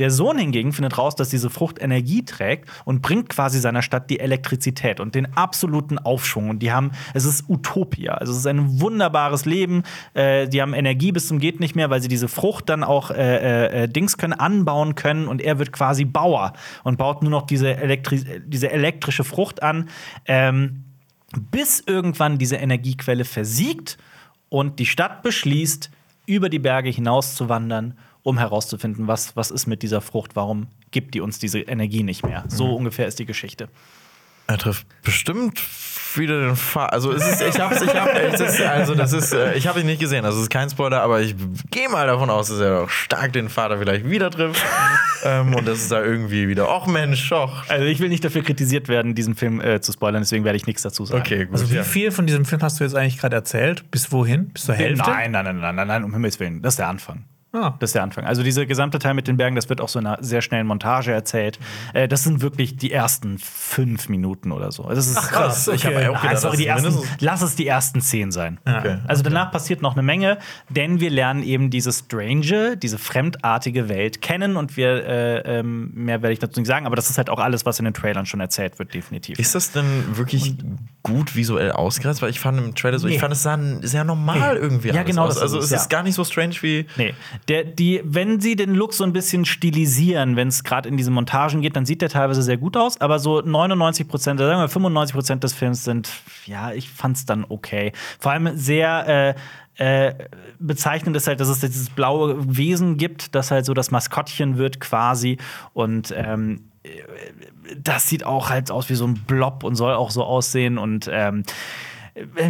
[0.00, 4.08] Der Sohn hingegen findet raus, dass diese Frucht Energie trägt und bringt quasi seiner Stadt
[4.08, 6.48] die Elektrizität und den absoluten Aufschwung.
[6.48, 8.14] Und die haben, es ist Utopia.
[8.14, 9.82] Also es ist ein wunderbares Leben.
[10.14, 13.10] Äh, die haben Energie bis zum geht nicht mehr, weil sie diese Frucht dann auch
[13.10, 15.28] äh, äh, Dings können anbauen können.
[15.28, 19.90] Und er wird quasi Bauer und baut nur noch diese, Elektri diese elektrische Frucht an.
[20.24, 20.84] Ähm,
[21.52, 23.98] bis irgendwann diese Energiequelle versiegt
[24.48, 25.90] und die Stadt beschließt,
[26.24, 30.66] über die Berge hinaus zu wandern um herauszufinden, was, was ist mit dieser Frucht, warum
[30.90, 32.44] gibt die uns diese Energie nicht mehr.
[32.48, 32.74] So Mhm.
[32.74, 33.68] ungefähr ist die Geschichte.
[34.46, 35.62] Er trifft bestimmt
[36.16, 36.88] wieder den Fall.
[36.88, 39.78] Also es ist, ich hab's, ich hab, es ist, also das ist, äh, ich habe
[39.78, 40.24] ihn nicht gesehen.
[40.24, 41.36] Also es ist kein Spoiler, aber ich
[41.70, 44.60] gehe mal davon aus, dass er auch stark den Vater vielleicht wieder trifft
[45.24, 47.68] ähm, und dass es da irgendwie wieder, ach Mensch, doch.
[47.68, 50.66] Also ich will nicht dafür kritisiert werden, diesen Film äh, zu spoilern, deswegen werde ich
[50.66, 51.20] nichts dazu sagen.
[51.20, 51.52] Okay, gut.
[51.54, 51.84] Also wie ja.
[51.84, 53.88] viel von diesem Film hast du jetzt eigentlich gerade erzählt?
[53.92, 54.48] Bis wohin?
[54.48, 55.08] Bis zur Hälfte?
[55.08, 56.60] Nein, nein, nein, nein, nein, nein, um Himmels Willen.
[56.60, 57.24] Das ist der Anfang.
[57.52, 57.74] Ah.
[57.80, 58.24] Das ist der Anfang.
[58.26, 60.66] Also dieser gesamte Teil mit den Bergen, das wird auch so in einer sehr schnellen
[60.68, 61.58] Montage erzählt.
[61.94, 64.84] Äh, das sind wirklich die ersten fünf Minuten oder so.
[64.84, 66.08] Also das ist Ach, krass, Ich habe okay.
[66.08, 68.58] auch Ah, gedacht, sorry, dass die ersten, lass es die ersten zehn sein.
[68.64, 68.98] Okay.
[69.08, 74.22] Also danach passiert noch eine Menge, denn wir lernen eben diese strange, diese fremdartige Welt
[74.22, 77.30] kennen und wir, äh, ähm, mehr werde ich dazu nicht sagen, aber das ist halt
[77.30, 79.38] auch alles, was in den Trailern schon erzählt wird, definitiv.
[79.38, 80.54] Ist das denn wirklich
[81.02, 82.22] gut visuell ausgereizt?
[82.22, 83.14] Weil ich fand im Trailer so, Nee.
[83.14, 84.60] ich fand es sah sehr normal Nee.
[84.60, 84.88] irgendwie.
[84.88, 85.34] Ja, genau aus.
[85.34, 85.76] das ist Also es, es ja.
[85.78, 86.86] ist gar nicht so strange wie.
[86.96, 87.14] Nee,
[87.50, 91.10] der, die, wenn sie den Look so ein bisschen stilisieren, wenn es gerade in diese
[91.10, 93.00] Montagen geht, dann sieht der teilweise sehr gut aus.
[93.00, 96.08] Aber so 99 Prozent, sagen wir 95 Prozent des Films sind,
[96.46, 97.90] ja, ich fand's dann okay.
[98.20, 99.34] Vor allem sehr
[99.76, 100.14] äh, äh,
[100.60, 104.78] bezeichnend ist halt, dass es dieses blaue Wesen gibt, das halt so das Maskottchen wird
[104.78, 105.38] quasi.
[105.72, 106.70] Und ähm,
[107.76, 110.78] das sieht auch halt aus wie so ein Blob und soll auch so aussehen.
[110.78, 111.42] Und ähm,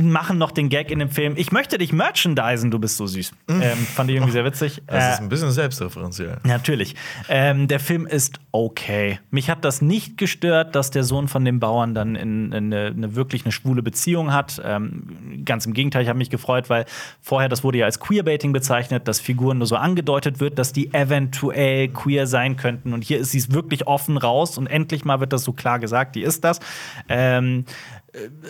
[0.02, 1.34] machen noch den Gag in dem Film.
[1.36, 3.32] Ich möchte dich merchandisen, du bist so süß.
[3.48, 3.60] Ähm,
[3.94, 4.82] fand ich irgendwie sehr witzig.
[4.90, 6.38] Das Äh, ist ein bisschen selbstreferenziell.
[6.44, 6.94] Natürlich.
[7.28, 9.20] Ähm, der Film ist okay.
[9.30, 12.86] Mich hat das nicht gestört, dass der Sohn von dem Bauern dann in, in eine,
[12.86, 14.60] eine wirklich eine schwule Beziehung hat.
[14.64, 16.84] Ähm, ganz im Gegenteil, ich habe mich gefreut, weil
[17.20, 20.92] vorher, das wurde ja als Queerbaiting bezeichnet, dass Figuren nur so angedeutet wird, dass die
[20.92, 22.92] eventuell queer sein könnten.
[22.92, 25.78] Und hier ist sie es wirklich offen raus und endlich mal wird das so klar
[25.78, 26.60] gesagt, die ist das.
[27.08, 27.64] Ähm,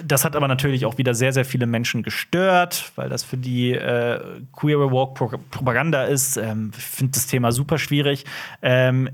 [0.05, 3.73] das hat aber natürlich auch wieder sehr, sehr viele Menschen gestört, weil das für die
[3.73, 4.21] äh,
[4.53, 6.37] queere Walk Propaganda ist.
[6.37, 8.25] Ähm, ich finde das Thema super schwierig.
[8.63, 9.11] Ähm,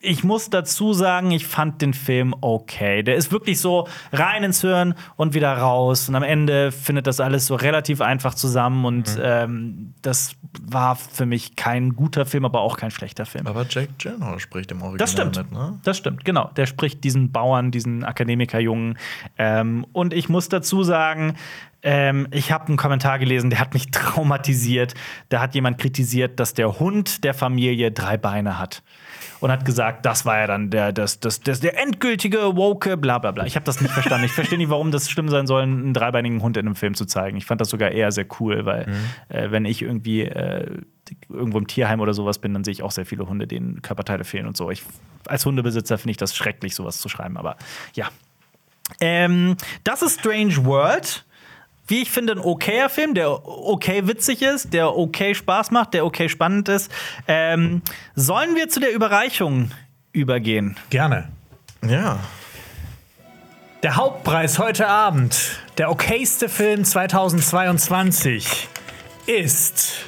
[0.00, 3.02] ich muss dazu sagen, ich fand den Film okay.
[3.02, 6.08] Der ist wirklich so rein ins Hirn und wieder raus.
[6.08, 8.84] Und am Ende findet das alles so relativ einfach zusammen.
[8.84, 13.48] Und ähm, das war für mich kein guter Film, aber auch kein schlechter Film.
[13.48, 15.36] Aber Jack Gyllenhaal spricht im Original Das stimmt.
[15.36, 15.80] mit, ne?
[15.82, 16.48] Das stimmt, genau.
[16.56, 18.98] Der spricht diesen Bauern, diesen Akademikerjungen.
[19.36, 21.34] Ähm, und ich muss dazu sagen,
[21.82, 24.94] ähm, ich habe einen Kommentar gelesen, der hat mich traumatisiert.
[25.28, 28.82] Da hat jemand kritisiert, dass der Hund der Familie drei Beine hat.
[29.40, 33.18] Und hat gesagt, das war ja dann der, das, das, das, der endgültige woke, bla
[33.18, 33.46] bla bla.
[33.46, 34.26] Ich habe das nicht verstanden.
[34.26, 37.06] Ich verstehe nicht, warum das schlimm sein soll, einen dreibeinigen Hund in einem Film zu
[37.06, 37.36] zeigen.
[37.36, 38.92] Ich fand das sogar eher sehr cool, weil
[39.28, 40.82] äh, wenn ich irgendwie äh,
[41.28, 44.24] irgendwo im Tierheim oder sowas bin, dann sehe ich auch sehr viele Hunde, denen Körperteile
[44.24, 44.70] fehlen und so.
[44.70, 44.82] Ich,
[45.26, 47.56] als Hundebesitzer finde ich das schrecklich, sowas zu schreiben, aber
[47.94, 48.08] ja.
[49.00, 51.24] Ähm, das ist Strange World.
[51.88, 56.04] Wie ich finde, ein okayer Film, der okay witzig ist, der okay Spaß macht, der
[56.04, 56.92] okay spannend ist.
[57.26, 57.80] Ähm,
[58.14, 59.70] sollen wir zu der Überreichung
[60.12, 60.76] übergehen?
[60.90, 61.30] Gerne.
[61.82, 62.20] Ja.
[63.82, 68.68] Der Hauptpreis heute Abend, der okayste Film 2022,
[69.26, 70.04] ist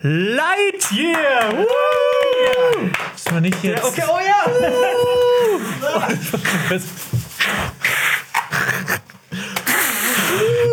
[0.00, 1.52] Lightyear.
[1.58, 2.90] Woo!
[3.30, 3.84] wir nicht jetzt.
[3.84, 4.46] Okay, oh ja!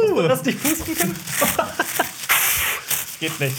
[0.02, 1.15] Muss man das nicht pusten können?
[3.19, 3.56] Geht nicht.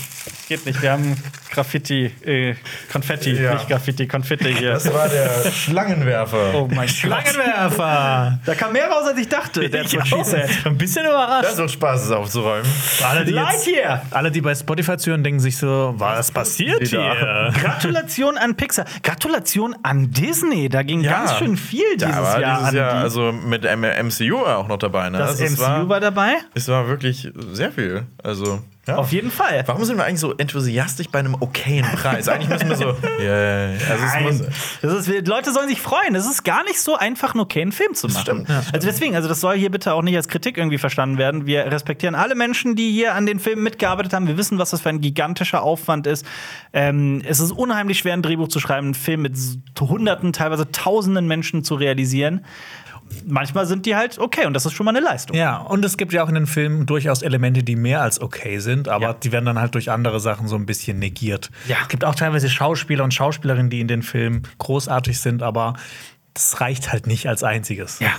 [0.49, 0.83] Geht nicht.
[0.83, 1.17] Wir haben
[1.51, 2.55] Graffiti, äh,
[2.93, 3.55] Konfetti, Ja.
[3.55, 4.73] nicht Graffiti, Konfetti hier.
[4.75, 6.55] Das war der Schlangenwerfer.
[6.55, 6.91] oh mein Gott.
[6.91, 8.39] Schlangenwerfer!
[8.45, 9.69] Da kam mehr raus, als ich dachte.
[9.71, 10.49] That's what she said.
[10.65, 11.45] Ein bisschen überrascht.
[11.45, 12.67] Das ist doch Spaß, es aufzuräumen.
[13.09, 14.03] Alle die, jetzt, Lightyear!
[14.11, 17.53] alle, die bei Spotify zuhören, denken sich so, was passiert hier?
[17.61, 18.85] Gratulation an Pixar.
[19.03, 20.69] Gratulation an Disney.
[20.69, 21.13] Da ging Ja.
[21.25, 22.99] ganz schön viel dieses war Jahr dieses an Jahr die.
[22.99, 25.11] also mit MCU auch noch dabei.
[25.11, 25.19] Ne?
[25.19, 26.35] das Also MCU war, war, dabei.
[26.55, 28.05] es war wirklich sehr viel.
[28.23, 28.97] Also, ja.
[28.97, 29.63] Auf jeden Fall.
[29.67, 32.29] Warum sind wir eigentlich so enthusiastisch bei einem okayen Preis?
[32.29, 32.97] Eigentlich müssen wir so.
[33.21, 33.67] Ja.
[33.91, 34.49] also es muss.
[34.81, 36.15] Das ist, Leute sollen sich freuen.
[36.15, 38.21] Es ist gar nicht so einfach, einen okayen Film zu machen.
[38.21, 38.49] stimmt.
[38.49, 41.47] Ja, also deswegen, also das soll hier bitte auch nicht als Kritik irgendwie verstanden werden.
[41.47, 44.27] Wir respektieren alle Menschen, die hier an den Filmen mitgearbeitet haben.
[44.27, 46.25] Wir wissen, was das für ein gigantischer Aufwand ist.
[46.73, 49.37] Ähm, es ist unheimlich schwer, ein Drehbuch zu schreiben, einen Film mit
[49.79, 52.45] Hunderten, teilweise Tausenden Menschen zu realisieren.
[53.27, 55.37] Manchmal sind die halt okay und das ist schon mal eine Leistung.
[55.37, 58.59] Ja, und es gibt ja auch in den Filmen durchaus Elemente, die mehr als okay
[58.59, 59.12] sind, aber Ja.
[59.15, 61.51] die werden dann halt durch andere Sachen so ein bisschen negiert.
[61.69, 61.77] Ja.
[61.82, 65.74] Es gibt auch teilweise Schauspieler und Schauspielerinnen, die in den Filmen großartig sind, aber
[66.35, 67.98] das reicht halt nicht als einziges.
[67.98, 68.11] Ja.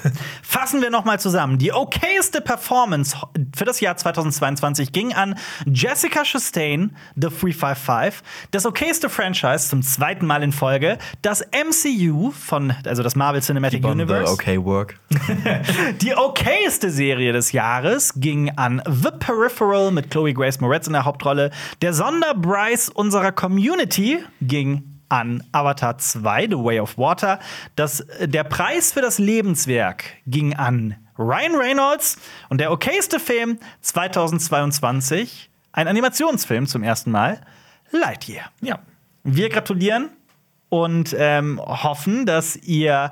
[0.44, 1.58] Fassen wir noch mal zusammen.
[1.58, 3.18] Die okayste Performance
[3.56, 5.36] für das Jahr 2022 ging an
[5.66, 8.22] Jessica Chastain, The 355.
[8.52, 13.86] Das okayste Franchise zum zweiten Mal in Folge, das MCU von, also das Marvel Cinematic
[13.86, 14.32] Universe.
[14.32, 15.00] okay work.
[16.02, 21.06] Die okayste Serie des Jahres ging an The Peripheral mit Chloe Grace Moretz in der
[21.06, 21.52] Hauptrolle.
[21.82, 27.40] Der Sonderpreis unserer Community ging an Avatar 2, The Way of Water.
[27.76, 32.18] Das, der Preis für das Lebenswerk ging an Ryan Reynolds.
[32.50, 37.42] Und der okayste Film 2022, ein Animationsfilm zum ersten Mal,
[37.92, 38.52] Lightyear.
[38.62, 38.80] Ja.
[39.24, 40.10] Wir gratulieren
[40.70, 43.12] und ähm, hoffen, dass ihr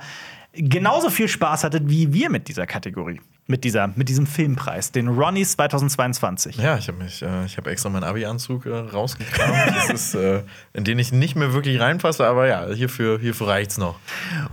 [0.53, 5.07] genauso viel Spaß hattet wie wir mit dieser Kategorie, mit, dieser, mit diesem Filmpreis, den
[5.07, 6.57] Ronnies 2022.
[6.57, 9.76] Ja, ich habe mich, äh, ich habe extra meinen Abi-Anzug äh, rausgekramt.
[9.76, 10.43] das ist, äh,
[10.73, 13.95] in den ich nicht mehr wirklich reinpasse, aber ja, hierfür, hierfür reicht's noch.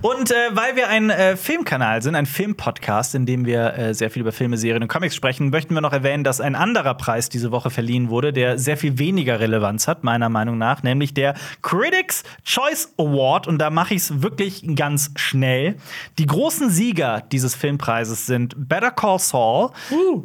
[0.01, 4.11] Und äh, weil wir ein äh, Filmkanal sind, ein Filmpodcast, in dem wir äh, sehr
[4.11, 7.29] viel über Filme, Serien und Comics sprechen, möchten wir noch erwähnen, dass ein anderer Preis
[7.29, 11.35] diese Woche verliehen wurde, der sehr viel weniger Relevanz hat, meiner Meinung nach, nämlich der
[11.61, 13.47] Critics Choice Award.
[13.47, 15.77] Und da mache ich es wirklich ganz schnell.
[16.19, 19.73] Die großen Sieger dieses Filmpreises sind Better Call Saul,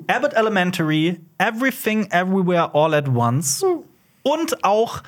[0.08, 3.64] Abbott Elementary, Everything Everywhere All at Once
[4.24, 5.02] und auch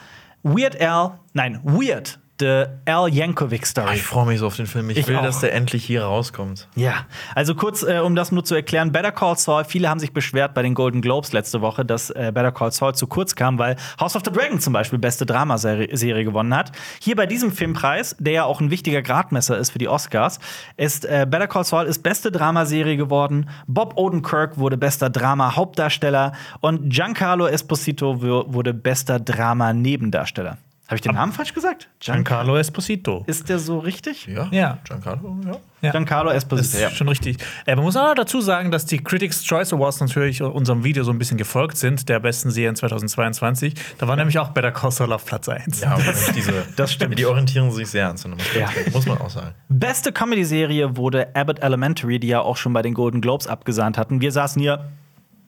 [0.44, 3.96] Weird Al, nein, Weird, The Al Yankovic Story.
[3.96, 4.90] Ich freue mich so auf den Film.
[4.90, 5.24] Ich, Ich will, auch.
[5.24, 6.68] dass der endlich hier rauskommt.
[6.76, 7.06] Ja,
[7.36, 10.54] also kurz, äh, um das nur zu erklären, Better Call Saul, viele haben sich beschwert
[10.54, 13.76] bei den Golden Globes letzte Woche, dass äh, Better Call Saul zu kurz kam, weil
[14.00, 16.72] House of the Dragon zum Beispiel beste Dramaserie Serie gewonnen hat.
[17.00, 20.40] Hier bei diesem Filmpreis, der ja auch ein wichtiger Gradmesser ist für die Oscars,
[20.76, 23.50] ist äh, Better Call Saul ist beste Dramaserie geworden.
[23.68, 30.58] Bob Odenkirk wurde bester Drama-Hauptdarsteller und Giancarlo Esposito wurde bester Drama-Nebendarsteller.
[30.94, 31.90] Habe ich den Namen falsch gesagt?
[32.00, 33.24] Giancarlo Esposito.
[33.26, 34.28] Ist der so richtig?
[34.28, 34.48] Ja?
[34.52, 34.78] Ja.
[34.84, 35.58] Giancarlo, ja.
[35.82, 35.90] Ja.
[35.92, 36.68] Giancarlo Esposito.
[36.68, 36.92] ist ja.
[36.92, 37.38] schon richtig.
[37.66, 41.10] Äh, man muss auch dazu sagen, dass die Critics' Choice Awards natürlich unserem Video so
[41.10, 43.74] ein bisschen gefolgt sind, der besten Serien 2022.
[43.98, 45.82] Da war nämlich auch Better Call Saul auf Platz 1.
[45.82, 46.04] Ja, aber
[46.36, 47.18] diese, Das stimmt.
[47.18, 48.44] Die orientieren sich sehr an Cinema.
[48.56, 48.70] Ja.
[48.94, 49.56] Muss man auch sagen.
[49.70, 54.22] Beste Comedy-Serie wurde Abbott Elementary, die ja auch schon bei den Golden Globes abgesahnt hatten.
[54.22, 54.92] Wir saßen hier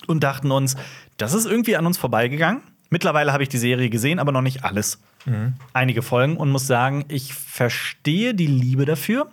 [0.08, 0.76] und dachten uns,
[1.18, 2.64] das ist irgendwie an uns vorbeigegangen.
[2.90, 5.02] Mittlerweile habe ich die Serie gesehen, aber noch nicht alles.
[5.74, 9.32] Einige Folgen und muss sagen, ich verstehe die Liebe dafür.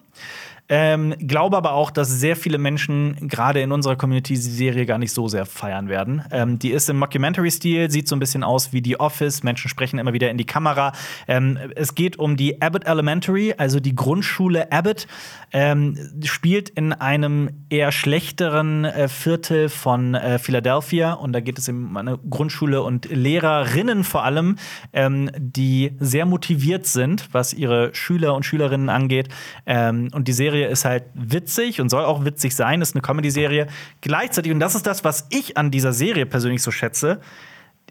[0.75, 4.97] Ähm, glaube aber auch, dass sehr viele Menschen gerade in unserer Community die Serie gar
[4.97, 6.25] nicht so sehr feiern werden.
[6.31, 9.43] Ähm, die ist im Mockumentary-Stil, sieht so ein bisschen aus wie The Office.
[9.43, 10.93] Menschen sprechen immer wieder in die Kamera.
[11.29, 15.07] Ähm, es geht um die Abbott Elementary, also die Grundschule Abbott.
[15.53, 21.13] Ähm, spielt in einem eher schlechteren äh, Viertel von äh, Philadelphia.
[21.13, 24.57] Und da geht es um eine Grundschule und Lehrerinnen vor allem,
[24.95, 29.29] ähm, die sehr motiviert sind, was ihre Schüler und Schülerinnen angeht.
[29.67, 33.67] Ähm, und die Serie ist halt witzig und soll auch witzig sein, ist eine Comedy-Serie.
[34.01, 37.21] Gleichzeitig, und das ist das, was ich an dieser Serie persönlich so schätze,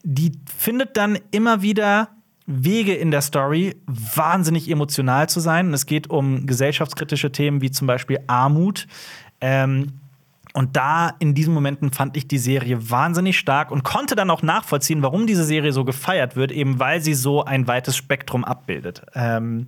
[0.04, 2.10] die findet dann immer wieder
[2.48, 5.68] Wege in der Story, wahnsinnig emotional zu sein.
[5.68, 8.88] Und es geht um gesellschaftskritische Themen wie zum Beispiel Armut.
[9.40, 9.94] Ähm,
[10.54, 14.42] und da in diesen Momenten fand ich die Serie wahnsinnig stark und konnte dann auch
[14.42, 19.04] nachvollziehen, warum diese Serie so gefeiert wird, eben weil sie so ein weites Spektrum abbildet.
[19.16, 19.68] Ähm,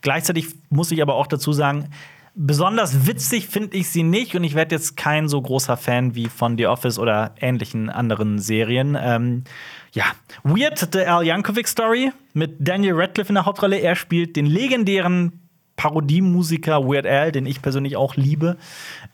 [0.00, 1.90] gleichzeitig muss ich aber auch dazu sagen,
[2.34, 6.28] Besonders witzig finde ich sie nicht und ich werde jetzt kein so großer Fan wie
[6.28, 8.96] von The Office oder ähnlichen anderen Serien.
[8.98, 9.44] Ähm,
[9.92, 10.04] ja,
[10.42, 13.78] Weird, The Al Yankovic Story mit Daniel Radcliffe in der Hauptrolle.
[13.78, 15.42] Er spielt den legendären
[15.76, 18.56] Parodiemusiker Weird Al, den ich persönlich auch liebe.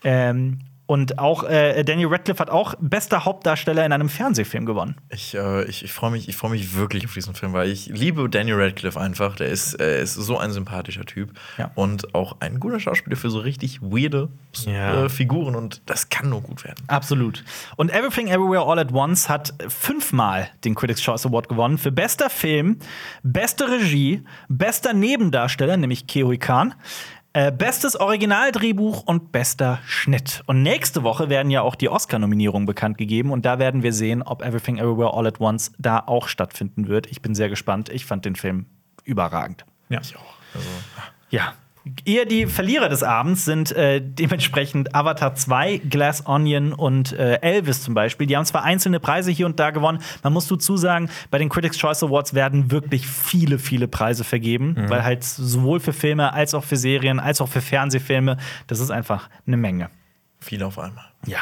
[0.05, 0.59] Ähm,
[0.89, 4.95] und auch äh, Daniel Radcliffe hat auch bester Hauptdarsteller in einem Fernsehfilm gewonnen.
[5.09, 7.85] Ich, äh, ich, ich freue mich, ich freu mich wirklich auf diesen Film, weil ich
[7.89, 9.35] liebe Daniel Radcliffe einfach.
[9.35, 11.69] Der ist, äh, ist so ein sympathischer Typ Ja.
[11.75, 14.29] und auch ein guter Schauspieler für so richtig weirde
[14.65, 15.05] Ja.
[15.05, 16.83] äh, Figuren und das kann nur gut werden.
[16.87, 17.43] Absolut.
[17.75, 22.31] Und Everything Everywhere All at Once hat fünfmal den Critics' Choice Award gewonnen für bester
[22.31, 22.79] Film,
[23.21, 26.73] beste Regie, bester Nebendarsteller, nämlich Keoi Khan.
[27.33, 30.41] Äh, bestes Originaldrehbuch und bester Schnitt.
[30.47, 33.31] Und nächste Woche werden ja auch die Oscar-Nominierungen bekannt gegeben.
[33.31, 37.05] Und da werden wir sehen, ob Everything Everywhere All at Once da auch stattfinden wird.
[37.07, 37.89] Ich bin sehr gespannt.
[37.89, 38.65] Ich fand den Film
[39.03, 39.63] überragend.
[39.89, 39.99] Ja.
[40.01, 40.33] Ich auch.
[40.55, 40.67] Also,
[41.29, 41.53] Ja.
[42.05, 47.83] Eher die Verlierer des Abends sind äh, dementsprechend Avatar 2, Glass Onion und äh, Elvis
[47.83, 48.27] zum Beispiel.
[48.27, 49.99] Die haben zwar einzelne Preise hier und da gewonnen.
[50.23, 54.75] Man muss dazu sagen, bei den Critics' Choice Awards werden wirklich viele, viele Preise vergeben,
[54.87, 58.37] weil halt sowohl für Filme als auch für Serien, als auch für Fernsehfilme,
[58.67, 59.89] das ist einfach eine Menge.
[60.39, 61.05] viel auf einmal.
[61.25, 61.39] Ja.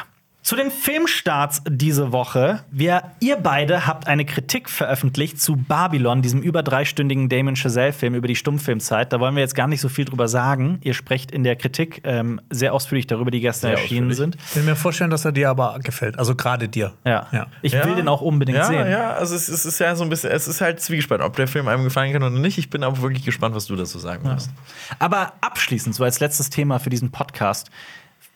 [0.48, 2.64] Zu den Filmstarts diese Woche.
[2.72, 8.30] Wir, ihr beide habt eine Kritik veröffentlicht zu Babylon, diesem über dreistündigen Damon Chazelle-Film über
[8.30, 9.11] die Stummfilmzeit.
[9.11, 10.80] Da wollen wir jetzt gar nicht so viel drüber sagen.
[10.84, 14.36] Ihr sprecht in der Kritik ähm, sehr ausführlich darüber, die gestern Sehr erschienen ausführlich.
[14.36, 14.38] sind.
[14.52, 16.18] Ich will mir vorstellen, dass er dir aber gefällt.
[16.18, 16.94] Also gerade dir.
[17.03, 17.28] Ja.
[17.34, 17.48] Ja.
[17.61, 18.90] Ich will den auch unbedingt ja, sehen.
[18.90, 21.49] Ja, also es, es ist ja so ein bisschen, es ist halt zwiegespalten, ob der
[21.49, 22.57] Film einem gefallen kann oder nicht.
[22.57, 24.49] Ich bin aber wirklich gespannt, was du dazu sagen wirst.
[24.98, 27.69] Aber abschließend, so als letztes Thema für diesen Podcast,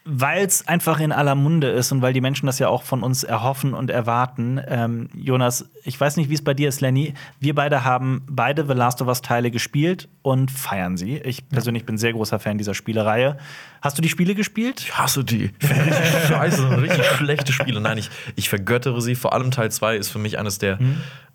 [0.03, 3.03] weil es einfach in aller Munde ist und weil die Menschen das ja auch von
[3.03, 4.59] uns erhoffen und erwarten.
[4.67, 7.13] Ähm, Jonas, ich weiß nicht, wie es bei dir ist, Lenny.
[7.39, 11.17] Wir beide haben beide The Last of Us Teile gespielt und feiern sie.
[11.17, 13.37] Ich persönlich bin sehr großer Fan dieser Spielereihe.
[13.81, 14.79] Hast du die Spiele gespielt?
[14.81, 15.51] Ich hasse die.
[16.27, 17.79] Scheiße, richtig schlechte Spiele.
[17.79, 19.13] Nein, ich, ich vergöttere sie.
[19.13, 20.79] Vor allem Teil 2 ist für mich eines der,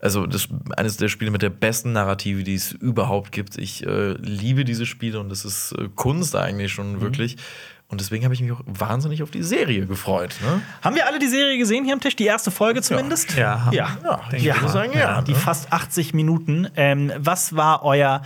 [0.00, 3.58] also das, eines der Spiele mit der besten Narrative, die es überhaupt gibt.
[3.58, 7.36] Ich äh, liebe diese Spiele und es ist äh, Kunst eigentlich schon wirklich.
[7.88, 10.34] Und deswegen habe ich mich auch wahnsinnig auf die Serie gefreut.
[10.42, 10.60] Ne?
[10.82, 12.16] Haben wir alle die Serie gesehen hier am Tisch?
[12.16, 13.36] Die erste Folge zumindest?
[13.36, 13.68] Ja.
[13.70, 13.96] Ja.
[14.02, 14.56] Ja, ich Ja.
[14.60, 15.22] würde sagen, ja.
[15.22, 15.38] Die ne?
[15.38, 16.66] fast 80 Minuten.
[16.74, 18.22] Ähm, was war euer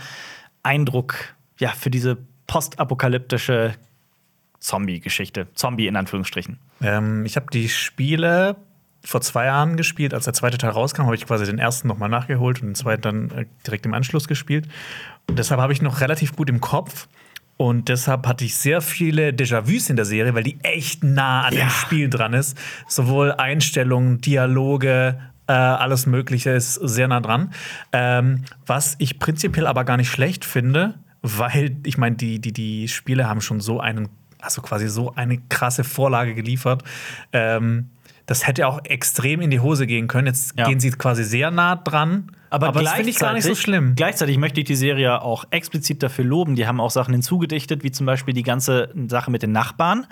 [0.63, 2.17] Eindruck ja, für diese
[2.47, 3.75] postapokalyptische
[4.59, 5.47] Zombie-Geschichte?
[5.53, 6.57] Zombie in Anführungsstrichen.
[6.81, 8.55] Ähm, ich habe die Spiele
[9.03, 10.13] vor zwei Jahren gespielt.
[10.13, 13.01] Als der zweite Teil rauskam, habe ich quasi den ersten nochmal nachgeholt und den zweiten
[13.01, 14.67] dann äh, direkt im Anschluss gespielt.
[15.29, 17.07] Und deshalb habe ich noch relativ gut im Kopf.
[17.61, 21.53] Und deshalb hatte ich sehr viele Déjà-vus in der Serie, weil die echt nah an
[21.53, 22.57] dem Spiel dran ist.
[22.87, 27.53] Sowohl Einstellungen, Dialoge, äh, alles Mögliche ist sehr nah dran.
[27.93, 32.87] Ähm, was ich prinzipiell aber gar nicht schlecht finde, weil ich meine, die, die, die
[32.87, 34.09] Spiele haben schon so einen,
[34.41, 36.83] also quasi so eine krasse Vorlage geliefert.
[37.31, 37.89] Ähm,
[38.25, 40.25] das hätte auch extrem in die Hose gehen können.
[40.25, 40.67] Jetzt Ja.
[40.67, 42.31] gehen sie quasi sehr nah dran.
[42.51, 43.93] Das finde ich gar nicht so schlimm.
[43.95, 46.55] Gleichzeitig möchte ich die Serie auch explizit dafür loben.
[46.55, 50.05] Die haben auch Sachen hinzugedichtet, wie zum Beispiel die ganze Sache mit den Nachbarn.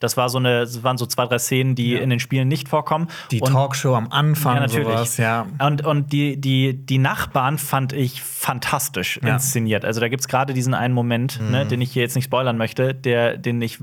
[0.00, 2.68] Das, war so eine, das waren so zwei, drei Szenen, die in den Spielen nicht
[2.68, 3.08] vorkommen.
[3.32, 4.86] Die Und- Talkshow am Anfang, Ja, natürlich.
[4.86, 5.46] sowas, ja.
[5.58, 9.34] Und, und die, die, die Nachbarn fand ich fantastisch Ja.
[9.34, 9.84] inszeniert.
[9.84, 12.56] Also da gibt es gerade diesen einen Moment, ne, den ich hier jetzt nicht spoilern
[12.56, 13.78] möchte, der, den ich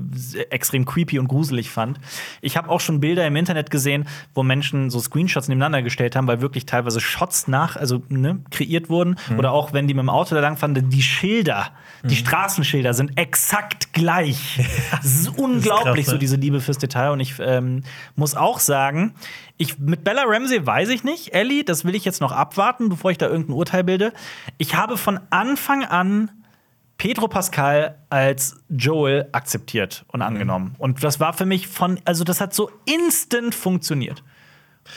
[0.50, 2.00] extrem creepy und gruselig fand.
[2.40, 6.26] Ich habe auch schon Bilder im Internet gesehen, wo Menschen so Screenshots nebeneinander gestellt haben,
[6.26, 9.16] weil wirklich teilweise Shots nach, also ne, kreiert wurden.
[9.36, 11.70] Oder auch wenn die mit dem Auto da lang fahren, die Schilder,
[12.04, 14.60] die Straßenschilder sind exakt gleich.
[15.02, 16.12] Es ist unglaublich, krass, ne?
[16.12, 17.10] so diese Liebe fürs Detail.
[17.10, 17.82] Und ich ähm,
[18.14, 19.14] muss auch sagen,
[19.56, 21.34] ich, mit Bella Ramsey weiß ich nicht.
[21.34, 24.12] Ellie, das will ich jetzt noch abwarten, bevor ich da irgendein Urteil bilde.
[24.58, 26.30] Ich habe von Anfang an
[26.98, 30.74] Pedro Pascal als Joel akzeptiert und angenommen.
[30.78, 34.22] Und das war für mich von, also das hat so instant funktioniert.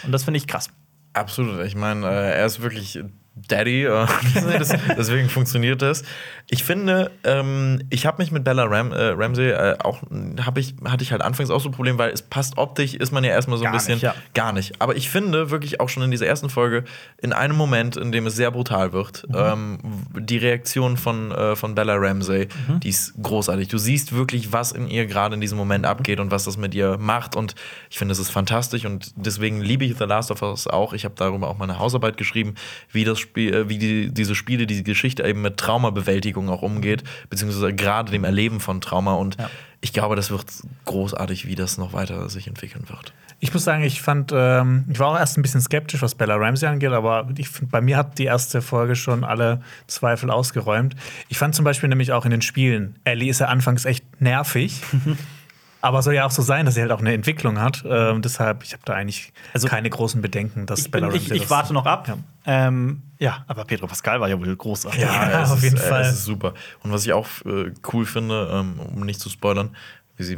[0.04, 0.70] Und das finde ich krass.
[1.14, 1.66] Absolut.
[1.66, 3.00] Ich meine, äh, er ist wirklich
[3.48, 3.86] Daddy.
[3.86, 4.06] Äh,
[4.58, 6.04] das, deswegen funktioniert das.
[6.50, 10.02] Ich finde, ähm, ich habe mich mit Bella Ram, äh, Ramsey äh, auch,
[10.46, 13.12] hab ich, hatte ich halt anfangs auch so ein Problem, weil es passt optisch, ist
[13.12, 14.16] man ja erstmal so ein Gar bisschen nicht, ja.
[14.34, 14.82] gar nicht.
[14.82, 16.86] Aber ich finde wirklich auch schon in dieser ersten Folge,
[17.22, 19.36] in einem Moment, in dem es sehr brutal wird, Mhm.
[19.38, 19.80] ähm,
[20.20, 22.80] die Reaktion von, äh, von Bella Ramsey, Mhm.
[22.80, 23.68] die ist großartig.
[23.68, 26.74] Du siehst wirklich, was in ihr gerade in diesem Moment abgeht und was das mit
[26.74, 27.36] ihr macht.
[27.36, 27.54] Und
[27.92, 30.94] ich finde, es ist fantastisch und deswegen liebe ich The Last of Us auch.
[30.94, 32.56] Ich habe darüber auch meine Hausarbeit geschrieben,
[32.92, 37.04] wie das Spiel, äh, wie die, diese Spiele, diese Geschichte eben mit Traumabewältigung auch umgeht,
[37.30, 39.14] beziehungsweise gerade dem Erleben von Trauma.
[39.14, 39.38] Und
[39.82, 40.46] ich glaube, das wird
[40.86, 43.14] großartig, wie das noch weiter sich entwickeln wird.
[43.42, 46.36] Ich muss sagen, ich fand, ähm, ich war auch erst ein bisschen skeptisch, was Bella
[46.36, 50.96] Ramsey angeht, aber ich find, bei mir hat die erste Folge schon alle Zweifel ausgeräumt.
[51.30, 54.82] Ich fand zum Beispiel nämlich auch in den Spielen, Ellie ist ja anfangs echt nervig.
[55.82, 57.84] Aber soll ja auch so sein, dass sie halt auch eine Entwicklung hat.
[57.88, 59.32] Ähm, deshalb, ich habe da eigentlich
[59.68, 62.08] keine großen Bedenken, dass Ich, Bella ich, Ramsey ich das- warte noch ab.
[62.08, 62.18] Ja.
[62.46, 62.68] Ja.
[62.68, 65.00] Ähm, ja, aber Pedro Pascal war ja wohl großartig.
[65.02, 66.02] Ja, es auf ist, jeden äh, Fall.
[66.02, 66.54] Es ist super.
[66.84, 69.76] Und was ich auch äh, cool finde, ähm, um nicht zu spoilern,
[70.18, 70.38] wie sie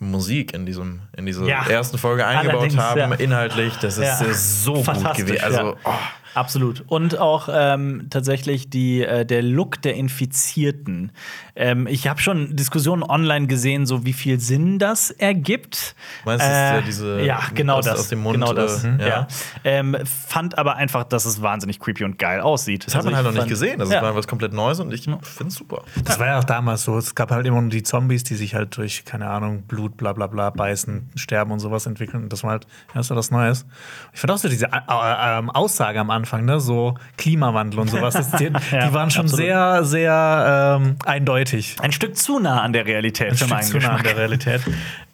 [0.00, 1.64] Musik in diesem in dieser Ja.
[1.66, 3.12] ersten Folge eingebaut Allerdings, haben, ja.
[3.14, 4.34] inhaltlich, das ist Ja.
[4.34, 5.44] so gut gewesen.
[5.44, 5.74] Also, ja.
[5.84, 5.92] oh,
[6.34, 6.84] Absolut.
[6.88, 11.12] Und auch ähm, tatsächlich die, äh, der Look der Infizierten.
[11.56, 15.94] Ähm, ich habe schon Diskussionen online gesehen, so wie viel Sinn das ergibt.
[16.24, 18.00] Meinst du, das ist ja diese- Ja, genau aus- das.
[18.00, 18.84] aus dem Mund, genau das.
[18.84, 19.06] äh, ja.
[19.06, 19.26] ja.
[19.64, 22.86] Ähm, fand aber einfach, dass es wahnsinnig creepy und geil aussieht.
[22.86, 23.78] das hat man halt noch nicht gesehen.
[23.78, 24.02] Das ja.
[24.02, 25.82] war was komplett Neues und ich finde es super.
[26.04, 26.98] Das war ja auch damals so.
[26.98, 30.12] Es gab halt immer nur die Zombies, die sich halt durch, keine Ahnung, Blut, bla
[30.12, 32.24] bla bla, beißen, sterben und sowas entwickeln.
[32.24, 33.66] Und das war halt erst was Neues.
[34.12, 36.60] Ich fand auch so diese äh, äh, ähm, Aussage am Anfang, ne?
[36.60, 38.14] So Klimawandel und sowas.
[38.14, 39.44] Das, die, Ja, die waren schon absolut.
[39.46, 41.76] sehr, sehr ähm, eindeutig.
[41.80, 44.60] Ein Stück zu nah an der Realität Ein für Stück zu nah an der Realität.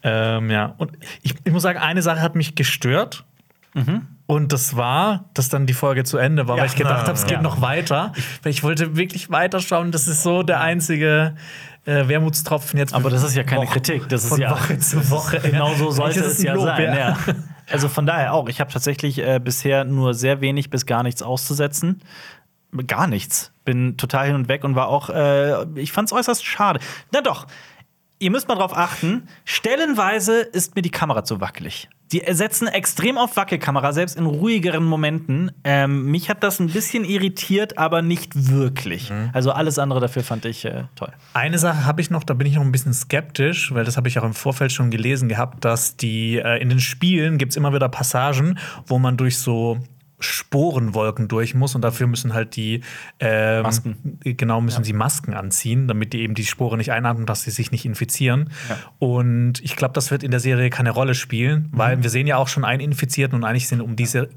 [0.03, 0.75] ähm, ja.
[0.79, 0.93] Und
[1.23, 3.25] ich, ich muss sagen, eine Sache hat mich gestört.
[4.27, 6.63] Und das war, dass dann die Folge zu Ende war, Ja.
[6.63, 7.43] weil ich gedacht habe, es geht Ja.
[7.43, 8.13] noch weiter.
[8.43, 9.93] Weil ich wollte wirklich weiterschauen.
[9.93, 11.35] Das ist so der einzige
[11.87, 12.95] äh, Wermutstropfen jetzt.
[12.95, 14.09] Aber das ist ja keine Woche- Kritik.
[14.09, 15.39] Das ist ja Woche zu Woche.
[15.43, 16.95] Genau so sollte es ja sein.
[16.97, 17.17] ja.
[17.71, 18.49] Also von daher auch.
[18.49, 22.03] Ich habe tatsächlich äh, bisher nur sehr wenig bis gar nichts auszusetzen.
[22.87, 23.53] Gar nichts.
[23.65, 26.81] Bin total hin und weg und war auch, äh, ich fand es äußerst schade.
[27.13, 27.47] Na doch,
[28.19, 31.89] ihr müsst mal drauf achten, stellenweise ist mir die Kamera zu wackelig.
[32.13, 35.53] Die setzen extrem auf Wackelkamera, selbst in ruhigeren Momenten.
[35.63, 39.13] Ähm, mich hat das ein bisschen irritiert, aber nicht wirklich.
[39.33, 41.13] Also alles andere dafür fand ich äh, toll.
[41.35, 44.09] Eine Sache habe ich noch, da bin ich noch ein bisschen skeptisch, weil das habe
[44.09, 47.57] ich auch im Vorfeld schon gelesen gehabt, dass die äh, in den Spielen gibt es
[47.57, 49.79] immer wieder Passagen, wo man durch so
[50.21, 52.83] Sporenwolken durch muss und dafür müssen halt die
[53.19, 54.19] ähm, Masken.
[54.23, 57.73] genau müssen sie Masken anziehen, damit die eben die Spore nicht einatmen, dass sie sich
[57.73, 58.51] nicht infizieren.
[58.99, 62.37] Und ich glaube, das wird in der Serie keine Rolle spielen, weil wir sehen ja
[62.37, 64.29] auch schon einen Infizierten und eigentlich sind um diese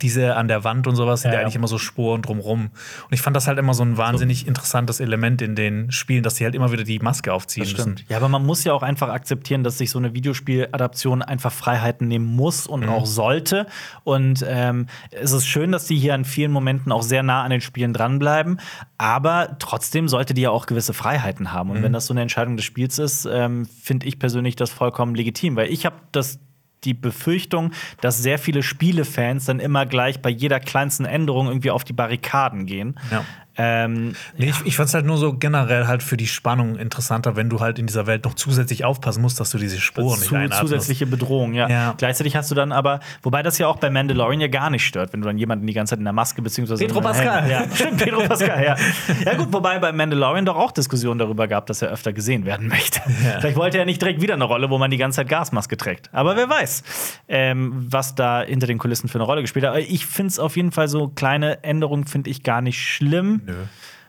[0.00, 2.70] diese an der Wand und sowas sind Ja, ja, eigentlich immer so Sporen drumrum.
[3.04, 6.36] Und ich fand das halt immer so ein wahnsinnig interessantes Element in den Spielen, dass
[6.36, 7.96] sie halt immer wieder die Maske aufziehen müssen.
[8.08, 12.08] Ja, aber man muss ja auch einfach akzeptieren, dass sich so eine Videospieladaption einfach Freiheiten
[12.08, 13.66] nehmen muss und auch sollte.
[14.04, 17.50] Und ähm, es ist schön, dass die hier an vielen Momenten auch sehr nah an
[17.50, 18.60] den Spielen dranbleiben.
[18.98, 21.70] Aber trotzdem sollte die ja auch gewisse Freiheiten haben.
[21.70, 25.14] Und wenn das so eine Entscheidung des Spiels ist, ähm, finde ich persönlich das vollkommen
[25.14, 25.56] legitim.
[25.56, 26.38] Weil ich habe das
[26.84, 31.84] die Befürchtung, dass sehr viele Spielefans dann immer gleich bei jeder kleinsten Änderung irgendwie auf
[31.84, 32.94] die Barrikaden gehen.
[33.10, 33.24] Ja.
[33.56, 37.36] Ähm, Nee, ich, ich fand es halt nur so generell halt für die Spannung interessanter,
[37.36, 40.34] wenn du halt in dieser Welt noch zusätzlich aufpassen musst, dass du diese nicht zu,
[40.34, 40.60] einatmest.
[40.60, 41.68] zusätzliche Bedrohung, ja.
[41.68, 41.94] Ja.
[41.98, 45.12] Gleichzeitig hast du dann aber, wobei das ja auch bei Mandalorian ja gar nicht stört,
[45.12, 47.50] wenn du dann jemanden die ganze Zeit in der Maske beziehungsweise Pedro in der- Pascal.
[47.50, 48.76] Ja, stimmt, Pedro Pascal, ja.
[49.24, 52.68] Ja gut, wobei bei Mandalorian doch auch Diskussionen darüber gab, dass er öfter gesehen werden
[52.68, 53.00] möchte.
[53.40, 56.08] Vielleicht wollte er nicht direkt wieder eine Rolle, wo man die ganze Zeit Gasmaske trägt.
[56.12, 56.82] Aber wer weiß,
[57.28, 59.70] ähm, was da hinter den Kulissen für eine Rolle gespielt hat.
[59.72, 63.41] Aber ich finde es auf jeden Fall so kleine Änderungen finde ich gar nicht schlimm.
[63.46, 63.64] Nö.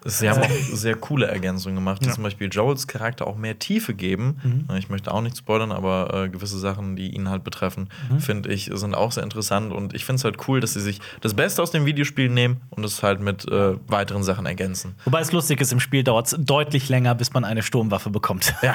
[0.06, 3.94] Sie haben auch sehr coole Ergänzungen gemacht, die zum Beispiel Joels Charakter auch mehr Tiefe
[3.94, 4.68] geben.
[4.78, 7.90] Ich möchte auch nicht spoilern, aber äh, gewisse Sachen, die ihn halt betreffen,
[8.20, 9.72] finde ich, sind auch sehr interessant.
[9.72, 12.62] Und ich finde es halt cool, dass sie sich das Beste aus dem Videospiel nehmen
[12.70, 14.96] und es halt mit äh, weiteren Sachen ergänzen.
[15.06, 18.54] Wobei es lustig ist, im Spiel dauert es deutlich länger, bis man eine Sturmwaffe bekommt.
[18.62, 18.74] Ja.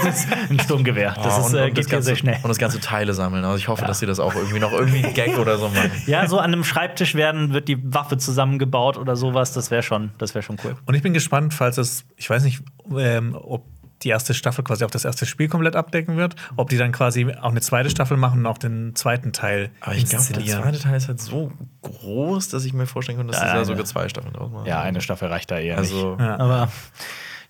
[0.50, 1.14] ein Sturmgewehr.
[1.22, 2.36] Das Ah, ist, äh, und geht hier sehr schnell.
[2.42, 3.44] Und das ganze Teile sammeln.
[3.44, 5.90] Also ich hoffe, dass sie das auch irgendwie noch irgendwie einen Gag oder so machen.
[6.06, 9.52] Ja, so an einem Schreibtisch werden, wird die Waffe zusammengebaut oder sowas.
[9.52, 10.69] Das wäre schon, das wäre schon cool.
[10.86, 12.62] Und ich bin gespannt, falls es, ich weiß nicht,
[12.96, 13.64] ähm, ob
[14.02, 17.30] die erste Staffel quasi auch das erste Spiel komplett abdecken wird, ob die dann quasi
[17.40, 20.78] auch eine zweite Staffel machen und auch den zweiten Teil Aber ich glaube, der zweite
[20.78, 21.52] Teil ist halt so
[21.82, 24.50] groß, dass ich mir vorstellen könnte, dass Ja, sie da eine- sogar zwei Staffeln draus
[24.50, 24.64] machen.
[24.66, 26.20] Ja, eine Staffel reicht da eher Also, nicht.
[26.22, 26.70] Aber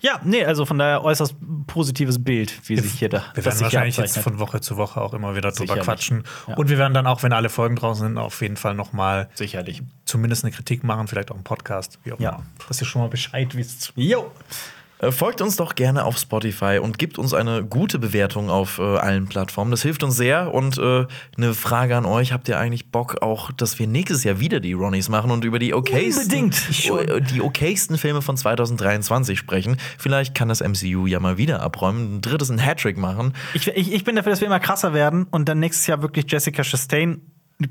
[0.01, 1.35] ja, nee, also von daher äußerst
[1.67, 3.23] positives Bild, wie sich hier da.
[3.33, 5.83] Wir werden wahrscheinlich jetzt von Woche zu Woche auch immer wieder drüber Sicherlich.
[5.85, 6.23] quatschen.
[6.47, 6.55] Ja.
[6.55, 9.29] Und wir werden dann auch, wenn alle Folgen draußen sind, auf jeden Fall noch mal
[9.35, 9.81] Sicherlich.
[10.05, 12.29] zumindest eine Kritik machen, vielleicht auch einen Podcast, wie auch Ja.
[12.31, 12.43] immer.
[12.67, 13.93] Dass ihr schon mal Bescheid wisst.
[13.95, 14.31] Jo.
[15.01, 18.83] Äh, Folgt uns doch gerne auf Spotify und gebt uns eine gute Bewertung auf äh,
[18.97, 19.71] allen Plattformen.
[19.71, 20.53] Das hilft uns sehr.
[20.53, 21.05] Und äh,
[21.37, 24.73] eine Frage an euch: Habt ihr eigentlich Bock auch, dass wir nächstes Jahr wieder die
[24.73, 29.77] Ronnies machen und über die okaysten, äh, die okaysten Filme von 2023 sprechen?
[29.97, 33.33] Vielleicht kann das MCU ja mal wieder abräumen, ein drittes ein Hattrick machen.
[33.53, 36.25] Ich, ich, ich bin dafür, dass wir immer krasser werden und dann nächstes Jahr wirklich
[36.31, 37.21] Jessica Chastain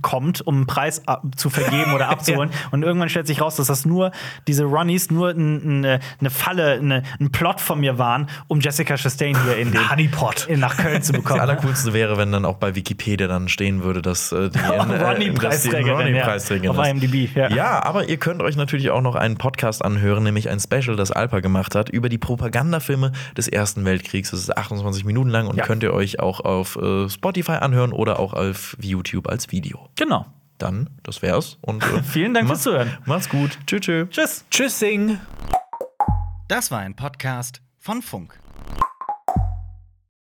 [0.02, 1.02] kommt, um einen Preis
[1.36, 2.50] zu vergeben oder abzuholen.
[2.70, 4.12] Und irgendwann stellt sich raus, dass das nur
[4.46, 9.36] diese Ronnies nur eine, eine Falle, eine, ein Plot von mir waren, um Jessica Chastain
[9.44, 10.48] hier in den Honeypot.
[10.56, 11.40] nach Köln zu Das bekommen.
[11.40, 14.96] Allercoolste wäre, wenn dann auch bei Wikipedia dann stehen würde, dass äh, die äh, die
[14.96, 16.70] Ronny-Preisträgerin, ja.
[16.70, 16.86] Auf.
[16.86, 17.50] IMDb, ja.
[17.50, 21.10] Ja, aber ihr könnt euch natürlich auch noch einen Podcast anhören, nämlich ein Special, das
[21.10, 24.30] Alpa gemacht hat, über die Propagandafilme des Ersten Weltkriegs.
[24.30, 25.64] Das ist 28 Minuten lang und Ja.
[25.64, 29.79] könnt ihr euch auch auf äh, Spotify anhören oder auch auf YouTube als Video.
[29.96, 30.26] Genau.
[30.58, 31.58] Dann, das wär's.
[31.62, 32.98] Und äh, Vielen Dank fürs Zuhören.
[33.06, 33.58] Macht's gut.
[33.66, 33.80] Tschüss.
[33.80, 34.08] tschüss.
[34.10, 34.44] Tschüss.
[34.50, 35.18] Tschüssing.
[36.48, 38.38] Das war ein Podcast von Funk.